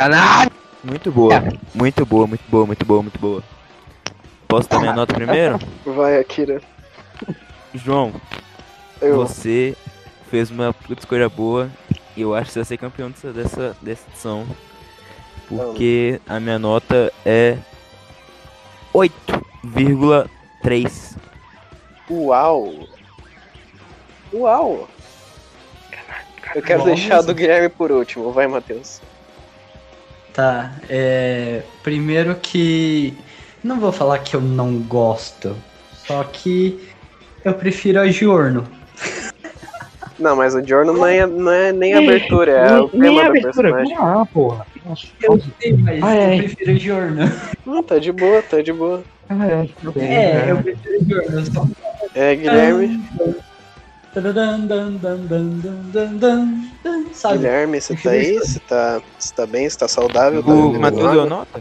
く 0.00 0.50
Muito 0.82 1.12
boa, 1.12 1.44
muito 1.74 2.06
boa, 2.06 2.26
muito 2.26 2.42
boa, 2.48 2.64
muito 2.66 2.86
boa, 2.86 3.02
muito 3.02 3.18
boa. 3.18 3.42
Posso 4.48 4.66
dar 4.68 4.80
minha 4.80 4.94
nota 4.94 5.12
primeiro? 5.12 5.58
Vai, 5.84 6.18
Akira. 6.18 6.62
João, 7.74 8.14
Eu. 9.00 9.16
você 9.16 9.76
fez 10.30 10.50
uma 10.50 10.72
puta 10.72 11.02
escolha 11.02 11.28
boa 11.28 11.70
e 12.16 12.22
eu 12.22 12.34
acho 12.34 12.46
que 12.46 12.52
você 12.52 12.60
vai 12.60 12.64
ser 12.64 12.78
campeão 12.78 13.10
dessa, 13.10 13.30
dessa, 13.32 13.76
dessa 13.82 14.08
edição. 14.08 14.46
Porque 15.46 16.18
a 16.26 16.40
minha 16.40 16.58
nota 16.58 17.12
é 17.26 17.58
8,3. 18.94 21.16
Uau! 22.10 22.72
Uau! 24.32 24.88
Eu 26.54 26.62
quero 26.62 26.80
Uau, 26.80 26.88
deixar 26.88 27.20
do 27.22 27.34
Guilherme 27.34 27.68
por 27.68 27.92
último. 27.92 28.32
Vai, 28.32 28.46
Matheus. 28.46 29.02
Tá, 30.32 30.72
é. 30.88 31.62
Primeiro 31.82 32.34
que. 32.36 33.14
Não 33.62 33.78
vou 33.80 33.92
falar 33.92 34.18
que 34.18 34.34
eu 34.34 34.40
não 34.40 34.78
gosto. 34.78 35.56
Só 36.06 36.24
que 36.24 36.88
eu 37.44 37.52
prefiro 37.54 38.00
a 38.00 38.06
Giorno. 38.08 38.66
Não, 40.18 40.36
mas 40.36 40.54
o 40.54 40.66
Jorno 40.66 40.92
não 40.92 41.06
é, 41.06 41.26
não 41.26 41.50
é 41.50 41.72
nem 41.72 41.94
abertura, 41.94 42.52
é 42.52 42.80
o 42.80 42.90
Nem 42.92 43.02
tema 43.02 43.20
a 43.20 43.24
do 43.24 43.28
abertura. 43.30 43.72
personagem. 43.72 43.96
Ah, 43.98 44.26
porra. 44.32 44.66
Nossa, 44.84 45.06
Eu 45.22 45.40
sei, 45.60 45.72
mas 45.74 46.02
Ah, 46.02 46.14
é. 46.14 46.34
eu 46.34 46.38
prefiro 46.40 46.70
a 46.70 46.74
Giorno. 46.74 47.32
Não, 47.66 47.82
tá 47.82 47.98
de 47.98 48.12
boa, 48.12 48.42
tá 48.42 48.60
de 48.60 48.72
boa. 48.72 49.02
Ah, 49.30 49.46
é. 49.46 49.68
É, 50.02 50.50
eu 50.50 50.56
prefiro 50.58 50.96
a 51.00 51.04
Giorno. 51.04 51.46
Só... 51.52 51.66
É, 52.14 52.34
Guilherme. 52.36 53.00
Tadadam, 53.18 53.34
Sabe? 57.12 57.38
Guilherme, 57.38 57.80
você 57.80 57.94
tá 57.94 58.10
aí? 58.10 58.38
Você 58.38 58.58
tá, 58.60 59.00
você 59.18 59.34
tá 59.34 59.46
bem? 59.46 59.68
Você 59.70 59.78
tá 59.78 59.86
saudável? 59.86 60.42
Tá 60.42 60.50
O 60.52 60.80
Matheus 60.80 61.12
deu 61.12 61.26
nota? 61.26 61.60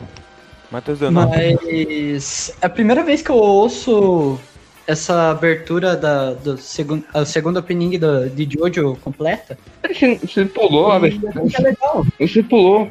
Matheus 0.72 1.00
deu 1.00 1.12
nota? 1.12 1.38
Mas 1.38 2.52
é 2.60 2.66
a 2.66 2.70
primeira 2.70 3.04
vez 3.04 3.22
que 3.22 3.30
eu 3.30 3.36
ouço 3.36 4.40
essa 4.88 5.30
abertura 5.30 5.96
da, 5.96 6.34
do 6.34 6.58
segundo, 6.58 7.04
a 7.14 7.24
segunda 7.24 7.60
opening 7.60 8.00
da, 8.00 8.26
de 8.26 8.50
Jojo 8.52 8.98
completa. 9.04 9.56
Você, 9.88 10.16
você 10.16 10.46
pulou 10.46 10.92
a 10.92 10.96
abertura. 10.96 11.44
É 11.54 11.62
legal. 11.62 12.04
Você 12.20 12.42
pulou. 12.42 12.90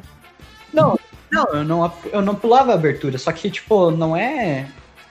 Não, 0.73 0.97
não, 1.33 1.47
eu 1.53 1.65
não, 1.65 1.93
eu 2.13 2.23
não 2.23 2.35
pulava 2.37 2.71
a 2.71 2.75
abertura, 2.77 3.19
só 3.19 3.33
que, 3.33 3.51
tipo, 3.51 3.91
não 3.91 4.17
é. 4.17 4.67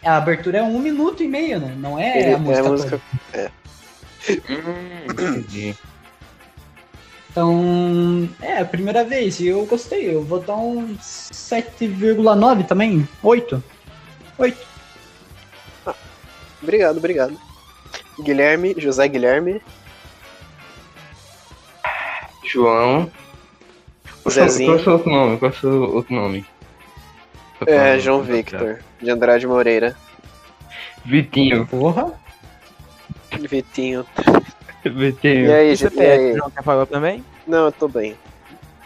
A 0.06 0.16
abertura 0.16 0.60
é 0.60 0.64
um 0.64 0.80
minuto 0.80 1.22
e 1.22 1.28
meio, 1.28 1.60
né? 1.60 1.76
Não 1.78 2.00
é 2.00 2.22
Ele- 2.22 2.34
a 2.36 2.38
música. 2.38 2.64
é 2.64 2.66
a 2.66 2.72
música. 2.72 3.02
É. 3.34 3.50
Hum, 4.30 5.11
entendi. 5.11 5.75
Então, 7.30 8.30
é 8.41 8.61
a 8.61 8.65
primeira 8.65 9.03
vez 9.03 9.39
e 9.39 9.47
eu 9.47 9.65
gostei. 9.65 10.15
Eu 10.15 10.23
vou 10.23 10.39
dar 10.39 10.55
um 10.55 10.95
7,9 10.97 12.65
também. 12.65 13.07
8. 13.21 13.63
8. 14.38 14.67
Obrigado, 16.61 16.97
obrigado. 16.97 17.38
Guilherme, 18.19 18.73
José 18.78 19.07
Guilherme, 19.07 19.61
João. 22.43 23.11
Qual 24.23 24.34
Zezinho, 24.34 24.71
é 24.71 24.75
o 24.75 24.84
seu 24.84 24.93
outro 24.93 25.11
nome? 25.11 25.38
Qual 25.38 25.51
é 25.51 25.53
o 25.53 25.57
seu 25.57 25.84
outro 25.84 26.15
nome? 26.15 26.45
É, 27.65 27.99
João 27.99 28.23
Victor, 28.23 28.80
de 29.01 29.09
Andrade 29.09 29.45
Moreira, 29.45 29.95
Vitinho. 31.05 31.67
Porra. 31.67 32.11
Vitinho. 33.49 34.05
Vitinho. 34.84 35.45
E 35.45 35.53
aí, 35.53 35.75
aí? 35.99 36.34
não 36.34 36.49
quer 36.49 36.63
falar 36.63 36.86
também? 36.86 37.23
Não, 37.45 37.65
eu 37.65 37.71
tô 37.71 37.88
bem. 37.88 38.15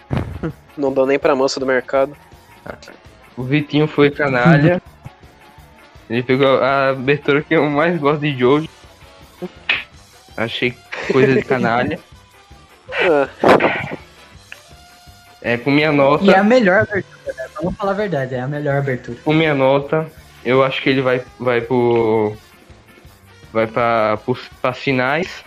Não 0.77 0.91
dou 0.91 1.05
nem 1.05 1.19
pra 1.19 1.35
moça 1.35 1.59
do 1.59 1.65
mercado. 1.65 2.15
O 3.35 3.43
Vitinho 3.43 3.87
foi 3.87 4.09
canalha. 4.09 4.81
Ele 6.09 6.23
pegou 6.23 6.57
a 6.61 6.89
abertura 6.89 7.41
que 7.41 7.53
eu 7.53 7.69
mais 7.69 7.99
gosto 7.99 8.21
de 8.21 8.37
Jojo. 8.37 8.69
Achei 10.35 10.75
coisa 11.11 11.33
de 11.33 11.43
canalha. 11.43 11.99
Ah, 12.93 13.29
É, 15.41 15.57
com 15.57 15.71
minha 15.71 15.93
nota. 15.93 16.25
E 16.25 16.29
é 16.29 16.37
a 16.37 16.43
melhor 16.43 16.81
abertura, 16.81 17.33
né? 17.37 17.47
Vamos 17.55 17.77
falar 17.77 17.91
a 17.91 17.95
verdade, 17.95 18.35
é 18.35 18.41
a 18.41 18.47
melhor 18.47 18.75
abertura. 18.75 19.17
Com 19.23 19.33
minha 19.33 19.55
nota, 19.55 20.11
eu 20.43 20.61
acho 20.61 20.81
que 20.81 20.89
ele 20.89 21.01
vai, 21.01 21.23
vai 21.39 21.61
pro. 21.61 22.35
Vai 23.51 23.67
pra, 23.67 24.17
pros, 24.23 24.39
pras 24.61 24.77
finais. 24.77 25.43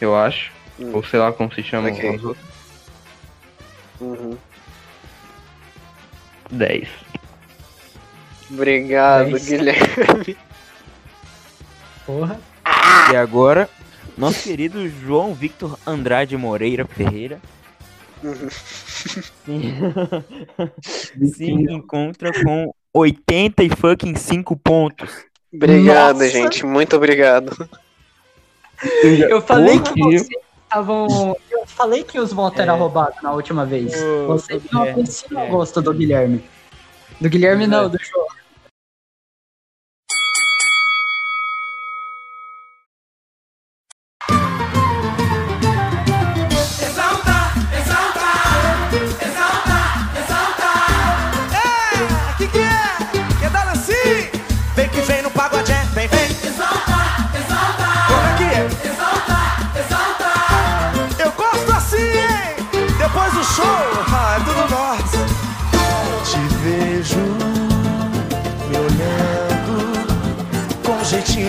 Eu 0.00 0.16
acho. 0.16 0.50
Hum. 0.78 0.92
Ou 0.94 1.04
sei 1.04 1.18
lá 1.20 1.32
como 1.32 1.52
se 1.52 1.62
chama 1.62 1.90
Ok. 1.90 2.16
os 2.16 2.24
outros. 2.24 2.46
uhum. 4.00 4.38
10. 6.50 6.88
Obrigado, 8.50 9.30
Dez. 9.30 9.48
Guilherme. 9.48 10.36
Porra. 12.04 12.40
E 13.12 13.16
agora, 13.16 13.68
nosso 14.16 14.42
querido 14.42 14.88
João 14.88 15.32
Victor 15.34 15.78
Andrade 15.86 16.36
Moreira 16.36 16.84
Ferreira 16.86 17.40
se 21.32 21.50
encontra 21.50 22.32
com 22.44 22.72
80 22.92 23.62
e 23.62 23.70
fucking 23.70 24.14
5 24.14 24.56
pontos. 24.56 25.24
Obrigado, 25.52 26.14
Nossa. 26.18 26.28
gente. 26.28 26.64
Muito 26.64 26.96
obrigado. 26.96 27.68
Eu 29.28 29.42
falei 29.42 29.78
que 29.78 29.94
Porra. 29.94 30.10
vocês 30.18 30.28
estavam. 30.62 31.36
Eu 31.50 31.66
falei 31.66 32.04
que 32.04 32.18
os 32.18 32.32
votos 32.32 32.60
eram 32.60 32.78
roubados 32.78 33.20
na 33.22 33.32
última 33.32 33.66
vez. 33.66 33.92
Vocês 34.26 34.62
não 34.72 34.82
apreciam 34.82 35.26
o 35.26 35.28
Guilherme. 35.34 35.50
gosto 35.50 35.82
do 35.82 35.92
Guilherme. 35.92 36.44
Do 37.20 37.28
Guilherme 37.28 37.66
não, 37.66 37.88
do 37.88 37.98
João. 38.02 38.26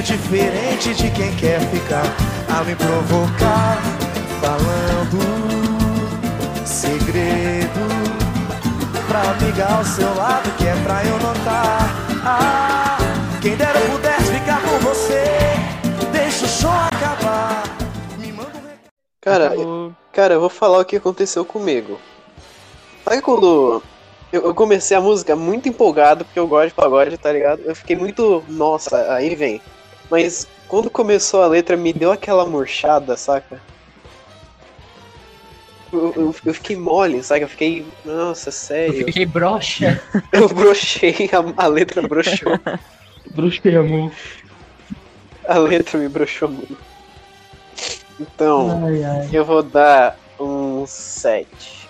Jeitinho 0.02 0.18
diferente 0.18 0.94
de 0.96 1.12
quem 1.12 1.36
quer 1.36 1.60
ficar 1.70 2.04
a 2.50 2.64
me 2.64 2.76
provocar, 2.76 3.78
falando 4.42 5.20
segredo 6.66 7.88
pra 9.08 9.22
amiga 9.22 9.66
ao 9.78 9.86
seu 9.86 10.14
lado 10.16 10.50
que 10.58 10.66
é 10.66 10.76
pra 10.84 11.06
eu 11.06 11.20
notar. 11.20 11.90
Ah, 12.26 12.98
quem 13.42 13.56
dera 13.56 13.80
eu 13.80 13.92
pudesse 13.92 14.32
ficar 14.32 14.62
com 14.62 14.80
você, 14.80 15.24
deixa 16.12 16.46
o 16.46 16.50
show 16.50 16.72
acabar. 16.72 17.64
Me 18.18 18.32
manda 18.32 18.50
um 18.50 18.62
recado. 18.62 18.90
Cara, 19.22 19.52
cara, 20.12 20.34
eu 20.36 20.40
vou 20.40 20.50
falar 20.50 20.80
o 20.80 20.86
que 20.86 20.98
aconteceu 20.98 21.46
comigo. 21.46 22.00
Sabe 23.04 23.22
quando 23.22 23.84
eu, 24.32 24.44
eu 24.46 24.56
comecei 24.56 24.96
a 24.96 25.02
música 25.02 25.36
muito 25.36 25.70
empolgado, 25.70 26.26
porque 26.26 26.40
eu 26.40 26.48
gosto 26.48 26.70
de 26.70 26.74
pagode, 26.74 27.18
tá 27.18 27.32
ligado? 27.32 27.62
Eu 27.66 27.76
fiquei 27.76 27.96
muito, 27.96 28.44
nossa, 28.48 29.14
aí 29.14 29.36
vem. 29.36 29.62
Mas 30.12 30.46
quando 30.68 30.90
começou 30.90 31.42
a 31.42 31.48
letra, 31.48 31.78
me 31.78 31.94
deu 31.94 32.12
aquela 32.12 32.46
murchada, 32.46 33.16
saca? 33.16 33.62
Eu, 35.92 36.14
eu, 36.16 36.36
eu 36.46 36.54
fiquei 36.54 36.76
mole, 36.76 37.24
saca? 37.24 37.46
Eu 37.46 37.50
fiquei, 37.50 37.86
nossa, 38.04 38.50
Eu 38.50 38.54
sério. 38.54 39.06
fiquei 39.08 39.26
broxa. 39.26 40.00
Eu 40.34 40.48
brochei, 40.48 41.30
a, 41.58 41.64
a 41.64 41.68
letra 41.68 42.02
broxou. 42.08 42.58
Bruxei, 43.36 43.76
amor. 43.76 44.12
A 45.46 45.58
letra 45.58 45.98
me 46.00 46.08
broxou 46.08 46.48
muito. 46.50 46.78
Então, 48.20 48.86
Ai, 48.86 49.04
ai. 49.04 49.30
eu 49.34 49.44
vou 49.44 49.62
dar 49.64 50.16
um 50.40 50.86
7. 50.88 51.88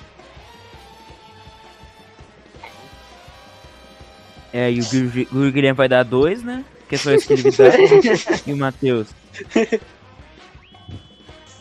É, 4.53 4.71
e 4.71 4.79
o 4.81 4.85
Gui- 4.85 5.27
o 5.31 5.51
Guilherme 5.51 5.77
vai 5.77 5.87
dar 5.87 6.03
dois, 6.03 6.43
né? 6.43 6.65
Que 6.91 6.95
é 6.95 6.97
só 6.97 7.11
isso 7.13 7.27
que 7.33 7.51
dá. 7.51 7.69
e 8.45 8.51
o 8.51 8.57
Matheus. 8.57 9.07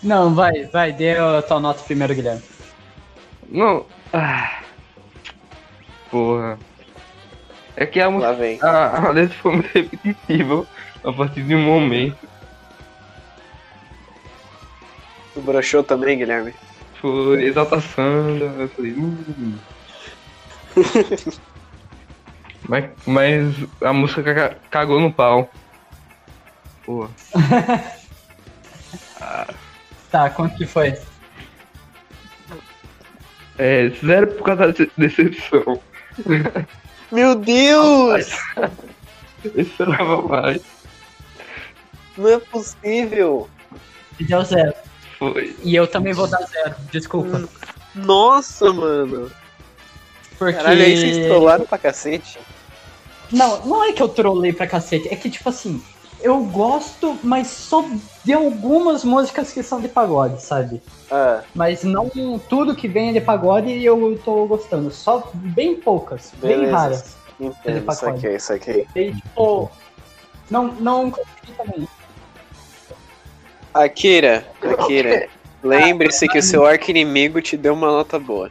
Não, 0.03 0.35
vai, 0.35 0.65
vai, 0.65 0.93
dê 0.93 1.17
a 1.17 1.41
tua 1.41 1.61
nota 1.61 1.85
primeiro, 1.85 2.13
Guilherme. 2.17 2.43
Não. 3.49 3.87
Ah. 4.13 4.61
Porra. 6.11 6.59
É 7.77 7.87
que 7.87 8.01
a, 8.01 8.11
música- 8.11 8.33
Lá 8.33 8.37
vem. 8.37 8.59
a, 8.61 9.07
a 9.07 9.11
letra 9.13 9.37
foi 9.41 9.53
muito 9.53 9.69
repetitiva 9.73 10.67
a 11.05 11.13
partir 11.13 11.45
de 11.45 11.55
um 11.55 11.63
momento. 11.63 12.17
Tu 15.33 15.41
broxou 15.43 15.85
também, 15.85 16.19
Guilherme? 16.19 16.53
Foi 17.01 17.45
exaltação. 17.45 18.37
Eu 18.37 18.69
falei, 18.71 18.93
hum. 18.95 19.55
mas, 22.71 22.85
mas 23.05 23.55
a 23.83 23.93
música 23.93 24.57
cagou 24.71 25.01
no 25.01 25.13
pau. 25.13 25.51
Porra. 26.87 27.11
Tá, 30.11 30.29
quanto 30.31 30.57
que 30.57 30.67
foi? 30.67 30.99
É, 33.57 33.91
zero 34.05 34.27
por 34.29 34.43
causa 34.45 34.67
da 34.67 34.73
dece- 34.73 34.91
decepção. 34.99 35.81
Meu 37.13 37.37
Deus! 37.37 38.31
Eu 39.45 39.61
esperava 39.61 40.21
mais. 40.23 40.63
Não 42.17 42.29
é 42.29 42.39
possível! 42.41 43.49
Deu 44.19 44.43
zero. 44.45 44.75
Foi. 45.17 45.57
E 45.63 45.77
eu 45.77 45.87
também 45.87 46.13
vou 46.13 46.27
dar 46.27 46.43
zero, 46.47 46.75
desculpa. 46.91 47.49
Nossa, 47.95 48.73
mano! 48.73 49.31
Porque. 50.39 50.57
Caralho, 50.59 50.83
aí 50.83 50.97
vocês 50.97 51.27
trollaram 51.27 51.67
pra 51.67 51.79
cacete. 51.79 52.39
Não, 53.33 53.65
não 53.67 53.85
é 53.85 53.93
que 53.93 54.03
eu 54.03 54.09
trolei 54.09 54.53
pra 54.53 54.67
cacete, 54.67 55.09
é 55.09 55.17
que 55.17 55.31
tipo 55.31 55.49
assim, 55.49 55.83
eu 56.23 56.43
gosto, 56.45 57.19
mas 57.23 57.47
só 57.47 57.85
de 58.25 58.33
algumas 58.33 59.05
músicas 59.05 59.53
que 59.53 59.63
são 59.63 59.81
de 59.81 59.89
pagode, 59.89 60.43
sabe? 60.43 60.83
Ah, 61.11 61.43
Mas 61.55 61.83
não 61.83 62.09
tudo 62.49 62.75
que 62.75 62.87
vem 62.87 63.11
é 63.11 63.13
de 63.13 63.21
pagode 63.21 63.69
e 63.69 63.85
eu 63.85 64.21
tô 64.25 64.47
gostando. 64.47 64.91
Só 64.91 65.31
bem 65.35 65.75
poucas, 65.75 66.33
bem 66.41 66.51
beleza. 66.57 66.77
raras. 66.77 67.17
Entendo, 67.41 67.83
pacote. 67.85 68.21
saquei, 68.21 68.39
saquei. 68.39 68.87
E 68.95 69.15
tipo. 69.15 69.71
Não, 70.51 70.69
não 70.75 71.11
consegui 71.11 71.53
também. 71.57 71.89
Akira, 73.73 74.47
Akira, 74.63 75.29
lembre-se 75.63 76.29
que 76.29 76.39
o 76.39 76.43
seu 76.43 76.67
arco 76.67 76.91
inimigo 76.91 77.41
te 77.41 77.57
deu 77.57 77.73
uma 77.73 77.87
nota 77.87 78.19
boa. 78.19 78.51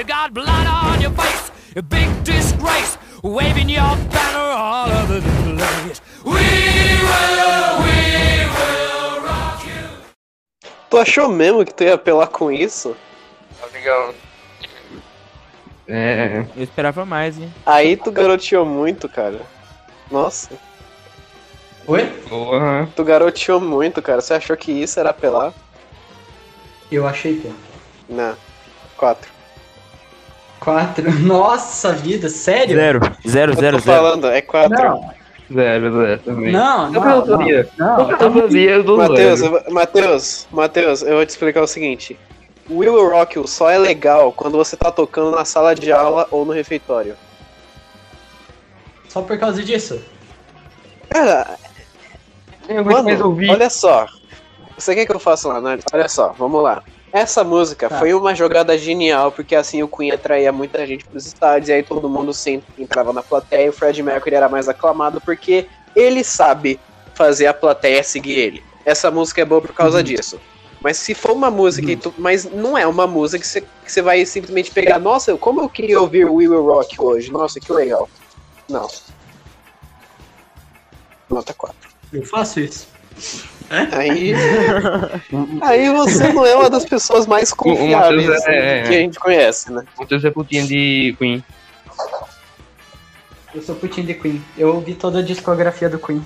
You 0.00 0.06
got 0.06 0.32
blood 0.32 0.66
on 0.66 0.98
your 1.02 1.10
face, 1.10 1.52
a 1.76 1.82
big 1.82 2.08
disgrace, 2.24 2.96
waving 3.22 3.68
your 3.68 3.96
banner 4.08 4.38
all 4.38 4.90
over 4.90 5.20
the 5.20 5.56
place. 5.58 6.00
We 6.24 6.32
will, 7.04 7.82
we 7.84 8.48
will 8.56 9.20
rock 9.20 9.62
you. 9.66 9.84
Tu 10.88 10.96
achou 10.96 11.28
mesmo 11.28 11.66
que 11.66 11.74
tu 11.74 11.84
ia 11.84 11.96
apelar 11.96 12.28
com 12.28 12.50
isso? 12.50 12.96
Amigão. 13.62 14.14
É. 15.86 16.46
Eu 16.56 16.62
esperava 16.62 17.04
mais, 17.04 17.36
hein? 17.36 17.52
Aí 17.66 17.94
tu 17.94 18.10
garoteou 18.10 18.64
muito, 18.64 19.06
cara. 19.06 19.42
Nossa, 20.10 20.48
Oi? 21.86 22.06
Porra. 22.26 22.88
tu 22.96 23.04
garoteou 23.04 23.60
muito, 23.60 24.00
cara. 24.00 24.22
Você 24.22 24.32
achou 24.32 24.56
que 24.56 24.72
isso 24.72 24.98
era 24.98 25.10
apelar? 25.10 25.52
Eu 26.90 27.06
achei 27.06 27.38
que. 27.38 27.52
Não. 28.08 28.34
Quatro. 28.96 29.39
Quatro. 30.60 31.10
Nossa 31.20 31.92
vida, 31.92 32.28
sério? 32.28 32.76
Zero. 32.76 33.00
Zero, 33.26 33.52
Eu 33.52 33.56
zero, 33.56 33.76
tô 33.78 33.82
zero. 33.84 33.96
falando, 34.02 34.26
é 34.28 34.40
quatro. 34.42 34.76
Não, 34.78 35.10
Zero, 35.52 36.00
zero 36.00 36.20
também. 36.20 36.52
não, 36.52 36.94
Eu 36.94 37.00
não. 37.00 37.26
Não, 37.26 37.48
Eu 37.50 37.66
não. 38.30 38.42
fazia, 38.42 38.70
eu 38.70 38.84
dou 38.84 38.96
Matheus, 38.98 39.40
Matheus, 39.68 40.46
Matheus, 40.52 41.02
eu 41.02 41.16
vou 41.16 41.26
te 41.26 41.30
explicar 41.30 41.62
o 41.62 41.66
seguinte. 41.66 42.16
Will 42.70 43.10
Rock 43.10 43.48
só 43.48 43.68
é 43.68 43.76
legal 43.78 44.32
quando 44.32 44.56
você 44.56 44.76
tá 44.76 44.92
tocando 44.92 45.32
na 45.32 45.44
sala 45.44 45.74
de 45.74 45.90
aula 45.90 46.28
ou 46.30 46.44
no 46.44 46.52
refeitório. 46.52 47.16
Só 49.08 49.22
por 49.22 49.36
causa 49.38 49.60
disso. 49.64 50.00
Cara, 51.08 51.56
Eu 52.68 52.84
mais 52.84 53.02
mano, 53.02 53.26
ouvir. 53.26 53.50
olha 53.50 53.68
só. 53.68 54.06
Você 54.78 54.94
quer 54.94 55.04
que 55.04 55.12
eu 55.12 55.18
faça 55.18 55.48
uma 55.48 55.58
análise? 55.58 55.84
Olha 55.92 56.08
só, 56.08 56.32
vamos 56.38 56.62
lá. 56.62 56.80
Essa 57.12 57.42
música 57.42 57.88
Tá. 57.88 57.98
foi 57.98 58.14
uma 58.14 58.34
jogada 58.34 58.76
genial, 58.78 59.32
porque 59.32 59.54
assim 59.56 59.82
o 59.82 59.88
Queen 59.88 60.12
atraía 60.12 60.52
muita 60.52 60.86
gente 60.86 61.04
pros 61.04 61.26
estádios, 61.26 61.68
e 61.68 61.72
aí 61.72 61.82
todo 61.82 62.08
mundo 62.08 62.32
sempre 62.32 62.82
entrava 62.82 63.12
na 63.12 63.22
plateia, 63.22 63.66
e 63.66 63.68
o 63.68 63.72
Fred 63.72 64.00
Mercury 64.02 64.34
era 64.36 64.48
mais 64.48 64.68
aclamado, 64.68 65.20
porque 65.20 65.66
ele 65.96 66.22
sabe 66.22 66.78
fazer 67.14 67.46
a 67.48 67.54
plateia 67.54 68.02
seguir 68.04 68.38
ele. 68.38 68.62
Essa 68.84 69.10
música 69.10 69.40
é 69.42 69.44
boa 69.44 69.60
por 69.60 69.72
causa 69.74 70.02
disso. 70.02 70.40
Mas 70.80 70.96
se 70.96 71.12
for 71.12 71.32
uma 71.32 71.50
música, 71.50 71.86
Uhum. 71.88 71.92
e 71.92 71.96
tu- 71.96 72.14
mas 72.16 72.44
não 72.44 72.78
é 72.78 72.86
uma 72.86 73.06
música 73.06 73.40
que 73.42 73.46
você, 73.46 73.60
que 73.60 73.66
você 73.92 74.00
vai 74.00 74.24
simplesmente 74.24 74.70
pegar, 74.70 74.98
nossa, 74.98 75.36
como 75.36 75.60
eu 75.60 75.68
queria 75.68 76.00
ouvir 76.00 76.24
We 76.24 76.48
Will 76.48 76.64
Rock 76.64 76.94
hoje, 76.98 77.30
nossa, 77.30 77.58
que 77.60 77.70
legal. 77.72 78.08
Não. 78.68 78.88
Nota 81.28 81.52
4. 81.54 81.76
Eu 82.12 82.24
faço 82.24 82.60
isso. 82.60 82.88
Aí. 83.92 84.34
aí 85.62 85.90
você 85.90 86.32
não 86.32 86.44
é 86.44 86.56
uma 86.56 86.68
das 86.68 86.84
pessoas 86.84 87.26
mais 87.26 87.52
confiáveis 87.52 88.26
Matheus 88.26 88.46
é- 88.46 88.82
que 88.82 88.88
a 88.88 88.98
gente 88.98 89.18
conhece, 89.18 89.72
né? 89.72 89.84
Matheus 89.98 90.24
é 90.24 90.30
putinha 90.30 90.66
de 90.66 91.14
Queen. 91.18 91.44
Eu 93.54 93.62
sou 93.62 93.74
putinho 93.74 94.06
de 94.06 94.14
Queen. 94.14 94.44
Eu 94.56 94.74
ouvi 94.74 94.94
toda 94.94 95.20
a 95.20 95.22
discografia 95.22 95.88
do 95.88 95.98
Queen. 95.98 96.24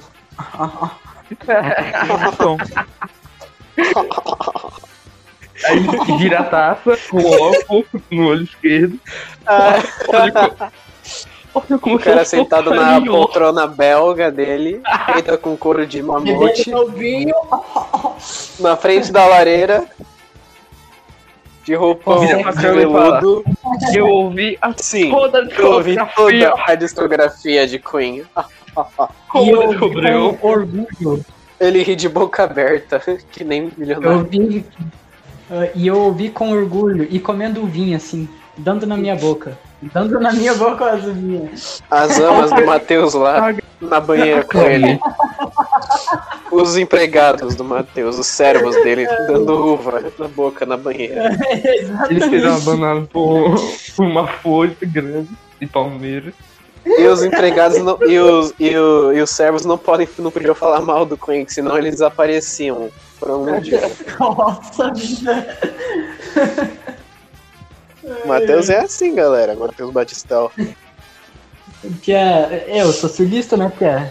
Bom, 2.38 2.58
Aí 5.64 6.18
vira 6.18 6.40
a 6.40 6.44
taça, 6.44 6.96
coloco 7.08 7.86
no 8.10 8.26
olho 8.26 8.44
esquerdo. 8.44 9.00
Ah, 9.46 9.74
Olha, 11.54 11.66
co- 11.66 11.72
olha 11.72 11.78
como 11.78 11.96
o 11.96 11.98
cara 12.00 12.20
eu 12.22 12.24
sentado 12.26 12.70
na 12.74 13.00
poltrona 13.00 13.66
belga 13.66 14.30
dele, 14.30 14.80
feita 15.12 15.38
com 15.38 15.56
couro 15.56 15.86
de 15.86 16.02
mamute, 16.02 16.70
na 18.58 18.76
frente 18.76 19.12
da 19.12 19.26
lareira, 19.26 19.86
de 21.64 21.74
roupão 21.74 22.20
veludo. 22.52 23.44
Eu 23.92 24.08
ouvi 24.08 24.58
a 24.60 24.72
Sim, 24.76 25.10
toda 25.10 25.38
a 25.38 25.42
eu 25.42 25.72
ouvi 25.72 25.92
discografia. 25.96 26.50
toda 26.50 26.64
a 26.66 26.74
discografia 26.74 27.66
de 27.66 27.78
Queen. 27.78 28.24
Como 29.28 29.44
E 29.46 29.50
eu 29.50 29.68
descobriu? 29.68 30.38
orgulho. 30.42 31.24
Ele 31.60 31.82
ri 31.82 31.94
de 31.96 32.08
boca 32.08 32.42
aberta, 32.44 33.00
que 33.30 33.44
nem 33.44 33.64
Eu 33.64 33.70
milionário. 33.78 34.18
ouvi. 34.18 34.66
ah, 35.50 35.68
e 35.74 35.86
eu 35.86 35.98
ouvi 35.98 36.28
com 36.28 36.50
orgulho 36.50 37.06
e 37.08 37.18
comendo 37.20 37.64
vinho 37.66 37.96
assim, 37.96 38.28
dando 38.56 38.86
na 38.86 38.96
minha 38.96 39.16
boca. 39.16 39.58
Dando 39.82 40.18
na 40.20 40.32
minha 40.32 40.54
boca 40.54 40.90
as 40.92 41.04
vinhas. 41.04 41.82
As 41.90 42.18
amas 42.18 42.50
do 42.50 42.64
Matheus 42.64 43.12
lá 43.14 43.54
na 43.80 44.00
banheira 44.00 44.42
com 44.44 44.58
ele. 44.62 44.98
Os 46.50 46.76
empregados 46.76 47.54
do 47.54 47.64
Matheus, 47.64 48.18
os 48.18 48.26
servos 48.26 48.74
dele, 48.76 49.06
dando 49.26 49.72
uva 49.74 50.02
na 50.18 50.28
boca 50.28 50.64
na 50.64 50.76
banheira. 50.76 51.36
Ele 52.08 52.20
fez 52.28 52.44
uma 52.44 52.60
banana 52.60 53.06
por, 53.12 53.56
por 53.96 54.06
uma 54.06 54.26
folha 54.26 54.76
grande 54.82 55.28
de 55.60 55.66
palmeira. 55.66 56.32
E 56.86 57.06
os 57.06 57.22
empregados 57.24 57.78
não, 57.82 57.98
e, 58.06 58.18
os, 58.18 58.54
e, 58.60 58.76
o- 58.76 59.12
e 59.12 59.20
os 59.20 59.30
servos 59.30 59.64
não 59.64 59.76
podem 59.78 60.08
não 60.18 60.30
podiam 60.30 60.54
falar 60.54 60.80
mal 60.82 61.04
do 61.06 61.16
Queen, 61.16 61.46
senão 61.48 61.76
eles 61.78 61.92
desapareciam 61.92 62.90
por 63.18 63.30
algum 63.30 63.58
dia. 63.60 63.90
Nossa 64.20 64.92
vida. 64.92 65.48
Matheus 68.26 68.68
é 68.70 68.78
assim, 68.80 69.14
galera. 69.14 69.54
Matheus. 69.54 69.92
Que 72.02 72.12
é. 72.12 72.64
Eu 72.68 72.92
sou 72.92 73.08
sulista, 73.10 73.56
né, 73.56 73.70
que 73.76 73.84
é? 73.84 74.10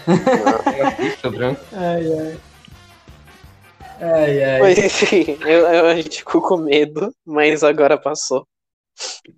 Branco. 1.29 1.61
Ai, 1.73 2.05
ai. 2.19 2.37
Ai, 4.01 4.43
ai. 4.43 4.59
Mas 4.59 4.77
enfim, 4.77 5.37
eu- 5.41 5.67
eu- 5.67 5.85
a 5.87 5.95
gente 5.95 6.19
ficou 6.19 6.41
com 6.41 6.57
medo, 6.57 7.13
mas 7.25 7.63
agora 7.63 7.97
passou. 7.97 8.45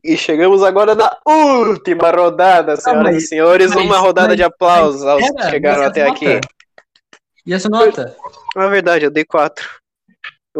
E 0.03 0.17
chegamos 0.17 0.63
agora 0.63 0.95
na 0.95 1.15
última 1.25 2.09
rodada, 2.11 2.75
senhoras 2.75 3.03
mas- 3.13 3.23
e 3.23 3.27
senhores. 3.27 3.73
mas- 3.73 3.85
uma 3.85 3.97
rodada 3.99 4.29
mas- 4.29 4.37
de 4.37 4.43
aplausos 4.43 5.03
aos 5.03 5.23
que 5.23 5.33
Pera, 5.33 5.49
chegaram 5.49 5.83
até 5.83 6.01
essa 6.01 6.11
aqui. 6.11 6.33
nota? 6.33 6.47
E 7.45 7.53
essa 7.53 7.69
nota? 7.69 8.15
Na 8.55 8.67
verdade, 8.67 9.05
eu 9.05 9.11
dei 9.11 9.23
4. 9.23 9.65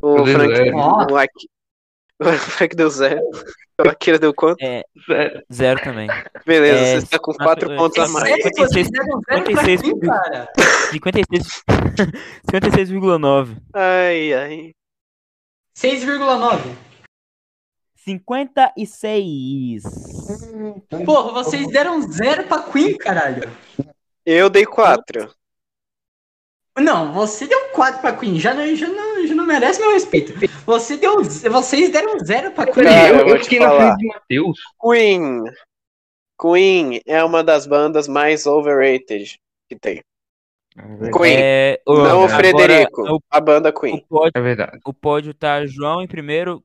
O 0.02 0.26
Frank, 0.26 0.72
o 0.72 1.18
O 2.20 2.32
Frank 2.34 2.76
deu 2.76 2.90
0. 2.90 3.20
O 3.84 3.90
Akira 3.90 4.18
deu 4.18 4.34
quanto? 4.34 4.62
é, 4.62 4.84
Sério. 5.06 5.44
zero 5.52 5.84
também. 5.84 6.08
Beleza, 6.46 6.80
É, 6.80 6.92
você 7.00 7.04
está 7.04 7.20
com 7.20 7.34
na- 7.34 7.44
4 7.44 7.72
é, 7.74 7.76
pontos 7.78 7.98
a 8.00 8.08
mais. 8.08 8.28
sério? 8.30 8.44
56, 8.44 8.88
56, 8.88 9.82
56, 9.82 10.00
cara. 10.00 10.50
56, 10.92 11.44
56,9. 12.50 13.58
Ai, 13.76 14.34
ai. 14.34 14.72
6,9. 15.78 16.62
56. 17.96 19.84
Porra, 21.06 21.32
vocês 21.44 21.68
deram 21.68 22.02
zero 22.10 22.46
pra 22.48 22.64
Queen, 22.64 22.98
caralho. 22.98 23.50
Eu 24.26 24.50
dei 24.50 24.66
4. 24.66 25.30
Não, 26.80 27.14
você 27.14 27.46
deu 27.48 27.70
4 27.70 28.00
pra 28.02 28.16
Queen, 28.16 28.40
já 28.40 28.54
não, 28.54 28.74
já 28.76 28.88
não, 28.88 29.28
já 29.28 29.35
não 29.46 29.54
merece 29.54 29.80
meu 29.80 29.92
respeito. 29.92 30.34
Você 30.66 30.98
deu, 30.98 31.24
vocês 31.24 31.92
deram 31.92 32.18
zero 32.20 32.52
pra 32.52 32.66
Queen. 32.66 32.86
Cara, 32.86 33.18
eu 33.22 33.28
eu, 33.28 33.44
fiquei 33.44 33.60
na 33.60 33.68
falar. 33.70 33.86
frente 33.96 34.00
de 34.00 34.08
Matheus. 34.08 34.60
Queen. 34.82 35.44
Queen 36.42 37.02
é 37.06 37.24
uma 37.24 37.44
das 37.44 37.66
bandas 37.66 38.08
mais 38.08 38.46
overrated 38.46 39.40
que 39.70 39.78
tem. 39.80 40.02
Queen. 41.18 41.38
É, 41.38 41.82
o- 41.86 41.94
Não 41.96 42.04
o 42.22 42.24
agora, 42.26 42.36
Frederico, 42.38 43.02
O, 43.16 43.20
a 43.30 43.40
banda 43.40 43.70
o 43.70 43.74
Queen. 43.80 44.06
pódio, 44.10 44.32
É 44.36 44.42
verdade. 44.42 44.80
o 44.86 44.94
pódio 44.94 45.34
tá 45.34 45.66
João 45.66 46.02
em 46.02 46.08
primeiro, 46.08 46.62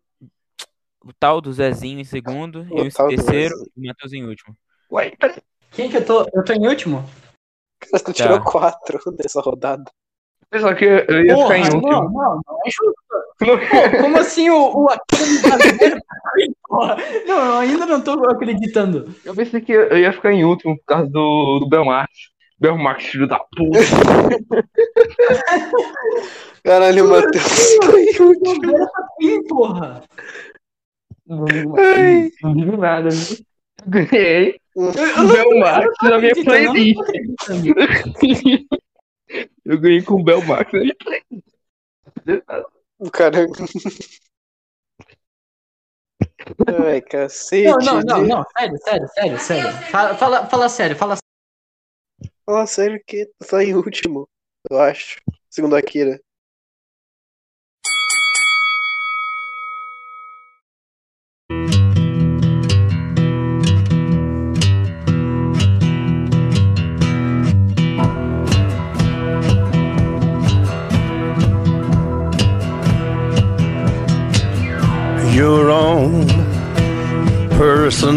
o 1.05 1.13
tal 1.13 1.41
do 1.41 1.53
Zezinho 1.53 2.01
em 2.01 2.05
segundo, 2.05 2.67
O 2.71 2.79
eu 2.81 2.87
em 2.87 2.91
terceiro 3.17 3.55
e 3.77 3.85
o 3.85 3.87
Matheus 3.89 4.13
em 4.13 4.25
último. 4.27 4.57
Ué, 4.91 5.11
peraí. 5.17 5.37
Quem 5.71 5.89
que 5.89 5.99
eu 5.99 6.05
tô? 6.05 6.27
Eu 6.35 6.45
tô 6.45 6.53
em 6.53 6.67
último? 6.67 7.05
Tu 7.81 8.03
Tá. 8.03 8.13
tirou 8.13 8.41
4 8.45 8.99
dessa 9.13 9.41
rodada. 9.41 9.85
Pessoal, 10.51 10.75
que 10.75 10.85
eu 10.85 11.25
ia 11.25 11.35
Porra, 11.35 11.55
ficar 11.55 11.59
em 11.59 11.69
não, 11.71 11.77
último. 11.77 11.93
não, 11.93 12.11
não 12.45 12.59
é 12.67 12.71
justo. 12.71 12.95
Pô, 13.39 13.47
como 14.03 14.19
assim 14.19 14.51
o, 14.51 14.83
o 14.83 14.89
Akira 14.91 16.01
porra? 16.69 16.97
Não, 17.27 17.37
eu 17.37 17.59
ainda 17.59 17.87
não 17.87 18.01
tô 18.01 18.13
acreditando. 18.29 19.15
Eu 19.25 19.33
pensei 19.35 19.61
que 19.61 19.71
eu 19.73 19.97
ia 19.97 20.13
ficar 20.13 20.33
em 20.33 20.45
último 20.45 20.77
por 20.77 20.85
causa 20.85 21.07
do, 21.07 21.61
do 21.61 21.69
Belmarx. 21.69 22.11
Belmarx, 22.59 23.05
filho 23.05 23.29
da 23.29 23.39
puta. 23.39 23.79
Caralho, 26.65 27.07
o 27.07 27.11
Matheus. 27.11 27.43
Zero 27.43 28.41
pra 28.41 28.89
Queen, 29.19 29.45
porra. 29.45 30.03
Não, 31.27 31.45
não, 31.45 31.77
Ai. 31.79 32.31
não 32.43 32.57
digo 32.57 32.77
nada, 32.77 33.09
viu? 33.09 33.39
Ganhei 33.87 34.61
não, 34.77 34.93
Belmarx 35.33 35.95
na 36.03 36.19
minha 36.19 36.33
não 36.37 36.45
playlist. 36.45 36.99
Eu 39.65 39.79
ganhei 39.79 40.03
com 40.03 40.15
o 40.15 40.25
playlist. 40.25 40.97
O 42.99 43.11
cara. 43.11 43.47
Ai, 46.85 47.01
cacete. 47.01 47.69
Não, 47.69 47.79
não, 47.79 48.01
não, 48.01 48.27
não, 48.27 48.45
sério, 48.57 48.79
sério, 48.79 49.09
sério, 49.09 49.39
sério. 49.39 49.73
Fala, 49.91 50.15
fala, 50.15 50.47
fala 50.47 50.69
sério, 50.69 50.97
fala 50.97 51.17
Fala 52.45 52.67
sério 52.67 53.01
que 53.07 53.31
tá 53.49 53.63
em 53.63 53.75
último, 53.77 54.29
eu 54.69 54.81
acho. 54.81 55.21
Segundo 55.49 55.77
a 55.77 55.79
Akira. 55.79 56.21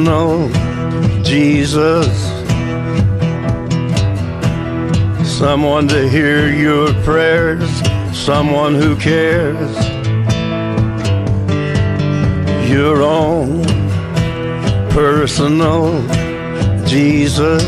Personal 0.04 0.50
Jesus. 1.24 2.08
Someone 5.26 5.88
to 5.88 6.08
hear 6.10 6.54
your 6.54 6.94
prayers, 7.04 7.70
someone 8.12 8.76
who 8.76 8.96
cares. 8.98 9.76
Your 12.70 13.02
own 13.02 13.64
personal 14.90 16.02
Jesus. 16.86 17.64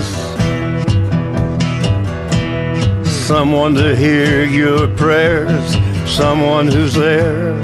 Someone 3.27 3.73
to 3.75 3.95
hear 3.95 4.45
your 4.45 4.87
prayers, 4.95 5.77
someone 6.05 6.67
who's 6.67 6.93
there. 6.93 7.55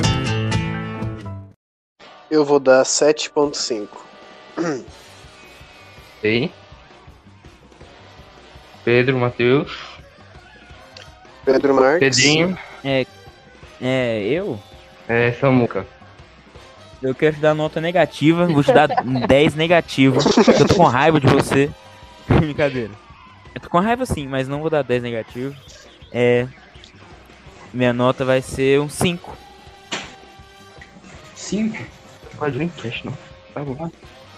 Eu 2.30 2.45
vou 2.45 2.59
dar 2.59 2.86
7.5. 2.86 4.11
Sei. 6.22 6.52
Pedro, 8.84 9.18
Matheus, 9.20 9.72
Pedro 11.45 11.76
Marques. 11.76 11.99
Pedrinho, 12.18 12.58
É, 12.84 13.06
é, 13.80 14.24
eu? 14.24 14.60
é, 15.08 15.32
Samuca. 15.34 15.86
Eu 17.02 17.16
quero 17.16 17.36
te 17.36 17.41
dar 17.41 17.54
nota 17.56 17.82
negativa, 17.82 18.45
vou 18.47 18.64
te 18.64 18.72
dar 18.74 18.88
10 19.28 19.56
negativo. 19.56 20.18
Eu 20.60 20.68
tô 20.68 20.76
com 20.76 20.84
raiva 20.86 21.20
de 21.20 21.28
você. 21.28 21.70
Brincadeira. 22.28 22.91
Eu 23.54 23.62
tô 23.62 23.70
com 23.70 23.80
raiva 23.80 24.06
sim, 24.06 24.28
mas 24.28 24.47
não 24.47 24.62
vou 24.62 24.70
dar 24.70 24.84
10 24.84 25.02
negativo. 25.04 25.56
É. 26.12 26.47
Minha 27.74 27.93
nota 27.93 28.24
vai 28.26 28.41
ser 28.41 28.80
um 28.80 28.89
5. 28.89 29.38
Cinco? 31.36 31.78
Pode 32.38 32.56
Dreamcast, 32.56 33.06
não. 33.06 33.18
Tá 33.54 33.62
bom. 33.64 33.89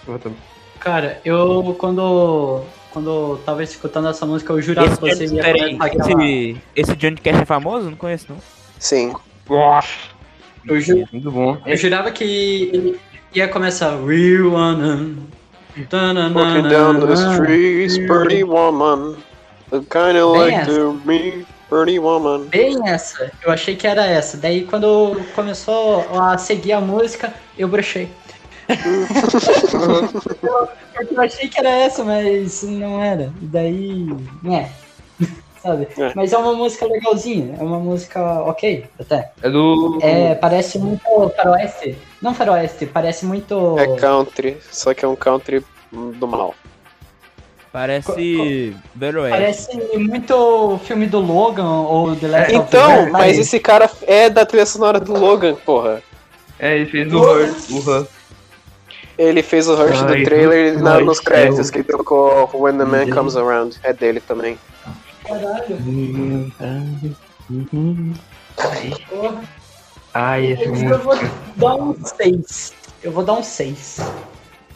Tô- 0.05 0.31
Cara, 0.79 1.19
eu 1.23 1.75
quando. 1.79 2.61
Quando 2.91 3.09
eu 3.09 3.41
tava 3.43 3.63
escutando 3.63 4.07
essa 4.07 4.23
música, 4.23 4.53
eu 4.53 4.61
jurava 4.61 4.87
Esse, 4.87 4.97
que 5.01 5.27
você 5.27 5.35
ia 5.35 5.41
peraí, 5.41 5.77
aquela. 5.79 6.23
esse, 6.23 6.57
esse 6.75 6.95
Johnny 6.95 7.15
Cash 7.17 7.41
é 7.41 7.45
famoso? 7.45 7.89
Não 7.89 7.97
conheço, 7.97 8.27
não. 8.29 8.37
Sim. 8.77 9.11
Nossa, 9.49 9.87
Eu, 10.67 10.79
ju- 10.79 11.03
muito 11.11 11.31
bom. 11.31 11.57
eu 11.65 11.75
jurava 11.75 12.11
que 12.11 12.23
ele 12.71 12.99
ia 13.33 13.47
começar. 13.47 13.95
We 13.95 14.39
wanna. 14.43 15.15
Walking 15.75 16.69
down 16.69 16.99
the 17.07 17.13
streets, 17.13 17.97
pretty 18.05 18.43
woman. 18.43 19.15
The 19.71 19.79
kind 19.79 20.17
of 20.17 20.37
Bem 20.37 20.51
like 20.59 20.65
to 20.65 21.01
me, 21.03 21.45
pretty 21.67 21.97
woman. 21.97 22.45
Bem 22.49 22.77
essa, 22.87 23.31
eu 23.43 23.51
achei 23.51 23.75
que 23.75 23.87
era 23.87 24.05
essa. 24.05 24.37
Daí 24.37 24.65
quando 24.65 25.19
começou 25.33 26.05
a 26.15 26.37
seguir 26.37 26.73
a 26.73 26.79
música, 26.79 27.33
eu 27.57 27.67
brochei. 27.67 28.07
Porque 30.93 31.13
eu 31.15 31.21
achei 31.21 31.47
que 31.47 31.59
era 31.59 31.69
essa, 31.69 32.03
mas 32.03 32.63
não 32.63 33.01
era. 33.03 33.31
E 33.41 33.45
daí. 33.45 34.07
né. 34.41 34.71
Sabe? 35.61 35.87
É. 35.97 36.11
Mas 36.13 36.33
é 36.33 36.37
uma 36.37 36.53
música 36.53 36.85
legalzinha, 36.85 37.55
é 37.57 37.63
uma 37.63 37.79
música 37.79 38.21
ok, 38.41 38.85
até. 38.99 39.31
É 39.41 39.49
do. 39.49 39.97
É, 40.01 40.35
parece 40.35 40.77
muito 40.77 41.31
faroeste. 41.37 41.97
Não 42.21 42.33
faroeste, 42.33 42.85
parece 42.85 43.25
muito. 43.25 43.79
É 43.79 43.87
country, 43.95 44.57
só 44.69 44.93
que 44.93 45.05
é 45.05 45.07
um 45.07 45.15
country 45.15 45.63
do 45.91 46.27
mal. 46.27 46.53
Parece 47.73 48.75
Oeste. 49.01 49.29
Parece 49.31 49.97
muito 49.97 50.79
filme 50.83 51.07
do 51.07 51.19
Logan 51.19 51.81
ou 51.81 52.15
The 52.15 52.27
Last 52.27 52.55
of 52.55 52.61
Us. 52.61 52.67
Então, 52.67 53.11
mas 53.11 53.39
esse 53.39 53.59
cara 53.59 53.89
é 54.03 54.29
da 54.29 54.45
trilha 54.45 54.65
sonora 54.67 54.99
do 54.99 55.13
Logan, 55.13 55.55
porra. 55.55 56.03
É, 56.59 56.75
ele 56.75 56.85
fez 56.85 57.11
o 57.11 57.19
Hurt. 57.19 57.69
O 57.71 57.79
Hurt. 57.79 58.09
Ele 59.17 59.43
fez 59.43 59.67
o 59.67 59.75
Rush 59.75 60.01
Ai, 60.01 60.17
do 60.19 60.23
trailer 60.23 60.81
na- 60.81 60.99
nos 60.99 61.19
créditos 61.19 61.69
que 61.69 61.83
tocou 61.83 62.49
When 62.53 62.77
the 62.77 62.85
Man 62.85 63.09
Comes 63.11 63.35
Around. 63.35 63.79
É 63.83 63.93
dele 63.93 64.19
também. 64.19 64.57
Caralho. 65.23 65.77
Ai, 70.13 70.45
esse 70.53 70.63
Eu 70.63 70.69
música. 70.71 70.97
vou 70.97 71.15
dar 71.55 71.75
um 71.75 71.95
6. 72.05 72.73
Eu 73.03 73.11
vou 73.11 73.23
dar 73.23 73.33
um 73.33 73.43
6. 73.43 73.99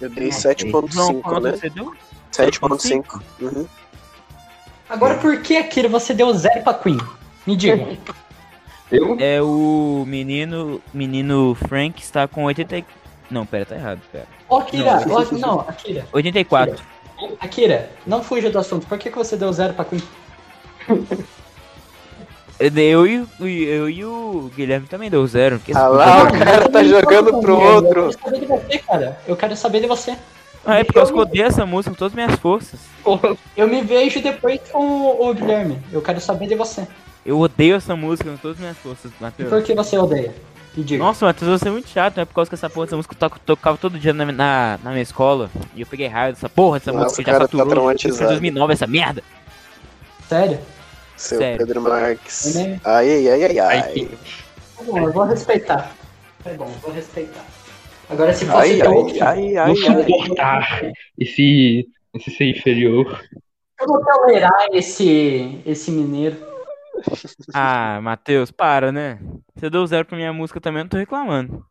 Eu 0.01 0.09
dei 0.09 0.31
João, 0.31 0.41
7.5, 0.41 1.21
quanto 1.21 1.43
né? 1.43 1.51
você 1.57 1.69
deu? 1.69 1.93
7.5. 2.31 3.21
Uhum. 3.41 3.65
Agora, 4.89 5.15
por 5.15 5.41
que, 5.41 5.57
Akira, 5.57 5.89
você 5.89 6.13
deu 6.13 6.33
zero 6.33 6.61
pra 6.63 6.73
Queen? 6.73 6.97
Me 7.45 7.55
diga. 7.55 7.97
Eu? 8.91 9.17
É 9.19 9.41
o 9.41 10.05
menino, 10.07 10.81
menino 10.93 11.55
Frank 11.67 12.01
está 12.01 12.27
com 12.27 12.43
80 12.45 12.77
e- 12.77 12.85
Não, 13.29 13.45
pera, 13.45 13.65
tá 13.65 13.75
errado, 13.75 13.99
pera. 14.11 14.25
Ô, 14.47 14.57
Akira, 14.57 14.99
ô, 15.07 15.35
não, 15.37 15.59
Akira. 15.61 16.05
84. 16.13 16.75
Akira, 17.39 17.89
não 18.05 18.23
fuja 18.23 18.49
do 18.49 18.59
assunto. 18.59 18.85
Por 18.87 18.97
que, 18.97 19.09
que 19.09 19.17
você 19.17 19.35
deu 19.35 19.51
zero 19.51 19.73
pra 19.73 19.85
Queen? 19.85 20.01
Eu 22.59 23.05
e, 23.05 23.19
o- 23.19 23.47
eu 23.47 23.89
e 23.89 24.03
o 24.05 24.51
Guilherme 24.55 24.87
também 24.87 25.09
deu 25.09 25.25
zero. 25.27 25.61
Ah 25.75 25.87
lá, 25.87 26.23
o 26.23 26.31
cara 26.31 26.67
tá 26.69 26.81
Eu 26.83 26.89
não 26.89 26.99
jogando 27.01 27.39
pro 27.41 27.59
outro. 27.59 27.99
Eu 28.11 28.13
quero 28.17 28.19
saber 28.23 28.39
de 28.39 28.45
você, 28.47 28.77
cara. 28.79 29.19
Eu 29.27 29.35
quero 29.35 29.55
saber 29.55 29.81
de 29.81 29.87
você. 29.87 30.17
Ah, 30.65 30.79
é 30.79 30.83
porque 30.83 30.99
eu 30.99 31.17
odeio 31.17 31.45
essa 31.45 31.65
música 31.65 31.91
com 31.91 31.97
todas 31.97 32.11
as 32.13 32.15
minhas 32.15 32.39
forças. 32.39 32.79
Eu 33.55 33.67
me 33.67 33.81
vejo 33.83 34.21
depois 34.21 34.59
com 34.71 34.79
o 35.29 35.33
Guilherme. 35.33 35.79
Eu 35.91 36.01
quero 36.01 36.19
saber 36.19 36.47
de 36.47 36.55
você. 36.55 36.87
Eu 37.25 37.39
odeio 37.39 37.75
essa 37.75 37.95
música 37.95 38.29
com 38.31 38.37
todas 38.37 38.57
as 38.57 38.61
minhas 38.61 38.77
forças, 38.77 39.11
E 39.11 39.23
Matheus. 39.23 39.49
por 39.49 39.61
que 39.61 39.73
você 39.75 39.97
odeia? 39.97 40.33
Diga. 40.77 41.03
Nossa, 41.03 41.25
Matheus, 41.25 41.59
você 41.59 41.67
é 41.69 41.71
muito 41.71 41.89
chato, 41.89 42.19
é 42.19 42.25
por 42.25 42.35
causa 42.35 42.49
que 42.49 42.53
essa 42.55 42.69
porra 42.69 42.85
dessa 42.85 42.95
música 42.97 43.15
eu 43.19 43.29
to- 43.29 43.39
tocava 43.45 43.77
todo 43.77 43.97
dia 43.97 44.13
na, 44.13 44.25
na, 44.31 44.79
na 44.83 44.91
minha 44.91 45.01
escola. 45.01 45.49
E 45.75 45.81
eu 45.81 45.87
peguei 45.87 46.07
raiva 46.07 46.33
dessa 46.33 46.47
porra 46.47 46.77
dessa 46.79 46.91
Nossa, 46.91 47.05
música 47.05 47.23
que 47.23 47.31
já 47.31 47.37
tá 47.39 47.45
faturou. 47.45 47.67
traumatizado. 47.67 48.17
Foi 48.17 48.27
2009 48.27 48.73
essa 48.73 48.85
merda. 48.87 49.23
Sério? 50.29 50.59
Seu 51.15 51.39
Sério. 51.39 51.57
Pedro 51.65 51.81
Marques. 51.81 52.55
É? 52.55 52.79
Ai, 52.83 53.09
ai, 53.09 53.27
ai, 53.27 53.43
ai, 53.43 53.59
Ai, 53.59 53.79
ai. 53.79 54.09
Tá 54.77 54.83
bom, 54.83 54.99
eu 54.99 55.11
vou 55.11 55.23
respeitar. 55.25 55.91
Tá 56.43 56.51
bom, 56.53 56.65
eu 56.65 56.79
vou 56.79 56.91
respeitar. 56.91 57.43
Agora, 58.09 58.31
se 58.33 58.45
fosse 58.45 58.57
Ai, 58.57 58.81
ai, 58.81 58.87
outro, 58.87 59.23
ai, 59.23 59.57
ai, 59.57 59.73
Não 59.73 59.95
ai. 59.95 60.03
suportar 60.05 60.91
esse. 61.17 61.87
esse 62.13 62.31
ser 62.31 62.45
inferior. 62.51 63.19
eu 63.81 63.87
vou 63.87 63.99
tolerar 64.05 64.67
esse, 64.71 65.59
esse 65.65 65.89
mineiro. 65.91 66.37
Ah, 67.53 67.99
Matheus, 68.01 68.51
para, 68.51 68.91
né? 68.91 69.19
Você 69.55 69.69
deu 69.69 69.85
zero 69.85 70.05
pra 70.05 70.17
minha 70.17 70.33
música 70.33 70.59
também, 70.59 70.79
eu 70.81 70.83
não 70.85 70.89
tô 70.89 70.97
reclamando. 70.97 71.65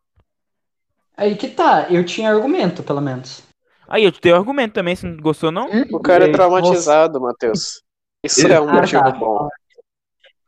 Aí 1.15 1.35
que 1.35 1.47
tá, 1.47 1.87
eu 1.89 2.05
tinha 2.05 2.29
argumento, 2.29 2.83
pelo 2.83 3.01
menos. 3.01 3.43
Aí, 3.87 4.03
eu 4.03 4.11
te 4.11 4.19
dei 4.21 4.33
argumento 4.33 4.73
também, 4.73 4.95
se 4.95 5.05
não 5.05 5.17
gostou, 5.17 5.51
não? 5.51 5.67
O 5.91 5.99
cara 5.99 6.25
é 6.25 6.31
traumatizado, 6.31 7.21
Matheus. 7.21 7.81
Isso 8.23 8.45
é 8.47 8.59
um 8.59 8.69
Ah, 8.69 8.81
motivo 8.81 9.03
tá. 9.03 9.11
bom. 9.11 9.49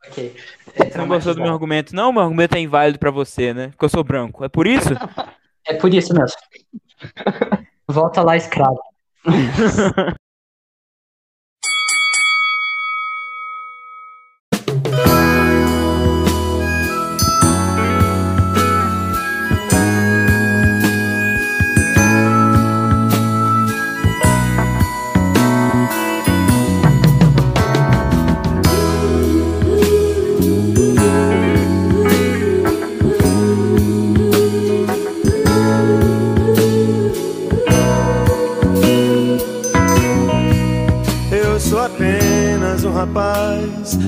Ok. 0.06 0.36
É 0.74 0.84
Você 0.84 0.98
não 0.98 1.08
gostou 1.08 1.34
do 1.34 1.40
meu 1.40 1.52
argumento? 1.52 1.94
Não, 1.94 2.12
meu 2.12 2.22
argumento 2.22 2.54
é 2.54 2.60
inválido 2.60 2.98
pra 2.98 3.10
você, 3.10 3.54
né? 3.54 3.68
Porque 3.68 3.84
eu 3.84 3.88
sou 3.88 4.04
branco. 4.04 4.44
É 4.44 4.48
por 4.48 4.66
isso? 4.66 4.88
É 5.66 5.74
por 5.74 5.92
isso 5.92 6.14
mesmo. 6.14 6.36
Volta 7.86 8.22
lá, 8.22 8.34
escravo. 8.36 8.80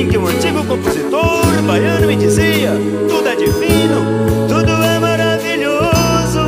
Em 0.00 0.08
que 0.08 0.16
um 0.16 0.26
antigo 0.26 0.66
compositor 0.66 1.62
baiano 1.66 2.06
me 2.06 2.16
dizia 2.16 2.70
Tudo 3.06 3.28
é 3.28 3.36
divino, 3.36 4.48
tudo 4.48 4.72
é 4.82 4.98
maravilhoso 4.98 6.40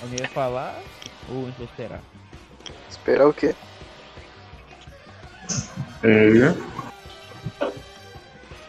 Alguém 0.00 0.20
ia 0.22 0.28
falar 0.30 0.80
ou 1.28 1.42
vai 1.58 1.66
esperar? 1.66 2.00
Esperar 2.88 3.28
o 3.28 3.34
quê? 3.34 3.54
É. 6.02 6.54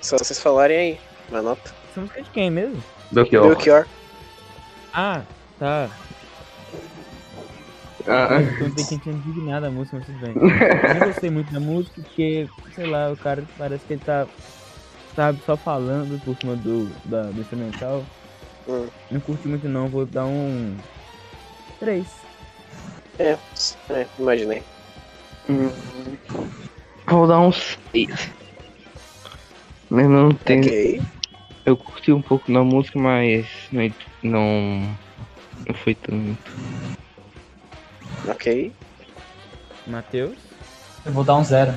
Só 0.02 0.18
vocês 0.18 0.38
falarem 0.38 0.78
aí. 0.78 1.00
Uma 1.30 1.42
nota. 1.42 1.74
Essa 1.92 2.02
música 2.02 2.20
é 2.20 2.24
de 2.24 2.30
quem 2.32 2.52
mesmo? 2.52 2.84
Belchior. 3.10 3.48
Belchior. 3.48 3.88
Ah, 4.94 5.22
tá. 5.58 5.90
Ah, 8.08 8.42
Eu 8.42 8.74
tô 8.74 8.82
sentindo 8.84 9.18
indignado 9.18 9.66
a 9.66 9.72
música, 9.72 9.98
mas 9.98 10.06
tudo 10.06 10.20
bem. 10.20 10.34
Eu 10.36 10.96
não 10.96 11.08
gostei 11.08 11.30
muito 11.30 11.52
da 11.52 11.60
música 11.60 12.02
porque, 12.02 12.48
sei 12.74 12.86
lá, 12.86 13.12
o 13.12 13.18
cara 13.18 13.44
parece 13.58 13.86
que 13.86 13.94
ele 13.94 14.02
tá, 14.06 14.26
sabe, 15.16 15.40
só 15.46 15.58
falando 15.58 16.20
por 16.24 16.36
cima 16.38 16.56
do, 16.56 16.90
da, 17.06 17.24
do 17.24 17.42
instrumental. 17.42 18.06
Hum. 18.68 18.88
Não 19.12 19.20
curti 19.20 19.48
muito 19.48 19.68
não, 19.68 19.88
vou 19.90 20.06
dar 20.06 20.26
um 20.26 20.78
3. 21.80 22.08
É, 23.20 23.38
é, 23.90 24.08
imaginei. 24.18 24.64
Vou 27.08 27.28
dar 27.28 27.40
uns 27.40 27.78
6. 27.92 28.32
Mas 29.90 30.10
não 30.10 30.30
tem. 30.32 30.62
Ok. 30.62 31.02
Eu 31.66 31.76
curti 31.76 32.12
um 32.14 32.22
pouco 32.22 32.52
da 32.52 32.64
música, 32.64 32.98
mas 32.98 33.48
não, 33.72 33.92
não, 34.24 34.98
não 35.68 35.76
foi 35.84 35.96
tanto. 35.96 36.38
Ok. 38.26 38.74
Matheus? 39.86 40.36
Eu 41.06 41.12
vou 41.12 41.24
dar 41.24 41.38
um 41.38 41.44
zero. 41.44 41.74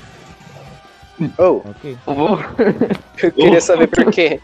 Oh, 1.38 1.62
Ok. 1.70 1.98
eu 3.22 3.32
queria 3.32 3.60
saber 3.60 3.88
por 3.88 4.10
quê. 4.10 4.40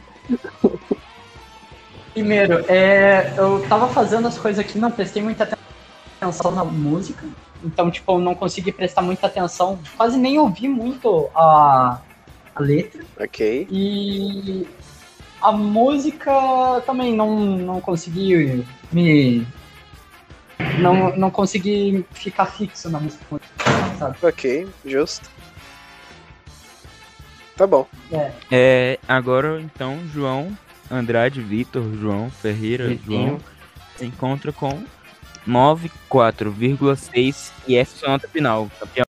Primeiro, 2.12 2.64
é, 2.68 3.34
eu 3.36 3.66
tava 3.68 3.88
fazendo 3.88 4.28
as 4.28 4.38
coisas 4.38 4.58
aqui, 4.58 4.78
não 4.78 4.90
prestei 4.90 5.22
muita 5.22 5.48
atenção 6.22 6.50
na 6.52 6.64
música. 6.64 7.26
Então, 7.62 7.90
tipo, 7.90 8.12
eu 8.12 8.18
não 8.18 8.34
consegui 8.34 8.72
prestar 8.72 9.02
muita 9.02 9.26
atenção. 9.26 9.78
Quase 9.96 10.18
nem 10.18 10.38
ouvi 10.38 10.68
muito 10.68 11.30
a, 11.34 12.00
a 12.54 12.60
letra. 12.60 13.04
Ok. 13.18 13.66
E 13.70 14.66
a 15.40 15.52
música 15.52 16.32
também 16.86 17.14
não, 17.14 17.38
não 17.38 17.80
consegui 17.80 18.64
me. 18.92 19.46
Não, 20.80 21.16
não 21.16 21.30
consegui 21.30 22.04
ficar 22.12 22.46
fixo 22.46 22.90
na 22.90 23.00
música, 23.00 23.24
sabe? 23.98 24.16
Ok, 24.22 24.68
justo. 24.84 25.30
Tá 27.56 27.66
bom. 27.66 27.88
É. 28.12 28.32
É, 28.50 28.98
agora 29.08 29.60
então, 29.60 29.98
João 30.12 30.56
Andrade, 30.90 31.40
Vitor, 31.40 31.82
João 31.98 32.28
Ferreira, 32.30 32.88
Vitinho. 32.88 33.28
João 33.28 33.40
se 33.96 34.04
encontra 34.04 34.52
com 34.52 34.84
94,6 35.48 37.52
e 37.66 37.76
essa 37.76 37.92
é 37.92 37.96
a 37.96 37.98
sua 37.98 38.08
nota 38.10 38.28
final. 38.28 38.70
Campeão. 38.78 39.05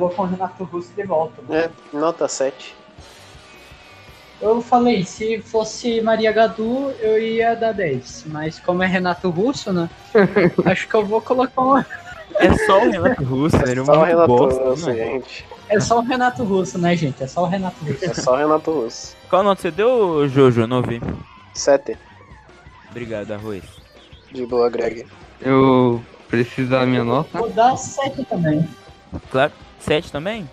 Pegou 0.00 0.08
com 0.16 0.22
o 0.22 0.26
Renato 0.26 0.64
Russo 0.64 0.90
de 0.96 1.02
volta. 1.02 1.42
né? 1.46 1.64
É, 1.92 1.96
nota 1.96 2.26
7. 2.26 2.74
Eu 4.40 4.62
falei, 4.62 5.04
se 5.04 5.42
fosse 5.42 6.00
Maria 6.00 6.32
Gadu, 6.32 6.90
eu 7.00 7.18
ia 7.20 7.54
dar 7.54 7.72
10. 7.72 8.24
Mas 8.28 8.58
como 8.58 8.82
é 8.82 8.86
Renato 8.86 9.28
Russo, 9.28 9.70
né? 9.74 9.90
acho 10.64 10.88
que 10.88 10.94
eu 10.94 11.04
vou 11.04 11.20
colocar 11.20 11.60
um. 11.60 11.76
É 11.76 12.56
só 12.64 12.78
o 12.82 12.90
Renato 12.90 13.22
Russo, 13.24 13.56
ele 13.56 13.80
é 13.80 13.84
Só 13.84 13.92
o 13.92 13.96
uma 13.96 14.06
Renato 14.06 14.26
bosta, 14.28 14.64
Russo, 14.70 14.86
né? 14.86 14.94
gente. 14.94 15.44
É 15.68 15.78
só 15.80 15.98
o 15.98 16.00
Renato 16.02 16.44
Russo, 16.44 16.78
né, 16.78 16.96
gente? 16.96 17.22
É 17.22 17.26
só 17.26 17.42
o 17.42 17.46
Renato 17.46 17.84
Russo. 17.84 18.04
É 18.06 18.14
só 18.14 18.32
o 18.32 18.36
Renato 18.36 18.70
Russo. 18.70 19.16
Qual 19.28 19.42
nota 19.42 19.60
você 19.60 19.70
deu, 19.70 20.26
Jojo? 20.28 20.66
Não 20.66 20.78
ouvi. 20.78 21.02
7. 21.52 21.98
Obrigado, 22.90 23.32
Arroz. 23.32 23.62
De 24.32 24.46
boa, 24.46 24.70
Greg. 24.70 25.04
Eu 25.42 26.00
preciso 26.28 26.70
da 26.70 26.86
minha 26.86 27.04
nota. 27.04 27.38
Vou 27.38 27.50
dar 27.50 27.76
7 27.76 28.24
também. 28.24 28.66
Claro, 29.30 29.52
7 29.80 30.12
também? 30.12 30.48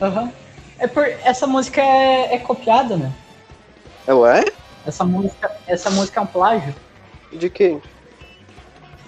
Aham. 0.00 0.30
É 0.78 0.86
por... 0.86 1.04
Essa 1.04 1.46
música 1.46 1.80
é... 1.80 2.34
é 2.34 2.38
copiada, 2.38 2.96
né? 2.96 3.12
Ela 4.06 4.38
é? 4.38 4.44
Essa 4.86 5.04
música... 5.04 5.50
Essa 5.66 5.90
música 5.90 6.20
é 6.20 6.22
um 6.22 6.26
plágio. 6.26 6.74
De 7.32 7.50
quem? 7.50 7.80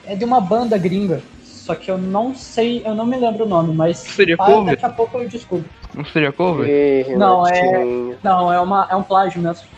É 0.04 0.14
de 0.14 0.24
uma 0.24 0.40
banda 0.40 0.76
gringa. 0.76 1.22
Só 1.44 1.76
que 1.76 1.90
eu 1.90 1.96
não 1.96 2.34
sei, 2.34 2.82
eu 2.84 2.94
não 2.94 3.06
me 3.06 3.16
lembro 3.16 3.44
o 3.44 3.48
nome, 3.48 3.72
mas 3.72 3.98
Seria 3.98 4.34
ah, 4.34 4.44
cover? 4.44 4.74
daqui 4.74 4.84
a 4.84 4.90
pouco 4.90 5.18
eu 5.18 5.28
descubro. 5.28 5.64
Não 5.94 6.04
seria 6.04 6.32
cover? 6.32 7.16
Não, 7.16 7.46
é-. 7.46 8.16
Não, 8.20 8.52
é, 8.52 8.60
uma, 8.60 8.88
é 8.90 8.96
um 8.96 9.02
plágio 9.02 9.40
mesmo. 9.40 9.68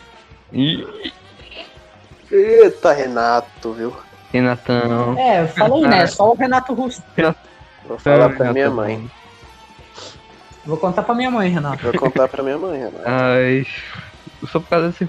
Ih, 0.51 0.83
Eita, 2.31 2.91
Renato, 2.91 3.71
viu? 3.73 3.95
Renatão. 4.33 5.17
É, 5.17 5.45
falei, 5.47 5.81
né? 5.81 6.01
É 6.01 6.07
só 6.07 6.31
o 6.31 6.35
Renato 6.35 6.73
Russo. 6.73 7.03
Vou 7.87 7.99
falar 7.99 8.29
pra 8.35 8.51
minha 8.51 8.69
mãe. 8.69 9.09
Vou 10.65 10.77
contar 10.77 11.03
pra 11.03 11.13
minha 11.15 11.29
mãe, 11.29 11.49
Renato. 11.49 11.83
Vou 11.83 11.93
contar 11.93 12.27
pra 12.27 12.41
minha 12.43 12.57
mãe, 12.57 12.79
Renato. 12.79 13.03
Mas. 13.05 13.67
Só 14.51 14.59
por 14.59 14.69
causa 14.69 14.87
dessa 14.89 15.07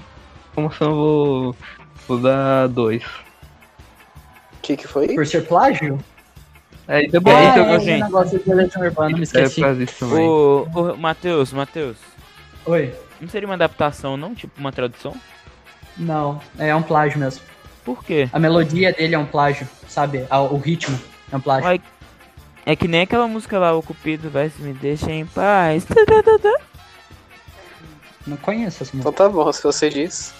informação 0.52 0.88
eu 0.90 0.94
vou. 0.96 1.56
Vou 2.08 2.18
dar 2.18 2.68
dois. 2.68 3.02
O 3.04 4.60
que 4.62 4.76
que 4.76 4.86
foi? 4.86 5.08
Por 5.14 5.26
ser 5.26 5.46
plágio? 5.46 5.98
É, 6.88 7.04
então, 7.04 7.20
E 7.24 7.28
aí, 7.30 7.46
ah, 7.46 7.50
então, 7.50 7.64
é, 7.74 7.80
gente? 7.80 8.02
negócio 8.02 8.38
de 8.38 8.54
Legião 8.54 8.82
Urbana, 8.84 9.10
me 9.16 9.20
é 9.20 9.22
esqueci. 9.24 9.60
causa 9.60 9.84
disso 9.84 9.96
também. 10.08 10.24
Ô, 10.24 10.68
ô, 10.72 10.96
Matheus, 10.96 11.52
Matheus, 11.52 11.96
Oi. 12.64 12.94
não 13.20 13.28
seria 13.28 13.48
uma 13.48 13.54
adaptação, 13.54 14.16
não? 14.16 14.34
Tipo 14.36 14.60
uma 14.60 14.70
tradução? 14.70 15.14
Não, 15.96 16.40
é 16.58 16.72
um 16.74 16.82
plágio 16.82 17.18
mesmo. 17.18 17.42
Por 17.84 18.04
quê? 18.04 18.28
A 18.32 18.38
melodia 18.38 18.92
dele 18.92 19.16
é 19.16 19.18
um 19.18 19.26
plágio, 19.26 19.66
sabe? 19.88 20.26
O 20.50 20.56
ritmo 20.58 20.96
é 21.32 21.36
um 21.36 21.40
plágio. 21.40 21.66
Uai, 21.66 21.80
é 22.66 22.74
que 22.76 22.86
nem 22.88 23.02
aquela 23.02 23.26
música 23.28 23.58
lá, 23.58 23.72
o 23.74 23.82
Cupido 23.82 24.28
vai 24.28 24.50
se 24.50 24.60
me 24.60 24.72
deixa 24.74 25.10
em 25.12 25.24
paz. 25.24 25.86
Não 28.26 28.36
conheço 28.36 28.82
essa 28.82 28.96
música. 28.96 28.98
Então 28.98 29.12
tá 29.12 29.28
bom, 29.28 29.50
se 29.52 29.62
você 29.62 29.88
diz. 29.88 30.34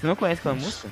Você 0.00 0.06
não 0.06 0.16
conhece 0.16 0.40
aquela 0.40 0.54
música? 0.54 0.88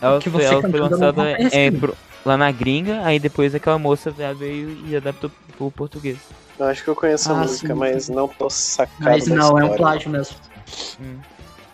Ela 0.00 0.18
que 0.20 0.28
foi, 0.28 0.42
você 0.42 0.52
ela 0.52 0.60
foi 0.60 0.80
lançada 0.80 1.30
é, 1.30 1.70
pro- 1.70 1.96
lá 2.26 2.36
na 2.36 2.50
gringa, 2.50 3.00
aí 3.06 3.18
depois 3.18 3.54
aquela 3.54 3.78
moça 3.78 4.10
veio 4.10 4.76
e 4.86 4.96
adaptou 4.96 5.30
pro 5.56 5.70
português. 5.70 6.18
Eu 6.58 6.66
acho 6.66 6.84
que 6.84 6.90
eu 6.90 6.94
conheço 6.96 7.30
a 7.30 7.34
Ah, 7.34 7.38
música, 7.38 7.68
sim, 7.68 7.74
mas 7.78 8.04
sim. 8.06 8.14
não 8.14 8.28
tô 8.28 8.50
sacado 8.50 8.98
Mas 9.00 9.26
não, 9.26 9.58
é 9.58 9.64
um 9.64 9.76
plágio 9.76 10.10
mesmo. 10.10 10.36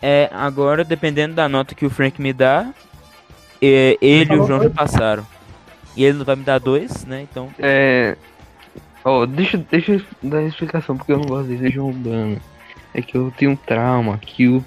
É, 0.02 0.30
agora, 0.32 0.84
dependendo 0.84 1.34
da 1.34 1.48
nota 1.48 1.74
que 1.74 1.84
o 1.84 1.90
Frank 1.90 2.20
me 2.20 2.32
dá, 2.32 2.72
é, 3.60 3.98
ele 4.00 4.34
e 4.34 4.38
o 4.38 4.46
João 4.46 4.62
já 4.62 4.70
passaram. 4.70 5.26
E 5.96 6.04
ele 6.04 6.18
não 6.18 6.24
vai 6.24 6.36
me 6.36 6.44
dar 6.44 6.58
dois, 6.58 7.04
né? 7.04 7.26
Então. 7.30 7.48
É. 7.58 8.16
Ó, 9.04 9.24
deixa, 9.26 9.56
deixa 9.56 9.92
eu 9.92 10.02
dar 10.22 10.38
a 10.38 10.44
explicação 10.44 10.96
porque 10.96 11.12
eu 11.12 11.18
não 11.18 11.26
gosto 11.26 11.48
de 11.48 11.56
Legião 11.56 11.88
Urbana. 11.88 12.36
É 12.92 13.00
que 13.00 13.16
eu 13.16 13.32
tenho 13.36 13.52
um 13.52 13.56
trauma 13.56 14.18
que 14.18 14.48
o, 14.48 14.64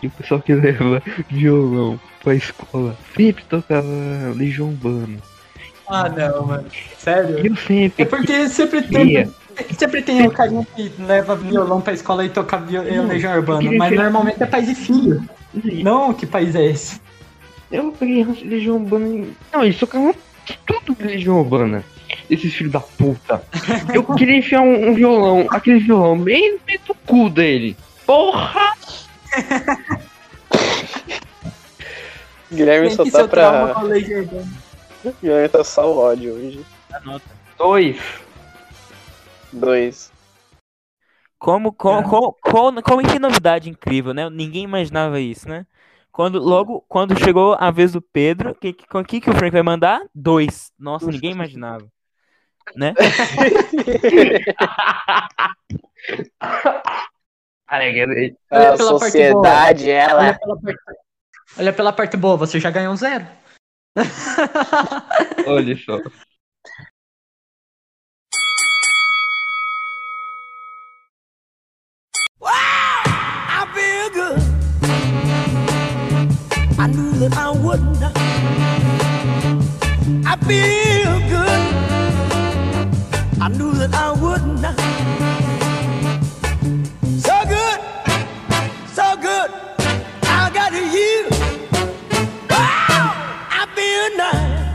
que 0.00 0.06
o 0.06 0.10
pessoal 0.10 0.40
que 0.40 0.54
leva 0.54 1.02
violão 1.30 2.00
pra 2.22 2.34
escola 2.34 2.96
sempre 3.14 3.44
tocava 3.44 3.86
Legião 4.34 4.68
Urbana. 4.68 5.18
Ah, 5.88 6.08
não, 6.08 6.46
mano. 6.46 6.66
Sério? 6.98 7.46
Eu 7.46 7.56
sempre. 7.56 8.02
É 8.02 8.04
porque 8.04 8.48
sempre 8.48 8.82
queria. 8.82 9.30
tem, 9.54 9.76
sempre 9.76 10.02
tem 10.02 10.26
o 10.26 10.30
carinha 10.30 10.66
que 10.74 10.92
leva 10.98 11.36
violão 11.36 11.80
pra 11.80 11.94
escola 11.94 12.24
e 12.24 12.28
toca 12.28 12.58
viol... 12.58 12.84
Não, 12.84 13.06
Legião 13.06 13.34
Urbana, 13.36 13.72
mas 13.72 13.96
normalmente 13.96 14.42
é 14.42 14.46
pai 14.46 14.62
e 14.62 14.74
filho. 14.74 15.24
Não, 15.82 16.12
que 16.12 16.26
país 16.26 16.54
é 16.54 16.66
esse? 16.66 17.00
Eu 17.70 17.92
peguei 17.92 18.22
ranço 18.22 18.42
de 18.42 18.48
Legião 18.48 18.76
Urbana. 18.76 19.26
Não, 19.52 19.64
eles 19.64 19.78
tocavam 19.78 20.14
tudo 20.66 20.94
de 20.94 21.04
Legião 21.04 21.40
Urbana. 21.40 21.84
Esses 22.30 22.54
filhos 22.54 22.72
da 22.72 22.80
puta. 22.80 23.42
Eu 23.92 24.02
queria 24.14 24.36
enfiar 24.38 24.62
um, 24.62 24.90
um 24.90 24.94
violão, 24.94 25.46
aquele 25.50 25.80
violão 25.80 26.18
bem 26.18 26.58
meio 26.66 26.80
do 26.86 26.94
cu 26.94 27.28
dele. 27.28 27.76
Porra! 28.06 28.74
Guilherme 32.50 32.90
só 32.90 33.04
tá 33.04 33.28
pra. 33.28 33.74
Guilherme 35.20 35.48
tá 35.48 35.62
só 35.62 35.92
o 35.92 35.98
ódio 35.98 36.32
hoje. 36.34 36.64
Anota. 36.92 37.24
Dois. 37.58 37.98
Dois. 39.52 40.10
Como, 41.38 41.72
como, 41.72 42.02
como, 42.08 42.36
como, 42.40 42.82
como 42.82 43.02
que 43.08 43.18
novidade 43.18 43.70
incrível, 43.70 44.12
né? 44.12 44.28
Ninguém 44.28 44.64
imaginava 44.64 45.20
isso, 45.20 45.48
né? 45.48 45.66
Quando, 46.18 46.40
logo, 46.40 46.84
quando 46.88 47.16
chegou 47.16 47.54
a 47.60 47.70
vez 47.70 47.92
do 47.92 48.02
Pedro, 48.02 48.50
o 48.50 48.54
que, 48.56 48.72
que, 48.72 49.04
que, 49.04 49.20
que 49.20 49.30
o 49.30 49.34
Frank 49.34 49.52
vai 49.52 49.62
mandar? 49.62 50.02
Dois. 50.12 50.72
Nossa, 50.76 51.06
ninguém 51.06 51.30
imaginava. 51.30 51.86
Né? 52.76 52.92
Alegrei. 57.66 58.36
Olha 58.50 58.74
A 58.74 58.76
pela 58.76 58.90
parte 58.90 59.04
sociedade, 59.04 59.84
boa. 59.84 59.96
ela. 59.96 60.20
Olha 60.20 60.38
pela 60.38 60.60
parte... 60.60 60.78
Olha 61.56 61.72
pela 61.72 61.92
parte 61.94 62.16
boa, 62.18 62.36
você 62.36 62.60
já 62.60 62.70
ganhou 62.70 62.92
um 62.92 62.96
zero. 62.96 63.26
Olha 65.46 65.76
só. 65.78 65.98
that 77.18 77.36
I 77.36 77.50
wouldn't. 77.50 78.02
I 80.24 80.36
feel 80.46 81.18
good. 81.28 81.62
I 83.40 83.48
knew 83.48 83.72
that 83.72 83.92
I 83.92 84.12
wouldn't. 84.12 84.60
So 87.26 87.44
good, 87.54 87.80
so 88.98 89.16
good. 89.16 89.50
I 90.22 90.50
got 90.54 90.72
you. 90.72 91.26
Wow, 92.48 93.14
I 93.50 93.62
feel 93.74 94.08
nice. 94.24 94.74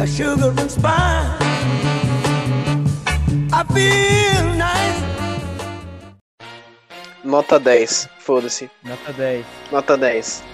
A 0.00 0.06
sugar 0.06 0.54
and 0.58 0.70
spice. 0.70 1.42
I 3.52 3.64
feel 3.74 4.44
nice. 4.56 4.97
Nota 7.24 7.58
10. 7.58 8.08
Foda-se. 8.18 8.70
Nota 8.84 9.12
10. 9.12 9.44
Nota 9.72 9.96
10. 9.96 10.44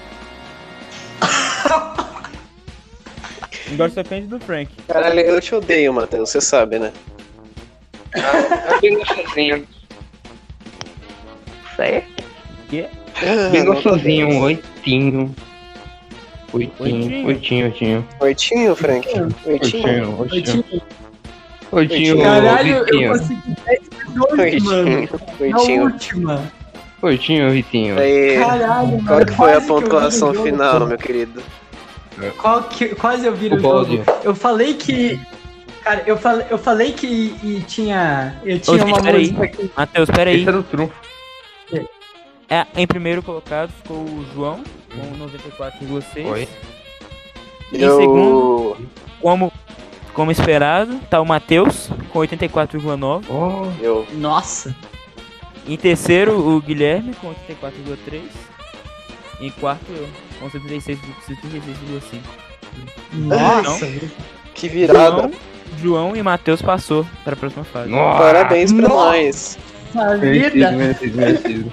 Agora 3.73 3.91
só 3.91 4.03
depende 4.03 4.27
do 4.27 4.39
Frank. 4.41 4.71
Caralho, 4.87 5.21
eu 5.21 5.41
te 5.41 5.55
odeio, 5.55 5.93
Matheus, 5.93 6.31
você 6.31 6.41
sabe, 6.41 6.79
né? 6.79 6.93
É 8.13 8.81
bem 8.81 8.99
gostosinho. 8.99 9.67
Sério? 11.77 12.05
Quê? 12.69 12.89
Gostosinho, 13.65 14.27
10. 14.29 14.37
um 14.39 14.43
oitinho. 14.43 15.35
Oitinho, 16.53 17.27
Oitinho? 17.27 17.27
oitinho, 17.27 17.65
oitinho. 17.67 18.09
Oitinho, 18.21 18.77
Frank? 18.77 19.09
Oitinho. 19.09 19.35
Oitinho, 19.47 20.21
oitinho. 20.21 20.83
Oitinho, 21.73 22.23
Caralho, 22.23 22.85
eu 22.89 23.13
consegui 23.13 23.57
10 23.67 23.84
mano. 24.15 24.43
Oitinho. 24.43 25.09
Na 25.41 25.59
Oitinho. 25.59 25.83
última. 25.85 26.53
Oitinho, 27.03 27.51
Vitinho. 27.51 27.99
Aí, 27.99 28.39
Caralho, 28.39 28.89
mano. 29.03 29.07
qual 29.07 29.25
que 29.27 29.33
foi 29.33 29.53
a 29.53 29.61
pontuação 29.61 30.33
jogo, 30.33 30.47
final, 30.47 30.81
pô. 30.81 30.87
meu 30.87 30.99
querido? 30.99 31.43
Qual 32.39 32.63
que, 32.65 32.89
quase 32.95 33.27
eu 33.27 33.35
viro 33.35 33.57
O 33.57 33.59
o 33.59 33.61
jogo. 33.61 34.05
Eu 34.23 34.35
falei 34.35 34.75
que. 34.75 35.21
Cara, 35.83 36.03
eu 36.07 36.17
falei, 36.17 36.47
eu 36.49 36.57
falei 36.57 36.93
que 36.93 37.37
e 37.43 37.63
tinha. 37.67 38.41
Eu 38.45 38.59
tinha 38.59 38.79
gente, 38.79 38.89
uma 38.89 39.03
peraí. 39.03 39.33
música 39.33 39.49
que. 39.49 39.71
Matheus, 39.77 40.11
peraí. 40.11 40.41
Esse 40.41 40.49
era 40.49 40.59
o 40.59 40.63
trunfo. 40.63 40.95
É, 42.49 42.67
em 42.77 42.87
primeiro 42.87 43.23
colocado 43.23 43.71
ficou 43.71 43.97
o 43.97 44.25
João, 44.35 44.63
com 44.95 45.27
94,6. 45.27 46.27
Oi. 46.31 46.49
Em 47.73 47.81
Eu. 47.81 47.99
segundo, 47.99 48.77
como, 49.21 49.53
como 50.15 50.31
esperado, 50.31 50.99
tá 51.11 51.21
o 51.21 51.27
Matheus, 51.27 51.91
com 52.11 52.21
84,9. 52.21 53.25
Oh, 53.29 53.83
Eu. 53.83 54.07
Nossa. 54.15 54.75
Em 55.67 55.77
terceiro, 55.77 56.39
o 56.39 56.61
Guilherme, 56.61 57.15
com 57.15 57.29
84,3. 57.49 58.21
Em 59.41 59.51
quarto, 59.51 59.85
eu, 59.91 60.09
com 60.41 60.49
76 60.51 60.99
76,5. 60.99 62.21
Nossa. 63.13 63.87
Que 64.55 64.69
virada. 64.69 65.23
João, 65.23 65.33
João 65.83 66.17
e 66.17 66.23
Matheus 66.23 66.63
passou 66.63 67.05
para 67.25 67.35
a 67.35 67.37
próxima 67.37 67.65
fase. 67.65 67.91
nossa. 67.91 68.19
Parabéns 68.23 68.73
pra 68.73 68.89
Nossa. 68.89 68.95
nós. 68.95 69.59
Nossa 69.95 70.17
Merecido, 70.19 70.53
vida. 70.55 70.73
merecido, 70.73 71.17
merecido. 71.17 71.73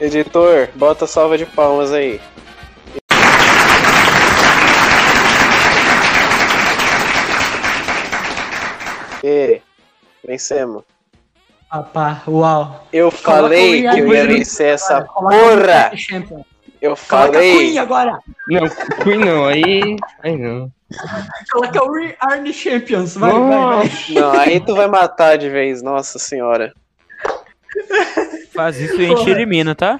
Editor, 0.00 0.68
bota 0.74 1.06
salva 1.06 1.36
de 1.38 1.46
palmas 1.46 1.92
aí. 1.92 2.20
E 9.28 9.60
vencemos. 10.24 10.84
Papá, 11.68 12.22
uau. 12.28 12.86
Eu 12.92 13.10
falei 13.10 13.82
Coloca 13.82 13.96
que 13.96 14.00
eu 14.00 14.14
ia 14.14 14.26
vencer 14.28 14.74
essa 14.74 15.02
Coloca 15.02 15.36
porra! 15.36 15.90
Eu 16.80 16.94
Coloca 16.94 17.32
falei. 17.32 17.56
Queen 17.58 17.78
agora. 17.78 18.20
Não, 18.48 18.68
Queen 19.02 19.18
não, 19.18 19.46
aí. 19.46 19.96
Aí 20.22 20.38
não. 20.38 20.70
Coloca 21.50 21.80
o 21.82 22.52
Champions. 22.52 23.16
Vai, 23.16 23.32
vai, 23.32 23.48
vai. 23.48 23.90
Não, 24.10 24.30
aí 24.30 24.60
tu 24.60 24.76
vai 24.76 24.86
matar 24.86 25.36
de 25.36 25.50
vez, 25.50 25.82
nossa 25.82 26.20
senhora. 26.20 26.72
Faz 28.54 28.78
isso 28.78 28.94
e 29.00 29.06
a 29.06 29.08
gente 29.08 29.28
elimina, 29.28 29.74
tá? 29.74 29.98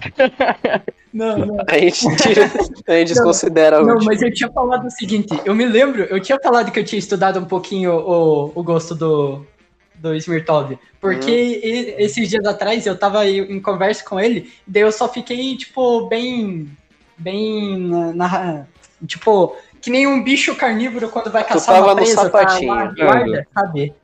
Não, 1.17 1.39
não. 1.47 1.57
A 1.67 1.79
gente 1.79 2.17
tira, 2.19 2.45
a 2.87 2.93
gente 2.99 3.09
desconsidera 3.15 3.83
Não, 3.83 3.97
mas 4.05 4.21
eu 4.21 4.31
tinha 4.33 4.53
falado 4.53 4.87
o 4.87 4.91
seguinte, 4.91 5.29
eu 5.47 5.55
me 5.55 5.65
lembro, 5.65 6.03
eu 6.03 6.21
tinha 6.21 6.39
falado 6.39 6.71
que 6.71 6.79
eu 6.79 6.85
tinha 6.85 6.99
estudado 6.99 7.41
um 7.41 7.47
pouquinho 7.47 7.93
o, 7.93 8.53
o 8.55 8.63
gosto 8.63 8.95
do, 8.95 9.47
do 9.95 10.15
Smirtov, 10.15 10.79
porque 11.01 11.31
e- 11.31 11.95
esses 12.05 12.29
dias 12.29 12.45
atrás 12.45 12.85
eu 12.85 12.99
tava 12.99 13.27
em 13.27 13.59
conversa 13.61 14.05
com 14.05 14.21
ele, 14.21 14.53
daí 14.67 14.83
eu 14.83 14.93
só 14.93 15.09
fiquei, 15.09 15.57
tipo, 15.57 16.07
bem, 16.07 16.69
bem 17.17 17.79
na, 17.79 18.13
na- 18.13 18.67
tipo, 19.07 19.57
que 19.81 19.89
nem 19.91 20.07
um 20.07 20.23
bicho 20.23 20.55
carnívoro 20.55 21.09
quando 21.09 21.31
vai 21.33 21.45
caçar 21.45 21.77
tava 21.77 21.87
uma 21.87 21.95
no 21.95 22.01
presa, 22.03 22.17
tá 22.17 22.23
sapatinho. 22.25 22.75
lá, 22.75 22.85
guarda, 22.95 23.47
sabe? 23.55 23.95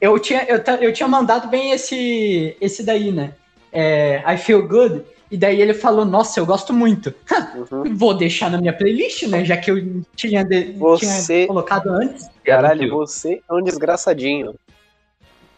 Eu 0.00 0.18
tinha, 0.18 0.44
eu, 0.48 0.60
eu 0.80 0.92
tinha 0.92 1.06
mandado 1.08 1.48
bem 1.48 1.70
esse, 1.70 2.56
esse 2.60 2.82
daí, 2.82 3.12
né? 3.12 3.34
É, 3.70 4.22
I 4.26 4.38
Feel 4.38 4.66
Good, 4.66 5.04
e 5.34 5.36
daí 5.36 5.60
ele 5.60 5.74
falou, 5.74 6.04
nossa, 6.04 6.38
eu 6.38 6.46
gosto 6.46 6.72
muito. 6.72 7.12
Uhum. 7.70 7.94
Vou 7.96 8.14
deixar 8.14 8.50
na 8.50 8.58
minha 8.58 8.72
playlist, 8.72 9.24
né? 9.28 9.44
Já 9.44 9.56
que 9.56 9.70
eu 9.70 10.02
tinha, 10.16 10.44
de- 10.44 10.72
Você- 10.72 11.24
tinha 11.26 11.46
colocado 11.46 11.88
antes. 11.88 12.28
Caralho, 12.44 12.90
você 12.90 13.40
é 13.48 13.54
um 13.54 13.62
desgraçadinho. 13.62 14.54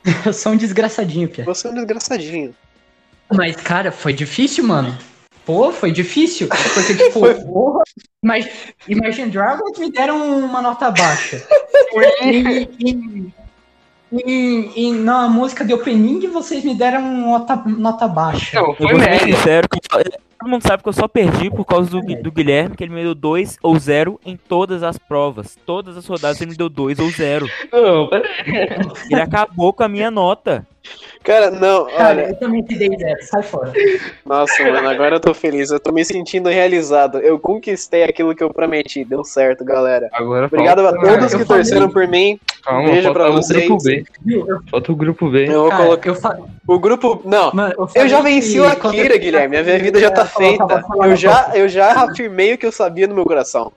Eu 0.27 0.33
sou 0.33 0.53
um 0.53 0.57
desgraçadinho, 0.57 1.27
Pia. 1.29 1.45
Você 1.45 1.67
é 1.67 1.71
um 1.71 1.75
desgraçadinho. 1.75 2.55
Mas, 3.35 3.57
cara, 3.57 3.91
foi 3.91 4.13
difícil, 4.13 4.63
mano. 4.65 4.97
Pô, 5.45 5.73
foi 5.73 5.91
difícil. 5.91 6.49
Porque, 6.49 6.95
tipo, 6.95 7.21
porra, 7.53 7.83
mas 8.23 8.47
Imagine 8.87 9.31
Dragons 9.31 9.79
me 9.79 9.91
deram 9.91 10.39
uma 10.45 10.61
nota 10.61 10.91
baixa. 10.91 11.43
E, 12.23 12.69
e, 12.79 13.33
e, 14.25 14.71
e 14.77 14.93
na 14.93 15.29
música 15.29 15.65
de 15.65 15.73
opening 15.75 16.29
vocês 16.29 16.65
me 16.65 16.75
deram 16.75 17.03
nota, 17.19 17.57
nota 17.67 18.07
baixa. 18.09 18.61
Não, 18.61 18.69
Eu 18.71 18.75
foi 18.75 18.93
vou 18.93 19.01
ser 19.01 19.11
média. 19.11 19.37
sincero, 19.37 19.69
que 19.69 19.77
eu 19.79 19.83
só- 19.91 20.11
todo 20.39 20.49
mundo 20.51 20.63
sabe 20.63 20.83
que 20.83 20.89
eu 20.89 20.93
só 20.93 21.09
perdi 21.09 21.51
por 21.51 21.65
causa 21.65 21.91
do, 21.91 22.01
do 22.01 22.31
Guilherme, 22.31 22.77
que 22.77 22.85
ele 22.85 22.95
me 22.95 23.03
deu 23.03 23.15
2 23.15 23.57
ou 23.63 23.79
0 23.79 24.21
em 24.25 24.37
todas 24.37 24.83
as 24.83 24.99
provas. 24.99 25.59
Todas 25.67 25.97
as 25.97 26.07
rodadas 26.07 26.41
ele 26.41 26.51
me 26.53 26.57
deu 26.57 26.69
2 26.69 26.99
ou 26.99 27.11
0. 27.11 27.49
Não, 27.73 28.07
pera 28.09 28.25
Ele 29.11 29.21
acabou 29.21 29.73
com 29.73 29.83
a 29.83 29.89
minha 29.89 30.11
nota. 30.11 30.67
Cara, 31.23 31.51
não, 31.51 31.87
Cara, 31.87 32.09
olha. 32.11 32.29
eu 32.29 32.37
também 32.37 32.63
te 32.63 32.77
dei 32.77 32.97
zero, 32.97 33.21
sai 33.25 33.43
fora. 33.43 33.73
Nossa, 34.25 34.63
mano, 34.63 34.89
agora 34.89 35.17
eu 35.17 35.21
tô 35.21 35.35
feliz. 35.35 35.73
Eu 35.73 35.81
tô 35.81 35.91
me 35.91 36.05
sentindo 36.05 36.49
realizado. 36.49 37.19
Eu 37.19 37.37
conquistei 37.37 38.05
aquilo 38.05 38.33
que 38.33 38.45
eu 38.45 38.55
prometi. 38.55 39.05
Deu 39.05 39.25
certo, 39.25 39.65
galera. 39.65 40.09
Agora 40.13 40.47
Obrigado 40.47 40.81
a 40.87 40.93
falta- 40.93 41.01
todos 41.01 41.33
eu 41.33 41.39
que 41.41 41.45
falei- 41.45 41.63
torceram 41.65 41.91
por 41.91 42.07
mim. 42.07 42.39
Calma, 42.63 42.85
Beijo 42.91 43.03
falta 43.03 43.19
pra 43.19 43.31
o 43.31 43.33
vocês. 43.35 43.67
grupo 43.67 43.83
B. 43.83 44.05
Falta 44.71 44.93
o 44.93 44.97
grupo 44.97 45.29
B. 45.29 45.49
Eu 45.49 45.61
vou 45.63 45.71
cara, 45.71 45.83
colocar. 45.85 46.09
eu, 46.11 46.15
fa- 46.15 46.39
O 46.69 46.79
grupo. 46.79 47.21
Não. 47.25 47.51
mano, 47.53 47.75
eu, 47.77 47.89
Eu 48.03 48.09
já 48.09 48.21
venci 48.21 48.61
o 48.61 48.65
Akira, 48.69 49.15
eu- 49.17 49.21
Guilherme. 49.21 49.57
A 49.57 49.63
minha 49.65 49.79
vida 49.81 49.99
já 49.99 50.13
tá 50.13 50.25
feita. 50.27 50.85
Eu 51.03 51.17
já, 51.17 51.51
eu 51.55 51.69
já 51.69 52.05
afirmei 52.05 52.55
o 52.55 52.59
que 52.59 52.67
eu 52.67 52.73
sabia 52.73 53.09
no 53.09 53.17
meu 53.17 53.25
coração. 53.25 53.73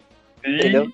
Entendeu? 0.46 0.88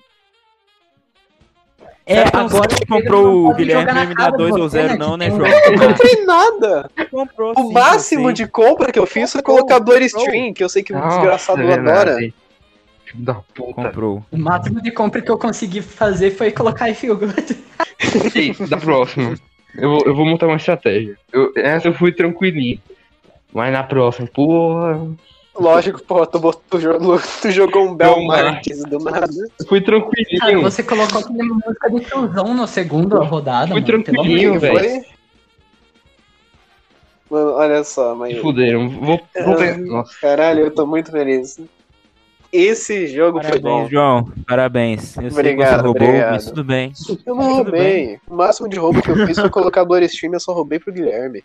É, 2.08 2.20
agora 2.32 2.68
que 2.68 2.86
comprou 2.86 3.24
não 3.24 3.50
o 3.50 3.54
Guilherme 3.54 3.80
jogar 3.80 3.94
na 3.94 4.00
vai 4.00 4.06
me 4.06 4.14
dar 4.14 4.20
cara 4.22 4.30
de 4.30 4.38
2 4.38 4.52
ou 4.54 4.68
você, 4.68 4.78
0 4.82 4.88
né, 4.90 4.96
não, 4.96 5.16
né, 5.16 5.28
João? 5.28 5.40
Não 5.40 5.94
tem 5.94 6.24
nada. 6.24 6.90
Comprou 7.10 7.52
O 7.56 7.66
sim, 7.66 7.72
máximo 7.72 8.30
eu 8.30 8.32
de 8.32 8.46
compra 8.46 8.92
que 8.92 8.98
eu 8.98 9.06
fiz 9.06 9.32
foi 9.32 9.42
colocar 9.42 9.80
Blur 9.80 10.00
Stream, 10.02 10.54
que 10.54 10.62
eu 10.62 10.68
sei 10.68 10.84
que 10.84 10.92
o 10.92 10.96
Nossa, 10.98 11.16
desgraçado 11.16 11.60
é 11.62 11.72
adora. 11.74 12.16
Filho 12.16 12.32
da 13.14 13.34
puta. 13.34 13.82
Comprou. 13.82 14.24
O 14.30 14.36
máximo 14.38 14.80
de 14.80 14.92
compra 14.92 15.20
que 15.20 15.30
eu 15.30 15.36
consegui 15.36 15.82
fazer 15.82 16.30
foi 16.30 16.52
colocar 16.52 16.88
I 16.88 16.94
Feel 16.94 17.16
Good. 17.16 17.58
Ei, 18.34 18.52
da 18.68 18.76
próxima. 18.76 19.34
Eu 19.76 19.90
vou, 19.90 20.02
eu 20.06 20.14
vou 20.14 20.24
montar 20.24 20.46
uma 20.46 20.56
estratégia. 20.56 21.16
Eu- 21.32 21.52
essa 21.56 21.88
eu 21.88 21.94
fui 21.94 22.12
tranquilinho. 22.12 22.80
Mas 23.52 23.72
na 23.72 23.82
próxima, 23.82 24.28
porra. 24.28 25.08
Lógico, 25.58 26.02
pô, 26.02 26.26
tu, 26.26 26.38
tu 26.68 26.80
jogou, 26.80 27.20
tu 27.40 27.50
jogou 27.50 27.88
um 27.88 27.94
Bel 27.94 28.22
Marques 28.24 28.82
do 28.84 28.98
nada. 28.98 29.26
Fui 29.68 29.80
Cara, 29.80 30.00
tranquilinho. 30.00 30.62
você 30.62 30.82
colocou 30.82 31.20
aquele 31.20 31.42
música 31.44 31.90
de 31.90 32.00
tiozão 32.00 32.54
na 32.54 32.66
segunda 32.66 33.18
rodada, 33.20 33.68
Fui 33.68 33.80
mano. 33.80 33.86
Tranquilinho, 33.86 34.60
velho. 34.60 34.78
Foi? 34.78 35.04
Mano, 37.30 37.50
olha 37.52 37.82
só, 37.84 38.14
mas. 38.14 38.36
Fuderam. 38.38 38.88
Vou, 38.88 39.20
vou 39.44 39.56
pegar. 39.56 39.78
Nossa. 39.78 40.12
Caralho, 40.20 40.60
eu 40.60 40.70
tô 40.70 40.86
muito 40.86 41.10
feliz. 41.10 41.58
Esse 42.52 43.06
jogo 43.08 43.42
foi 43.42 43.58
bom. 43.58 43.68
Parabéns, 43.68 43.90
João. 43.90 44.32
Parabéns. 44.46 45.16
Eu 45.16 45.22
sei 45.22 45.30
que 45.30 45.34
Obrigado, 45.34 45.70
você 45.80 45.86
roubou, 45.86 46.08
obrigado. 46.08 46.30
mas 46.32 46.44
tudo 46.46 46.64
bem. 46.64 46.92
Eu 47.26 47.34
não 47.34 47.42
Tudo 47.42 47.54
roubei. 47.56 48.18
O 48.28 48.34
máximo 48.34 48.68
de 48.68 48.78
roubo 48.78 49.02
que 49.02 49.10
eu 49.10 49.26
fiz 49.26 49.38
foi 49.38 49.50
colocar 49.50 49.84
Blur 49.84 50.02
Stream, 50.04 50.32
eu 50.34 50.40
só 50.40 50.52
roubei 50.52 50.78
pro 50.78 50.92
Guilherme. 50.92 51.42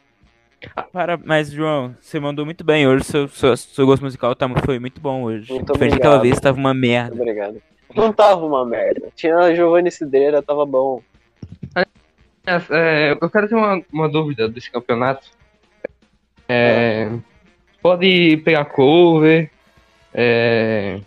Para... 0.92 1.18
Mas, 1.18 1.52
João, 1.52 1.96
você 2.00 2.20
mandou 2.20 2.46
muito 2.46 2.64
bem 2.64 2.88
hoje. 2.88 3.06
Seu, 3.06 3.28
seu, 3.28 3.58
seu 3.58 3.86
gosto 3.86 4.04
musical 4.04 4.36
tá, 4.36 4.48
foi 4.66 4.80
muito 4.80 5.00
bom 5.02 5.24
hoje. 5.24 5.52
Muito 5.52 5.74
Diferente 5.74 5.94
daquela 5.94 6.20
vez, 6.20 6.40
tava 6.40 6.58
uma 6.58 6.74
merda. 6.74 7.16
Obrigado. 7.16 7.62
Não 7.96 8.14
tava 8.14 8.46
uma 8.46 8.66
merda. 8.66 9.10
Tinha 9.16 9.36
a 9.38 9.54
Giovanni 9.54 9.92
Cidreira, 9.92 10.42
tava 10.42 10.66
bom. 10.66 11.02
É, 12.46 13.18
eu 13.20 13.30
quero 13.30 13.48
ter 13.48 13.56
uma, 13.56 13.82
uma 13.92 14.10
dúvida 14.10 14.50
desse 14.50 14.72
campeonato. 14.72 15.28
É, 16.48 17.12
pode 17.82 18.38
pegar 18.38 18.66
cover. 18.66 19.52
É, 20.14 21.00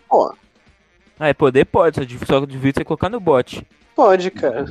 Ah, 1.19 1.29
é 1.29 1.35
poder? 1.35 1.65
Pode, 1.65 1.97
só 2.27 2.41
devia 2.41 2.73
você 2.73 2.85
colocar 2.85 3.09
no 3.09 3.21
bot. 3.21 3.67
Pode, 3.95 4.31
cara. 4.31 4.67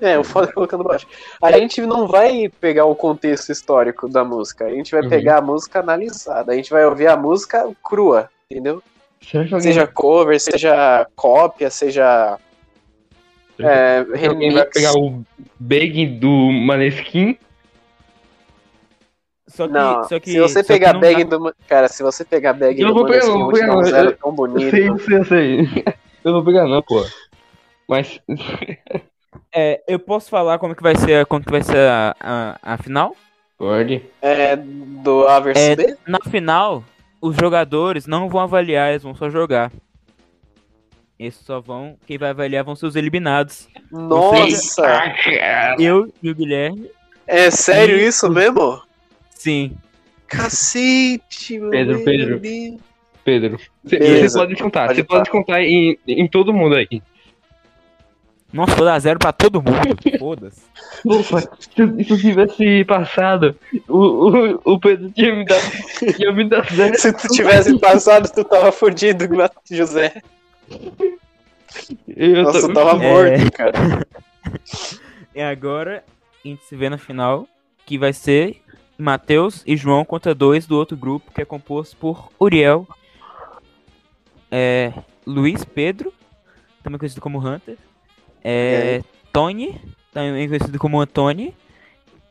É, 0.12 0.18
o 0.18 0.24
foda 0.24 0.48
é 0.48 0.52
colocando 0.52 0.82
baixo. 0.84 1.06
A 1.42 1.52
gente 1.52 1.80
não 1.82 2.06
vai 2.06 2.48
pegar 2.60 2.86
o 2.86 2.94
contexto 2.94 3.50
histórico 3.52 4.08
da 4.08 4.24
música. 4.24 4.64
A 4.64 4.70
gente 4.70 4.90
vai 4.92 5.02
Uhum. 5.02 5.08
pegar 5.08 5.38
a 5.38 5.42
música 5.42 5.80
analisada. 5.80 6.52
A 6.52 6.56
gente 6.56 6.70
vai 6.70 6.84
ouvir 6.86 7.06
a 7.08 7.16
música 7.16 7.70
crua, 7.82 8.30
entendeu? 8.50 8.82
alguém- 9.34 9.60
Seja 9.60 9.86
cover, 9.86 10.40
seja 10.40 11.06
cópia, 11.14 11.68
seja 11.70 12.38
É, 13.58 13.98
Alguém 13.98 14.52
vai 14.52 14.62
remix. 14.62 14.70
pegar 14.72 14.92
o 14.94 15.22
Big 15.58 16.06
do 16.18 16.50
Maneskin. 16.50 17.36
Só 19.46 19.66
que, 19.66 19.72
Não, 19.74 20.04
só 20.04 20.18
que, 20.18 20.30
se 20.30 20.40
você 20.40 20.62
pegar 20.64 20.94
não 20.94 21.00
bag 21.00 21.24
dá- 21.24 21.36
do. 21.36 21.54
Cara, 21.68 21.88
se 21.88 22.02
você 22.02 22.24
pegar 22.24 22.54
bag 22.54 22.80
Eu 22.80 22.88
do 22.88 22.94
vou 22.94 23.04
pegar, 23.04 23.26
Maneskin, 23.26 23.32
não, 23.32 23.40
eu 23.40 23.44
vou 23.44 23.52
pegar, 23.52 23.66
não. 23.74 23.84
zero 23.84 24.10
Eu- 24.10 24.16
tão 24.16 24.30
Eu 24.30 24.34
bonito. 24.34 24.70
sei, 24.70 24.88
eu 24.88 24.98
sei, 24.98 25.18
eu 25.18 25.24
sei. 25.26 25.58
Eu 26.24 26.32
vou 26.34 26.44
pegar 26.44 26.66
não, 26.66 26.82
pô. 26.82 27.04
Mas. 27.88 28.18
É, 29.54 29.80
eu 29.86 29.98
posso 29.98 30.28
falar 30.30 30.58
como 30.58 30.74
que 30.74 30.82
vai 30.82 30.96
ser, 30.96 31.24
como 31.26 31.44
que 31.44 31.50
vai 31.50 31.62
ser 31.62 31.78
a, 31.78 32.16
a, 32.20 32.58
a 32.74 32.78
final? 32.78 33.14
Pode. 33.56 34.02
É 34.22 34.56
do 34.56 35.26
A 35.28 35.38
versus 35.40 35.62
É, 35.62 35.76
B? 35.76 35.96
na 36.06 36.18
final, 36.30 36.82
os 37.20 37.36
jogadores 37.36 38.06
não 38.06 38.28
vão 38.28 38.40
avaliar, 38.40 38.90
eles 38.90 39.02
vão 39.02 39.14
só 39.14 39.28
jogar. 39.28 39.70
Eles 41.18 41.34
só 41.34 41.60
vão. 41.60 41.96
Quem 42.06 42.16
vai 42.16 42.30
avaliar 42.30 42.64
vão 42.64 42.74
ser 42.74 42.86
os 42.86 42.96
eliminados. 42.96 43.68
Nossa! 43.92 45.14
Eu 45.78 46.10
e 46.22 46.30
o 46.30 46.34
Guilherme. 46.34 46.90
É 47.26 47.50
sério 47.50 47.98
E 47.98 48.06
isso 48.06 48.30
mesmo? 48.30 48.82
Sim. 49.30 49.76
Cacete, 50.26 51.58
meu 51.58 51.70
Pedro, 51.70 52.04
Pedro. 52.04 52.38
Deus. 52.40 52.80
Pedro. 53.24 53.58
Você 53.84 54.38
pode 54.38 54.56
contar, 54.56 54.86
pode 54.86 54.96
você 55.00 55.04
pode 55.04 55.30
contar 55.30 55.62
em, 55.62 55.98
em 56.06 56.26
todo 56.26 56.52
mundo 56.54 56.76
aí. 56.76 57.02
Nossa, 58.52 58.74
vou 58.74 58.84
dar 58.84 58.98
zero 58.98 59.18
pra 59.18 59.32
todo 59.32 59.62
mundo. 59.62 59.78
Foda-se. 60.18 60.60
Se 61.60 61.82
isso 61.98 62.18
tivesse 62.18 62.84
passado, 62.84 63.54
o, 63.88 63.96
o, 63.96 64.60
o 64.74 64.80
Pedro 64.80 65.10
tinha 65.12 65.34
me 65.34 65.44
dado, 65.44 65.62
tinha 66.16 66.32
me 66.32 66.48
dado 66.48 66.74
zero. 66.74 66.98
Se 66.98 67.12
tu 67.12 67.28
tivesse 67.28 67.78
passado, 67.78 68.28
tu 68.32 68.42
tava 68.44 68.72
fudido, 68.72 69.24
José. 69.70 70.20
Eu 72.08 72.42
Nossa, 72.42 72.60
tô- 72.62 72.68
eu 72.68 72.74
tava 72.74 73.04
É. 73.04 73.08
morto, 73.38 73.52
cara. 73.52 73.72
E 75.32 75.40
agora 75.40 76.02
a 76.44 76.48
gente 76.48 76.64
se 76.64 76.74
vê 76.74 76.88
na 76.90 76.98
final, 76.98 77.46
que 77.86 77.96
vai 77.96 78.12
ser 78.12 78.60
Matheus 78.98 79.62
e 79.64 79.76
João 79.76 80.04
contra 80.04 80.34
dois 80.34 80.66
do 80.66 80.76
outro 80.76 80.96
grupo, 80.96 81.30
que 81.32 81.40
é 81.40 81.44
composto 81.44 81.96
por 81.96 82.30
Uriel, 82.40 82.86
é, 84.50 84.92
Luiz 85.24 85.64
Pedro, 85.64 86.12
também 86.82 86.98
conhecido 86.98 87.20
como 87.20 87.38
Hunter, 87.38 87.78
é, 88.42 89.02
Tony, 89.32 89.80
também 90.12 90.48
conhecido 90.48 90.78
como 90.78 91.00
Antônio, 91.00 91.52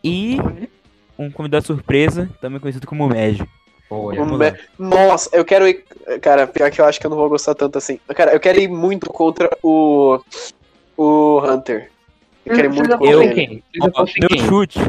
e 0.03 0.37
um 1.17 1.29
convidado 1.31 1.65
surpresa, 1.65 2.29
também 2.41 2.59
conhecido 2.59 2.87
como. 2.87 3.09
Olha, 3.91 4.21
Um 4.21 4.37
lá. 4.37 4.53
Nossa, 4.77 5.29
eu 5.33 5.43
quero 5.43 5.67
ir. 5.67 5.83
Cara, 6.21 6.45
pior 6.45 6.69
que 6.69 6.79
eu 6.79 6.85
acho 6.85 6.99
que 6.99 7.05
eu 7.05 7.09
não 7.09 7.17
vou 7.17 7.27
gostar 7.29 7.55
tanto 7.55 7.77
assim. 7.77 7.99
Cara, 8.15 8.33
eu 8.33 8.39
quero 8.39 8.59
ir 8.59 8.67
muito 8.67 9.09
contra 9.11 9.49
o. 9.63 10.19
O 10.95 11.39
Hunter. 11.43 11.89
Eu 12.45 12.55
quero 12.55 12.67
ir 12.67 12.75
muito 12.75 12.97
contra 12.97 13.11
Eu- 13.11 13.23
ele. 13.23 13.63
Ó, 13.93 14.05
meu 14.19 14.45
chute, 14.47 14.79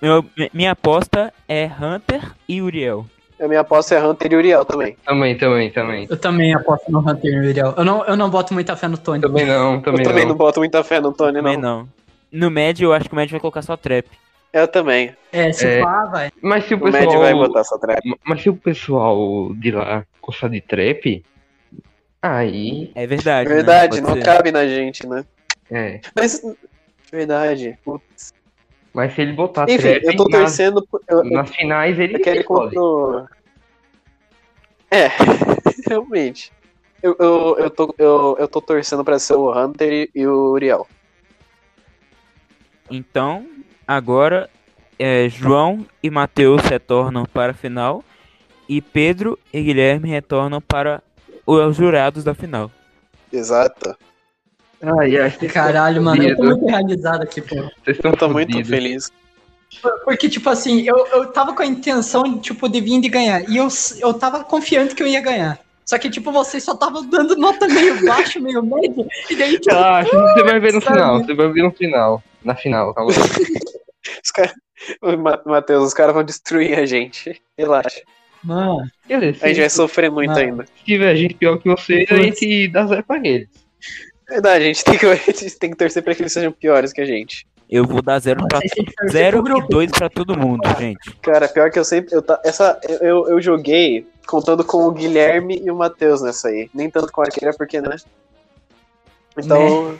meu- 0.00 0.24
minha 0.54 0.72
aposta 0.72 1.32
é 1.48 1.66
Hunter 1.66 2.32
e 2.48 2.62
Uriel. 2.62 3.06
A 3.40 3.46
minha 3.46 3.60
aposta 3.60 3.94
é 3.94 4.02
Hunter 4.04 4.32
e 4.32 4.36
Uriel 4.36 4.64
também. 4.64 4.96
Também, 5.04 5.36
também, 5.38 5.70
também. 5.70 6.06
Eu 6.10 6.16
também 6.16 6.54
aposto 6.54 6.90
no 6.90 6.98
Hunter 6.98 7.32
e 7.32 7.48
Uriel. 7.50 7.74
Eu 7.76 7.84
não, 7.84 8.04
eu 8.04 8.16
não 8.16 8.28
boto 8.28 8.52
muita 8.52 8.74
fé 8.76 8.88
no 8.88 8.98
Tony. 8.98 9.20
Também 9.22 9.46
não, 9.46 9.80
também, 9.80 10.00
eu 10.00 10.08
também 10.08 10.24
não. 10.24 10.30
não. 10.30 10.36
boto 10.36 10.58
muita 10.60 10.82
fé 10.82 11.00
no 11.00 11.12
Tony, 11.12 11.34
Também 11.34 11.56
não. 11.56 11.78
não. 11.80 11.88
No 12.30 12.50
Med, 12.50 12.82
eu 12.82 12.92
acho 12.92 13.08
que 13.08 13.12
o 13.14 13.16
Med 13.16 13.30
vai 13.30 13.40
colocar 13.40 13.62
só 13.62 13.76
trap. 13.76 14.06
Eu 14.52 14.66
também. 14.66 15.14
É, 15.32 15.52
se 15.52 15.66
É. 15.66 15.82
pá, 15.82 16.04
vai. 16.06 16.30
Mas 16.42 16.64
se 16.64 16.74
o 16.74 16.78
O 16.78 16.80
pessoal. 16.80 17.20
vai 17.20 17.34
botar 17.34 17.60
essa 17.60 17.78
trap. 17.78 18.00
Mas 18.24 18.42
se 18.42 18.48
o 18.50 18.56
pessoal 18.56 19.52
de 19.54 19.70
lá 19.70 20.04
gostar 20.20 20.48
de 20.48 20.60
trap, 20.60 21.22
aí. 22.22 22.90
É 22.94 23.06
verdade. 23.06 23.48
né? 23.48 23.54
Verdade, 23.54 24.00
Pode 24.00 24.02
não 24.02 24.14
ser. 24.16 24.24
cabe 24.24 24.50
na 24.52 24.66
gente, 24.66 25.06
né? 25.06 25.24
É. 25.70 26.00
Mas. 26.16 26.42
Verdade. 27.12 27.78
Putz. 27.84 28.32
Mas 28.98 29.14
se 29.14 29.22
ele 29.22 29.32
botar 29.32 29.70
Enfim, 29.70 29.80
trap 29.80 30.04
eu 30.06 30.16
tô 30.16 30.24
nas, 30.24 30.40
torcendo. 30.40 30.88
Eu, 31.08 31.18
eu, 31.18 31.30
nas 31.30 31.48
finais, 31.50 31.96
ele 32.00 32.16
eu 32.16 32.20
quero 32.20 32.36
ir 32.36 32.40
explode. 32.40 32.74
contra 32.74 32.80
o. 32.80 33.28
É, 34.90 35.08
realmente. 35.88 36.50
Eu, 37.00 37.14
eu, 37.20 37.56
eu, 37.60 37.70
tô, 37.70 37.94
eu, 37.96 38.36
eu 38.40 38.48
tô 38.48 38.60
torcendo 38.60 39.04
pra 39.04 39.20
ser 39.20 39.34
o 39.34 39.56
Hunter 39.56 39.92
e, 39.92 40.10
e 40.12 40.26
o 40.26 40.50
Uriel. 40.50 40.84
Então, 42.90 43.46
agora, 43.86 44.50
é, 44.98 45.28
João 45.28 45.86
e 46.02 46.10
Matheus 46.10 46.62
retornam 46.62 47.24
para 47.24 47.52
a 47.52 47.54
final. 47.54 48.02
E 48.68 48.82
Pedro 48.82 49.38
e 49.52 49.62
Guilherme 49.62 50.08
retornam 50.08 50.60
para 50.60 51.04
os 51.46 51.76
jurados 51.76 52.24
da 52.24 52.34
final. 52.34 52.68
Exato. 53.32 53.96
Ai, 54.80 55.18
ai, 55.18 55.30
Caralho, 55.48 56.00
mano, 56.02 56.22
eu 56.22 56.36
tô 56.36 56.42
muito 56.44 56.66
realizado 56.66 57.22
aqui, 57.22 57.40
pô. 57.40 57.56
Vocês 57.84 57.98
estão 57.98 58.30
muito 58.30 58.48
fudidos. 58.52 58.68
feliz. 58.70 59.10
Porque, 60.04 60.28
tipo 60.28 60.48
assim, 60.48 60.82
eu, 60.82 60.96
eu 61.08 61.26
tava 61.32 61.52
com 61.54 61.62
a 61.62 61.66
intenção, 61.66 62.38
tipo, 62.38 62.68
de 62.68 62.80
vir 62.80 63.00
de 63.00 63.08
ganhar. 63.08 63.42
E 63.48 63.56
eu, 63.56 63.68
eu 64.00 64.14
tava 64.14 64.42
confiante 64.44 64.94
que 64.94 65.02
eu 65.02 65.06
ia 65.06 65.20
ganhar. 65.20 65.58
Só 65.84 65.98
que, 65.98 66.08
tipo, 66.10 66.30
vocês 66.30 66.62
só 66.62 66.72
estavam 66.72 67.04
dando 67.08 67.34
nota 67.36 67.66
meio 67.66 68.04
baixa, 68.06 68.38
meio 68.40 68.62
média. 68.62 69.06
E 69.30 69.36
daí, 69.36 69.58
tipo, 69.58 69.74
Relaxa, 69.74 70.10
você 70.10 70.42
vai 70.44 70.60
ver 70.60 70.72
no 70.74 70.80
Sabe? 70.82 70.96
final. 70.96 71.18
Você 71.24 71.34
vai 71.34 71.48
ver 71.52 71.62
no 71.62 71.70
final. 71.72 72.22
Na 72.44 72.54
final, 72.54 72.94
calma 72.94 73.10
aí. 73.12 73.18
Os 74.24 74.30
cara... 74.30 74.52
Ô, 75.02 75.16
Ma- 75.16 75.40
Matheus, 75.44 75.88
os 75.88 75.94
caras 75.94 76.14
vão 76.14 76.22
destruir 76.24 76.78
a 76.78 76.86
gente. 76.86 77.40
Relaxa. 77.58 78.00
mano, 78.44 78.82
A 79.10 79.48
gente 79.48 79.60
vai 79.60 79.70
sofrer 79.70 80.10
muito 80.10 80.30
Mano. 80.30 80.40
ainda. 80.40 80.64
se 80.66 80.84
tiver 80.84 81.16
gente 81.16 81.34
pior 81.34 81.58
que 81.58 81.68
você, 81.68 82.06
a 82.08 82.14
gente 82.14 82.68
dá 82.68 82.86
zero 82.86 83.02
pra 83.02 83.18
eles. 83.18 83.48
Verdade, 84.28 84.64
a 84.64 84.66
gente 84.66 84.84
tem 84.84 84.98
que, 84.98 85.06
a 85.06 85.14
gente 85.14 85.58
tem 85.58 85.70
que 85.70 85.76
torcer 85.76 86.02
pra 86.02 86.14
que 86.14 86.22
eles 86.22 86.32
sejam 86.32 86.52
piores 86.52 86.92
que 86.92 87.00
a 87.00 87.06
gente. 87.06 87.46
Eu 87.70 87.84
vou 87.84 88.00
dar 88.00 88.18
zero 88.18 88.46
pra 88.48 88.60
zero 89.10 89.42
pro 89.42 89.58
e 89.58 89.68
dois 89.68 89.90
pra 89.90 90.08
todo 90.08 90.38
mundo, 90.38 90.62
gente. 90.78 91.14
Cara, 91.20 91.46
pior 91.48 91.70
que 91.70 91.78
eu 91.78 91.84
sempre. 91.84 92.14
Eu, 92.14 92.24
essa, 92.44 92.80
eu, 93.00 93.28
eu 93.28 93.40
joguei 93.42 94.06
contando 94.26 94.64
com 94.64 94.86
o 94.86 94.90
Guilherme 94.90 95.60
e 95.62 95.70
o 95.70 95.76
Matheus 95.76 96.22
nessa 96.22 96.48
aí. 96.48 96.70
Nem 96.72 96.88
tanto 96.88 97.12
com 97.12 97.20
a 97.20 97.24
Akira, 97.24 97.52
porque, 97.56 97.78
né? 97.80 97.96
Então. 99.36 99.98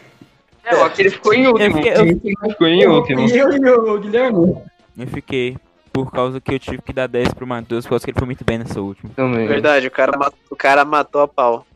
É, 0.65 0.75
o 0.77 0.83
aquele 0.85 1.11
ficou 1.11 1.33
em 1.35 1.47
último. 1.47 1.77
fiquei- 1.77 1.93
eu- 1.95 2.01
Ele 2.07 2.21
ficou 2.21 2.67
em 2.67 2.87
último. 2.87 3.29
Eu 3.29 3.53
e 3.53 3.71
o 3.71 3.99
Guilherme. 4.01 4.57
Eu 4.99 5.07
fiquei 5.07 5.57
por 5.93 6.11
causa 6.11 6.41
que 6.41 6.55
eu 6.55 6.59
tive 6.59 6.81
que 6.83 6.93
dar 6.93 7.07
10 7.07 7.33
pro 7.35 7.47
Matheus, 7.47 7.85
por 7.85 7.91
causa 7.91 8.05
que 8.05 8.11
ele 8.11 8.19
foi 8.19 8.27
muito 8.27 8.45
bem 8.45 8.59
nessa 8.59 8.81
última. 8.81 9.11
Também. 9.15 9.47
Verdade, 9.47 9.87
o 9.87 9.91
cara, 9.91 10.13
o 10.51 10.57
cara 10.57 10.85
matou 10.85 11.23
a 11.23 11.29
pau. 11.29 11.67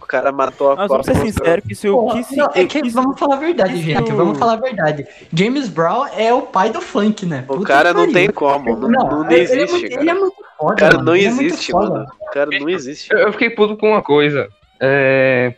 O 0.00 0.06
cara 0.06 0.30
matou 0.30 0.72
a 0.72 0.76
Mas 0.76 0.88
pau. 0.88 1.02
vamos 1.02 1.06
ser 1.06 1.16
sinceros 1.16 1.64
que 1.66 1.74
se 1.74 1.86
eu 1.86 1.94
Porra, 1.96 2.22
quis. 2.22 2.36
não, 2.36 2.46
é 2.54 2.64
que 2.66 2.82
quis- 2.82 2.92
vamos 2.92 3.18
falar 3.18 3.36
a 3.36 3.38
verdade, 3.38 3.74
isso- 3.74 3.82
gente. 3.82 4.12
Vamos 4.12 4.38
falar 4.38 4.52
a 4.52 4.56
verdade. 4.56 5.06
James 5.32 5.68
Brown 5.68 6.06
é 6.08 6.32
o 6.32 6.42
pai 6.42 6.70
do 6.70 6.80
funk, 6.80 7.24
né? 7.26 7.44
O 7.48 7.54
Puta 7.56 7.66
cara 7.66 7.94
que 7.94 8.00
não 8.00 8.12
tem 8.12 8.30
como. 8.30 8.76
Não, 8.76 8.88
não, 8.88 9.30
ele, 9.30 9.34
ele 9.34 9.40
é 9.40 9.64
existe, 9.64 9.70
muito, 9.72 9.88
cara. 9.88 10.00
ele 10.02 10.10
é 10.10 10.14
muito 10.14 10.36
foda. 10.58 10.72
O 10.74 10.76
cara 10.76 10.92
mano, 10.94 11.04
não 11.06 11.16
ele 11.16 11.24
é 11.24 11.28
existe, 11.28 11.72
foda. 11.72 11.90
mano. 11.90 12.06
O 12.20 12.30
cara 12.30 12.50
não 12.60 12.68
existe. 12.68 13.12
Eu, 13.12 13.18
eu 13.20 13.32
fiquei 13.32 13.50
puto 13.50 13.76
com 13.76 13.90
uma 13.90 14.02
coisa. 14.02 14.48
É. 14.80 15.54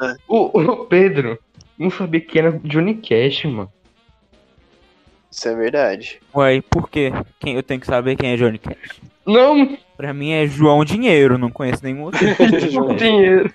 Ah. 0.00 0.14
O, 0.26 0.58
o 0.60 0.84
Pedro 0.86 1.38
não 1.78 1.90
sabia 1.90 2.20
que 2.20 2.38
era 2.38 2.60
Johnny 2.64 2.94
Cash, 2.96 3.44
mano. 3.44 3.72
Isso 5.30 5.48
é 5.48 5.54
verdade. 5.54 6.20
Ué, 6.34 6.60
por 6.68 6.88
quê? 6.90 7.12
Quem, 7.40 7.54
eu 7.54 7.62
tenho 7.62 7.80
que 7.80 7.86
saber 7.86 8.16
quem 8.16 8.32
é 8.32 8.36
Johnny 8.36 8.58
Cash. 8.58 9.00
Não, 9.26 9.76
Pra 9.96 10.12
mim 10.12 10.32
é 10.32 10.46
João 10.46 10.84
Dinheiro, 10.84 11.38
não 11.38 11.50
conheço 11.50 11.82
nenhum 11.84 12.04
outro. 12.04 12.20
não 12.72 12.96
dinheiro. 12.96 13.52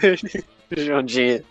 João 0.76 1.02
Dinha. 1.02 1.42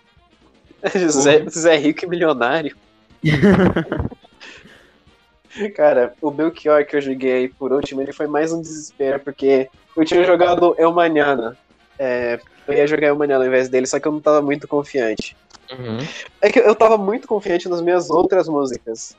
Zé, 1.10 1.46
Zé 1.50 1.78
Rico 1.78 2.06
e 2.06 2.08
milionário. 2.08 2.76
Cara, 5.76 6.14
o 6.22 6.32
Belchior 6.32 6.86
que 6.86 6.96
eu 6.96 7.02
joguei 7.02 7.34
aí 7.34 7.50
por 7.50 7.74
último, 7.74 8.02
ele 8.02 8.14
foi 8.14 8.26
mais 8.26 8.54
um 8.54 8.62
desespero, 8.62 9.20
porque 9.20 9.70
eu 9.96 10.06
tinha 10.06 10.24
jogado 10.24 10.74
El 10.78 10.94
Manana. 10.94 11.58
É, 12.00 12.40
eu 12.68 12.74
ia 12.74 12.88
jogar 12.88 13.08
El 13.08 13.18
Manana 13.18 13.44
ao 13.44 13.48
invés 13.48 13.68
dele, 13.68 13.86
só 13.86 14.00
que 14.00 14.08
eu 14.08 14.14
não 14.14 14.22
tava 14.22 14.42
muito 14.42 14.66
confiante. 14.68 15.36
Uhum. 15.72 15.98
É 16.40 16.50
que 16.50 16.60
eu 16.60 16.74
tava 16.74 16.98
muito 16.98 17.28
confiante 17.28 17.68
nas 17.68 17.82
minhas 17.82 18.10
outras 18.10 18.48
músicas. 18.48 19.16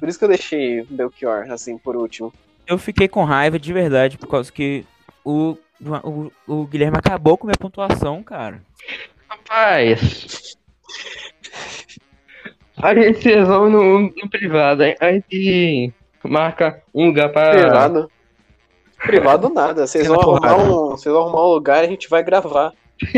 Por 0.00 0.08
isso 0.08 0.18
que 0.18 0.24
eu 0.24 0.28
deixei 0.28 0.82
Belchior, 0.90 1.46
assim, 1.50 1.78
por 1.78 1.96
último. 1.96 2.32
Eu 2.70 2.78
fiquei 2.78 3.08
com 3.08 3.24
raiva 3.24 3.58
de 3.58 3.72
verdade, 3.72 4.16
por 4.16 4.28
causa 4.28 4.52
que 4.52 4.86
o, 5.24 5.56
o, 6.04 6.30
o 6.46 6.64
Guilherme 6.66 6.96
acabou 6.96 7.36
com 7.36 7.48
minha 7.48 7.58
pontuação, 7.58 8.22
cara. 8.22 8.62
Rapaz. 9.28 10.56
A 12.80 12.94
gente 12.94 13.22
se 13.22 13.28
resolve 13.34 13.72
no, 13.72 14.00
no 14.02 14.30
privado. 14.30 14.84
hein? 14.84 14.94
A 15.00 15.10
gente 15.10 15.92
marca 16.22 16.80
um 16.94 17.06
lugar 17.06 17.30
pra. 17.32 17.50
Privado. 17.50 18.08
Privado 19.04 19.48
nada. 19.48 19.84
Vocês 19.86 20.06
vão, 20.06 20.20
arrumar 20.20 20.56
um, 20.56 20.90
vocês 20.90 21.12
vão 21.12 21.24
arrumar 21.24 21.42
um 21.42 21.52
lugar 21.54 21.82
e 21.82 21.86
a 21.88 21.90
gente 21.90 22.08
vai 22.08 22.22
gravar. 22.22 22.72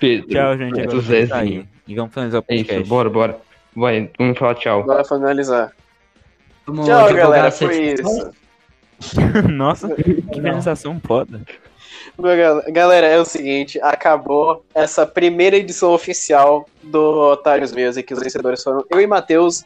Pedro. 0.00 0.28
Tchau, 0.28 0.56
gente. 0.56 0.86
Vamos 0.86 1.04
Zezinho. 1.04 1.68
E 1.86 1.94
vamos 1.94 2.14
finalizar 2.14 2.40
o 2.40 2.44
É 2.48 2.54
isso, 2.54 2.64
podcast. 2.64 2.88
bora, 2.88 3.10
bora. 3.10 3.38
Vai, 3.76 4.10
vamos 4.18 4.38
falar 4.38 4.54
tchau. 4.54 4.80
Agora 4.80 5.04
finalizar. 5.04 5.72
Vamos 6.66 6.86
Tchau, 6.86 7.12
galera. 7.14 7.50
Foi 7.50 7.94
isso. 7.94 8.30
Nossa, 9.50 9.92
que 9.94 10.22
finalização 10.32 11.00
foda. 11.04 11.40
Galera, 12.68 13.06
é 13.06 13.18
o 13.18 13.24
seguinte, 13.24 13.80
acabou 13.80 14.64
essa 14.74 15.06
primeira 15.06 15.56
edição 15.56 15.92
oficial 15.92 16.68
do 16.82 17.32
Otários 17.32 17.72
Music. 17.72 18.12
Os 18.12 18.20
vencedores 18.20 18.62
foram 18.62 18.84
eu 18.90 19.00
e 19.00 19.06
Matheus. 19.06 19.64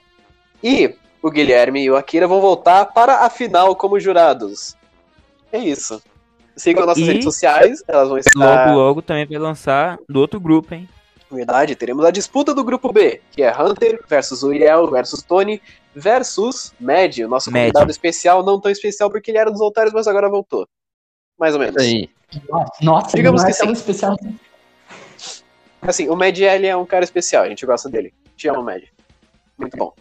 E 0.63 0.95
o 1.23 1.31
Guilherme 1.31 1.83
e 1.83 1.91
o 1.91 1.97
Akira 1.97 2.27
vão 2.27 2.41
voltar 2.41 2.87
para 2.87 3.27
a 3.27 3.31
final 3.31 3.75
como 3.77 4.01
jurados. 4.01 4.77
É 5.53 5.59
isso. 5.59 6.01
Sigam 6.57 6.87
nossas 6.87 7.03
E- 7.03 7.07
redes 7.07 7.25
sociais, 7.25 7.83
elas 7.87 8.09
vão 8.09 8.17
estar. 8.19 8.69
Logo, 8.69 8.79
logo 8.79 9.03
também 9.03 9.27
vai 9.27 9.39
lançar 9.39 9.99
do 10.09 10.21
outro 10.21 10.41
grupo, 10.41 10.75
hein? 10.75 10.89
Verdade, 11.31 11.75
teremos 11.75 12.05
a 12.05 12.11
disputa 12.11 12.55
do 12.55 12.63
grupo 12.63 12.93
B, 12.93 13.21
que 13.33 13.43
é 13.43 13.53
Hunter 13.53 14.05
versus 14.09 14.43
Uriel 14.43 14.89
versus 14.89 15.23
Tony 15.23 15.61
versus 15.95 16.73
Mad, 16.79 17.19
o 17.19 17.29
nosso 17.29 17.51
Mad. 17.51 17.63
convidado 17.63 17.91
especial, 17.91 18.45
não 18.45 18.61
tão 18.61 18.71
especial 18.71 19.11
porque 19.11 19.31
ele 19.31 19.39
era 19.39 19.51
dos 19.51 19.61
Otários, 19.61 19.93
mas 19.93 20.07
agora 20.07 20.29
voltou. 20.29 20.69
Mais 21.39 21.55
ou 21.55 21.61
menos. 21.61 21.83
Aí. 21.83 22.09
Nossa, 22.81 23.17
Digamos 23.17 23.43
é 23.43 23.51
que 23.51 23.59
tão 23.59 23.67
sim. 23.69 23.73
especial. 23.73 24.17
Assim, 25.83 26.09
o 26.09 26.17
Mad 26.17 26.39
ele 26.39 26.67
é 26.67 26.77
um 26.77 26.87
cara 26.87 27.05
especial, 27.05 27.45
a 27.45 27.49
gente 27.49 27.67
gosta 27.67 27.89
dele. 27.89 28.15
Te 28.37 28.49
amo, 28.49 28.63
Mad. 28.63 28.83
Muito 29.59 29.77
bom. 29.77 29.93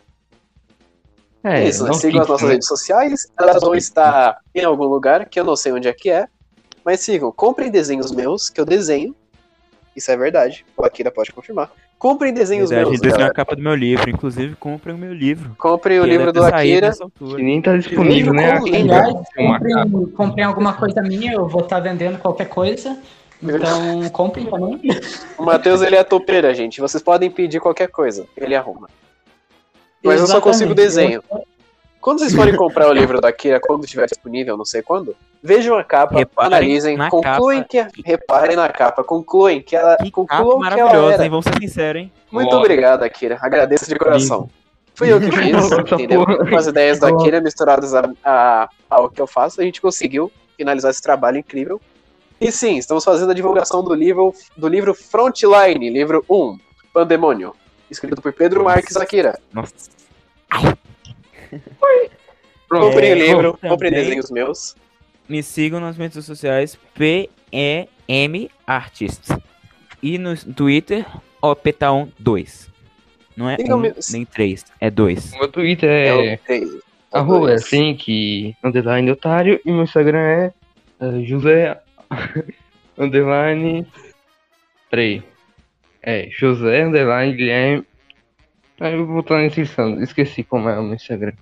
É, 1.43 1.63
É, 1.63 1.69
isso, 1.69 1.83
né? 1.85 1.93
sigam 1.93 2.21
as 2.21 2.27
nossas 2.27 2.47
né? 2.47 2.53
redes 2.53 2.67
sociais, 2.67 3.27
elas 3.37 3.61
vão 3.61 3.75
estar 3.75 4.39
em 4.53 4.63
algum 4.63 4.85
lugar, 4.85 5.29
que 5.29 5.39
eu 5.39 5.43
não 5.43 5.55
sei 5.55 5.71
onde 5.71 5.87
é 5.87 5.93
que 5.93 6.09
é. 6.09 6.27
Mas 6.83 6.99
sigam, 6.99 7.31
comprem 7.31 7.71
desenhos 7.71 8.11
meus, 8.11 8.49
que 8.49 8.59
eu 8.59 8.65
desenho. 8.65 9.15
Isso 9.95 10.11
é 10.11 10.17
verdade, 10.17 10.65
o 10.75 10.83
Akira 10.83 11.09
pode 11.09 11.31
confirmar. 11.31 11.71
Comprem 11.97 12.33
desenhos 12.33 12.69
Verdade, 12.69 12.89
meus, 12.89 13.01
desenhou 13.01 13.29
a 13.29 13.33
capa 13.33 13.55
do 13.55 13.61
meu 13.61 13.73
livro. 13.73 14.09
Inclusive, 14.09 14.55
comprem 14.57 14.93
o 14.93 14.97
meu 14.97 15.13
livro. 15.13 15.55
Comprem 15.57 15.99
o 15.99 16.05
livro 16.05 16.33
do 16.33 16.43
Akira. 16.43 16.91
Que 17.17 17.41
nem 17.41 17.61
tá 17.61 17.77
disponível, 17.77 18.33
né? 18.33 18.51
Aliás, 18.51 19.13
uma 19.37 19.59
capa. 19.59 19.89
comprem, 19.89 20.11
comprem 20.11 20.45
alguma 20.45 20.73
coisa 20.73 21.01
minha, 21.01 21.33
eu 21.33 21.47
vou 21.47 21.61
estar 21.61 21.79
vendendo 21.79 22.19
qualquer 22.19 22.49
coisa. 22.49 22.97
Então, 23.41 24.09
comprem 24.11 24.45
também. 24.45 24.81
O 25.37 25.43
Matheus, 25.43 25.81
ele 25.81 25.95
é 25.95 26.03
topeira, 26.03 26.53
gente. 26.53 26.81
Vocês 26.81 27.01
podem 27.01 27.31
pedir 27.31 27.61
qualquer 27.61 27.87
coisa, 27.87 28.27
ele 28.35 28.55
arruma. 28.55 28.89
Mas 30.03 30.19
eu 30.19 30.27
só 30.27 30.41
consigo 30.41 30.73
Exatamente. 30.73 31.21
desenho. 31.21 31.23
Quando 32.05 32.19
vocês 32.19 32.35
forem 32.35 32.55
comprar 32.55 32.87
o 32.87 32.93
livro 32.93 33.19
da 33.19 33.29
Akira, 33.29 33.59
quando 33.59 33.83
estiver 33.83 34.05
disponível, 34.05 34.55
não 34.55 34.63
sei 34.63 34.83
quando, 34.83 35.15
vejam 35.41 35.75
a 35.75 35.83
capa, 35.83 36.15
Reparem 36.19 36.53
analisem, 36.53 36.95
na 36.95 37.09
concluem 37.09 37.63
capa. 37.63 37.91
que 37.91 38.01
reparem 38.05 38.55
na 38.55 38.69
capa, 38.69 39.03
concluem 39.03 39.59
que 39.59 39.75
ela, 39.75 39.97
Que 39.97 40.11
capa 40.11 40.11
concluam 40.11 40.59
que 40.59 40.67
ela 40.67 40.77
maravilhosa, 40.77 41.13
era. 41.15 41.23
hein? 41.23 41.29
Vamos 41.31 41.45
ser 41.45 41.55
sinceros, 41.59 42.01
hein? 42.03 42.11
Muito 42.31 42.55
obrigado, 42.55 43.01
Akira. 43.01 43.39
Agradeço 43.41 43.89
de 43.89 43.95
coração. 43.95 44.47
Fui 44.93 45.11
eu 45.11 45.19
que 45.19 45.31
fiz, 45.31 45.71
entendeu? 45.93 46.23
Com 46.25 46.55
as 46.55 46.67
ideias 46.67 46.99
da 46.99 47.07
Akira 47.09 47.41
misturadas 47.41 47.91
a, 47.95 48.07
a- 48.23 48.69
ao 48.87 49.09
que 49.09 49.19
eu 49.19 49.25
faço, 49.25 49.59
a 49.59 49.63
gente 49.63 49.81
conseguiu 49.81 50.31
finalizar 50.55 50.91
esse 50.91 51.01
trabalho 51.01 51.39
incrível. 51.39 51.81
E 52.39 52.51
sim, 52.51 52.77
estamos 52.77 53.03
fazendo 53.03 53.31
a 53.31 53.33
divulgação 53.33 53.83
do 53.83 53.95
livro, 53.95 54.31
do 54.55 54.67
livro 54.67 54.93
Frontline, 54.93 55.89
livro 55.89 56.23
1, 56.29 56.57
Pandemônio, 56.93 57.55
escrito 57.89 58.21
por 58.21 58.31
Pedro 58.31 58.63
Marques 58.63 58.95
Akira. 58.95 59.39
Nossa. 59.51 59.73
Pronto. 62.67 62.85
Comprem 62.87 63.13
o 63.13 63.15
É, 63.15 63.19
livro, 63.27 63.57
comprem 63.61 63.91
desenhos 63.91 64.31
meus. 64.31 64.75
Me 65.29 65.41
sigam 65.43 65.79
nas 65.79 65.97
redes 65.97 66.23
sociais 66.25 66.77
PEM 66.95 68.49
Artists. 68.65 69.29
E 70.01 70.17
no 70.17 70.35
Twitter, 70.35 71.05
OPTAON2. 71.41 72.69
Não 73.35 73.49
é 73.49 73.57
um, 73.59 73.81
nem 74.11 74.25
três, 74.25 74.65
é 74.79 74.89
dois. 74.89 75.31
Meu 75.33 75.47
Twitter 75.47 75.89
É 75.89 76.39
é, 76.47 76.59
o 76.59 76.81
arroba 77.11 77.47
dois. 77.47 77.63
assim 77.63 77.95
que 77.95 78.55
underline 78.63 79.11
otário 79.11 79.59
e 79.65 79.71
meu 79.71 79.83
Instagram 79.83 80.19
é, 80.19 80.53
é 81.01 81.23
José 81.23 81.81
underline 82.97 83.85
peraí 84.89 85.21
é 86.01 86.29
José 86.31 86.83
underline 86.85 87.33
Guilherme 87.35 87.85
aí 88.79 88.93
eu 88.93 89.05
vou 89.05 89.15
botar 89.17 89.35
na 89.35 89.47
descrição 89.47 90.01
esqueci 90.01 90.43
como 90.43 90.69
é 90.69 90.79
o 90.79 90.83
meu 90.83 90.95
Instagram 90.95 91.33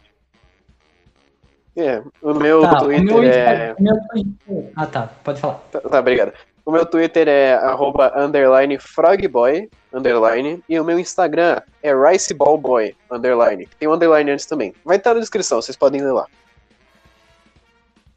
É, 1.76 2.02
o 2.22 2.34
meu 2.34 2.62
Tá, 2.62 2.78
o 2.78 2.80
Twitter 2.86 3.04
meu, 3.04 3.24
é. 3.24 3.76
O 3.78 3.84
meu 3.84 3.96
Twitter. 4.10 4.72
Ah, 4.76 4.86
tá. 4.86 5.10
Pode 5.24 5.42
falar. 5.42 5.56
Tá, 5.72 5.82
tá, 5.82 6.00
obrigado. 6.00 6.34
O 6.66 6.72
meu 6.72 6.86
Twitter 6.86 7.28
é 7.28 7.56
arroba 7.56 8.14
underline 8.16 8.78
frogboy, 8.80 9.70
underline, 9.92 10.64
e 10.70 10.80
o 10.80 10.86
meu 10.86 10.98
Instagram 10.98 11.62
é 11.82 11.94
riceballboy, 11.94 12.96
underline. 13.12 13.68
Tem 13.78 13.88
um 13.88 13.94
underline 13.94 14.32
antes 14.32 14.46
também. 14.46 14.74
Vai 14.86 14.96
estar 14.96 15.14
na 15.14 15.20
descrição, 15.20 15.62
vocês 15.62 15.76
podem 15.76 16.02
ler 16.02 16.14
lá. 16.14 16.26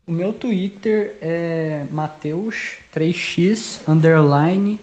O 0.07 0.13
meu 0.13 0.33
Twitter 0.33 1.17
é 1.21 1.85
Mateus 1.91 2.79
3x 2.95 3.81
underline 3.89 4.79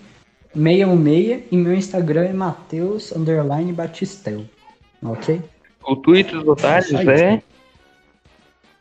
616 0.54 1.44
e 1.52 1.58
meu 1.58 1.74
Instagram 1.74 2.26
é 2.26 2.34
Mateus 2.34 3.12
underline 3.12 3.74
Batistel. 3.74 4.46
Ok? 5.02 5.42
o 5.86 5.96
Twitter 5.98 6.40
dos 6.40 6.48
otários 6.48 6.94
é 6.94 7.42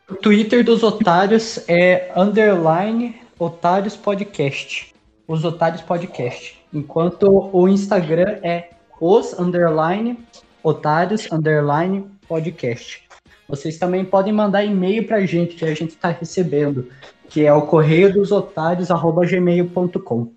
O 0.09 0.15
Twitter 0.15 0.63
dos 0.63 0.83
otários 0.83 1.63
é 1.67 2.11
underline 2.15 3.15
otários 3.37 3.95
podcast. 3.95 4.93
Os 5.27 5.43
otários 5.43 5.81
podcast. 5.81 6.61
Enquanto 6.73 7.49
o 7.51 7.67
Instagram 7.67 8.39
é 8.43 8.69
os 9.01 9.37
underline 9.37 10.17
otários 10.63 11.29
underline 11.31 12.05
podcast. 12.27 13.03
Vocês 13.47 13.77
também 13.77 14.05
podem 14.05 14.31
mandar 14.31 14.63
e-mail 14.63 15.05
pra 15.05 15.25
gente 15.25 15.55
que 15.55 15.65
a 15.65 15.75
gente 15.75 15.95
tá 15.95 16.09
recebendo, 16.09 16.89
que 17.29 17.45
é 17.45 17.53
o 17.53 17.63
correio 17.63 18.13
dos 18.13 18.31
otários 18.31 18.87
gmail.com. 18.87 20.31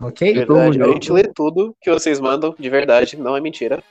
Ok? 0.00 0.32
Verdade, 0.32 0.82
a 0.82 0.86
gente 0.88 1.12
lê 1.12 1.24
tudo 1.24 1.74
que 1.80 1.90
vocês 1.90 2.18
mandam, 2.20 2.54
de 2.58 2.70
verdade, 2.70 3.16
não 3.18 3.36
é 3.36 3.40
mentira. 3.40 3.82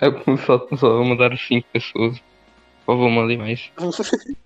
é 0.00 0.06
só, 0.46 0.66
só 0.76 1.02
mandaram 1.04 1.36
cinco 1.36 1.66
pessoas 1.72 2.18
por 2.84 2.92
favor 2.94 3.10
mandem 3.10 3.36
mais 3.38 3.70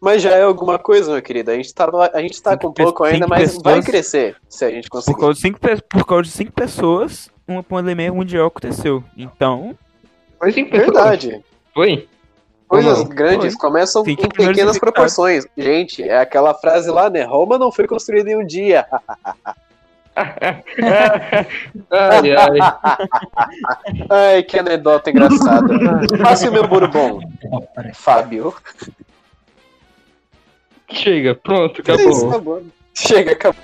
Mas 0.00 0.20
já 0.20 0.32
é 0.32 0.42
alguma 0.42 0.78
coisa, 0.78 1.12
meu 1.12 1.22
querido. 1.22 1.50
A 1.52 1.54
gente 1.54 1.72
tá, 1.72 1.86
no- 1.86 2.00
a 2.02 2.20
gente 2.20 2.42
tá 2.42 2.50
Cinco 2.52 2.66
com 2.66 2.72
pouco 2.72 3.04
ainda, 3.04 3.26
mas 3.28 3.54
vai 3.62 3.74
pessoas. 3.76 3.84
crescer 3.86 4.36
se 4.48 4.64
a 4.64 4.70
gente 4.70 4.88
Por 4.88 4.98
conseguir. 4.98 5.18
causa, 5.20 5.34
de 5.34 5.40
cinco, 5.40 5.58
por 5.88 6.04
causa 6.04 6.22
de 6.24 6.30
cinco 6.30 6.52
pessoas, 6.52 7.30
uma 7.46 7.62
pandemia 7.62 8.12
mundial 8.12 8.48
aconteceu. 8.48 9.02
Então, 9.16 9.78
foi 10.38 10.52
cinco 10.52 10.72
pessoas 10.72 10.86
Verdade. 10.92 11.44
foi 11.72 12.08
Coisas 12.68 12.98
Não, 12.98 13.08
grandes 13.08 13.54
foi. 13.54 13.60
começam 13.60 14.02
que 14.02 14.10
em 14.10 14.16
pequenas 14.28 14.76
proporções. 14.76 15.46
Gente, 15.56 16.02
é 16.02 16.18
aquela 16.18 16.52
frase 16.52 16.90
lá, 16.90 17.08
né? 17.08 17.22
Roma 17.22 17.56
não 17.56 17.70
foi 17.70 17.86
construída 17.86 18.28
em 18.28 18.36
um 18.36 18.44
dia. 18.44 18.84
ai 21.90 22.32
ai 22.34 22.58
Ai, 24.08 24.42
que 24.42 24.58
anedota 24.58 25.10
engraçada. 25.10 25.74
Passe 26.22 26.48
o 26.48 26.52
meu 26.52 26.66
bourbon, 26.66 27.20
Fábio. 27.94 28.54
chega 30.90 31.34
pronto 31.34 31.82
É 31.86 31.94
isso, 31.94 32.26
acabou 32.26 32.28
acabou. 32.28 32.62
Chega, 32.94 33.32
acabou. 33.32 33.60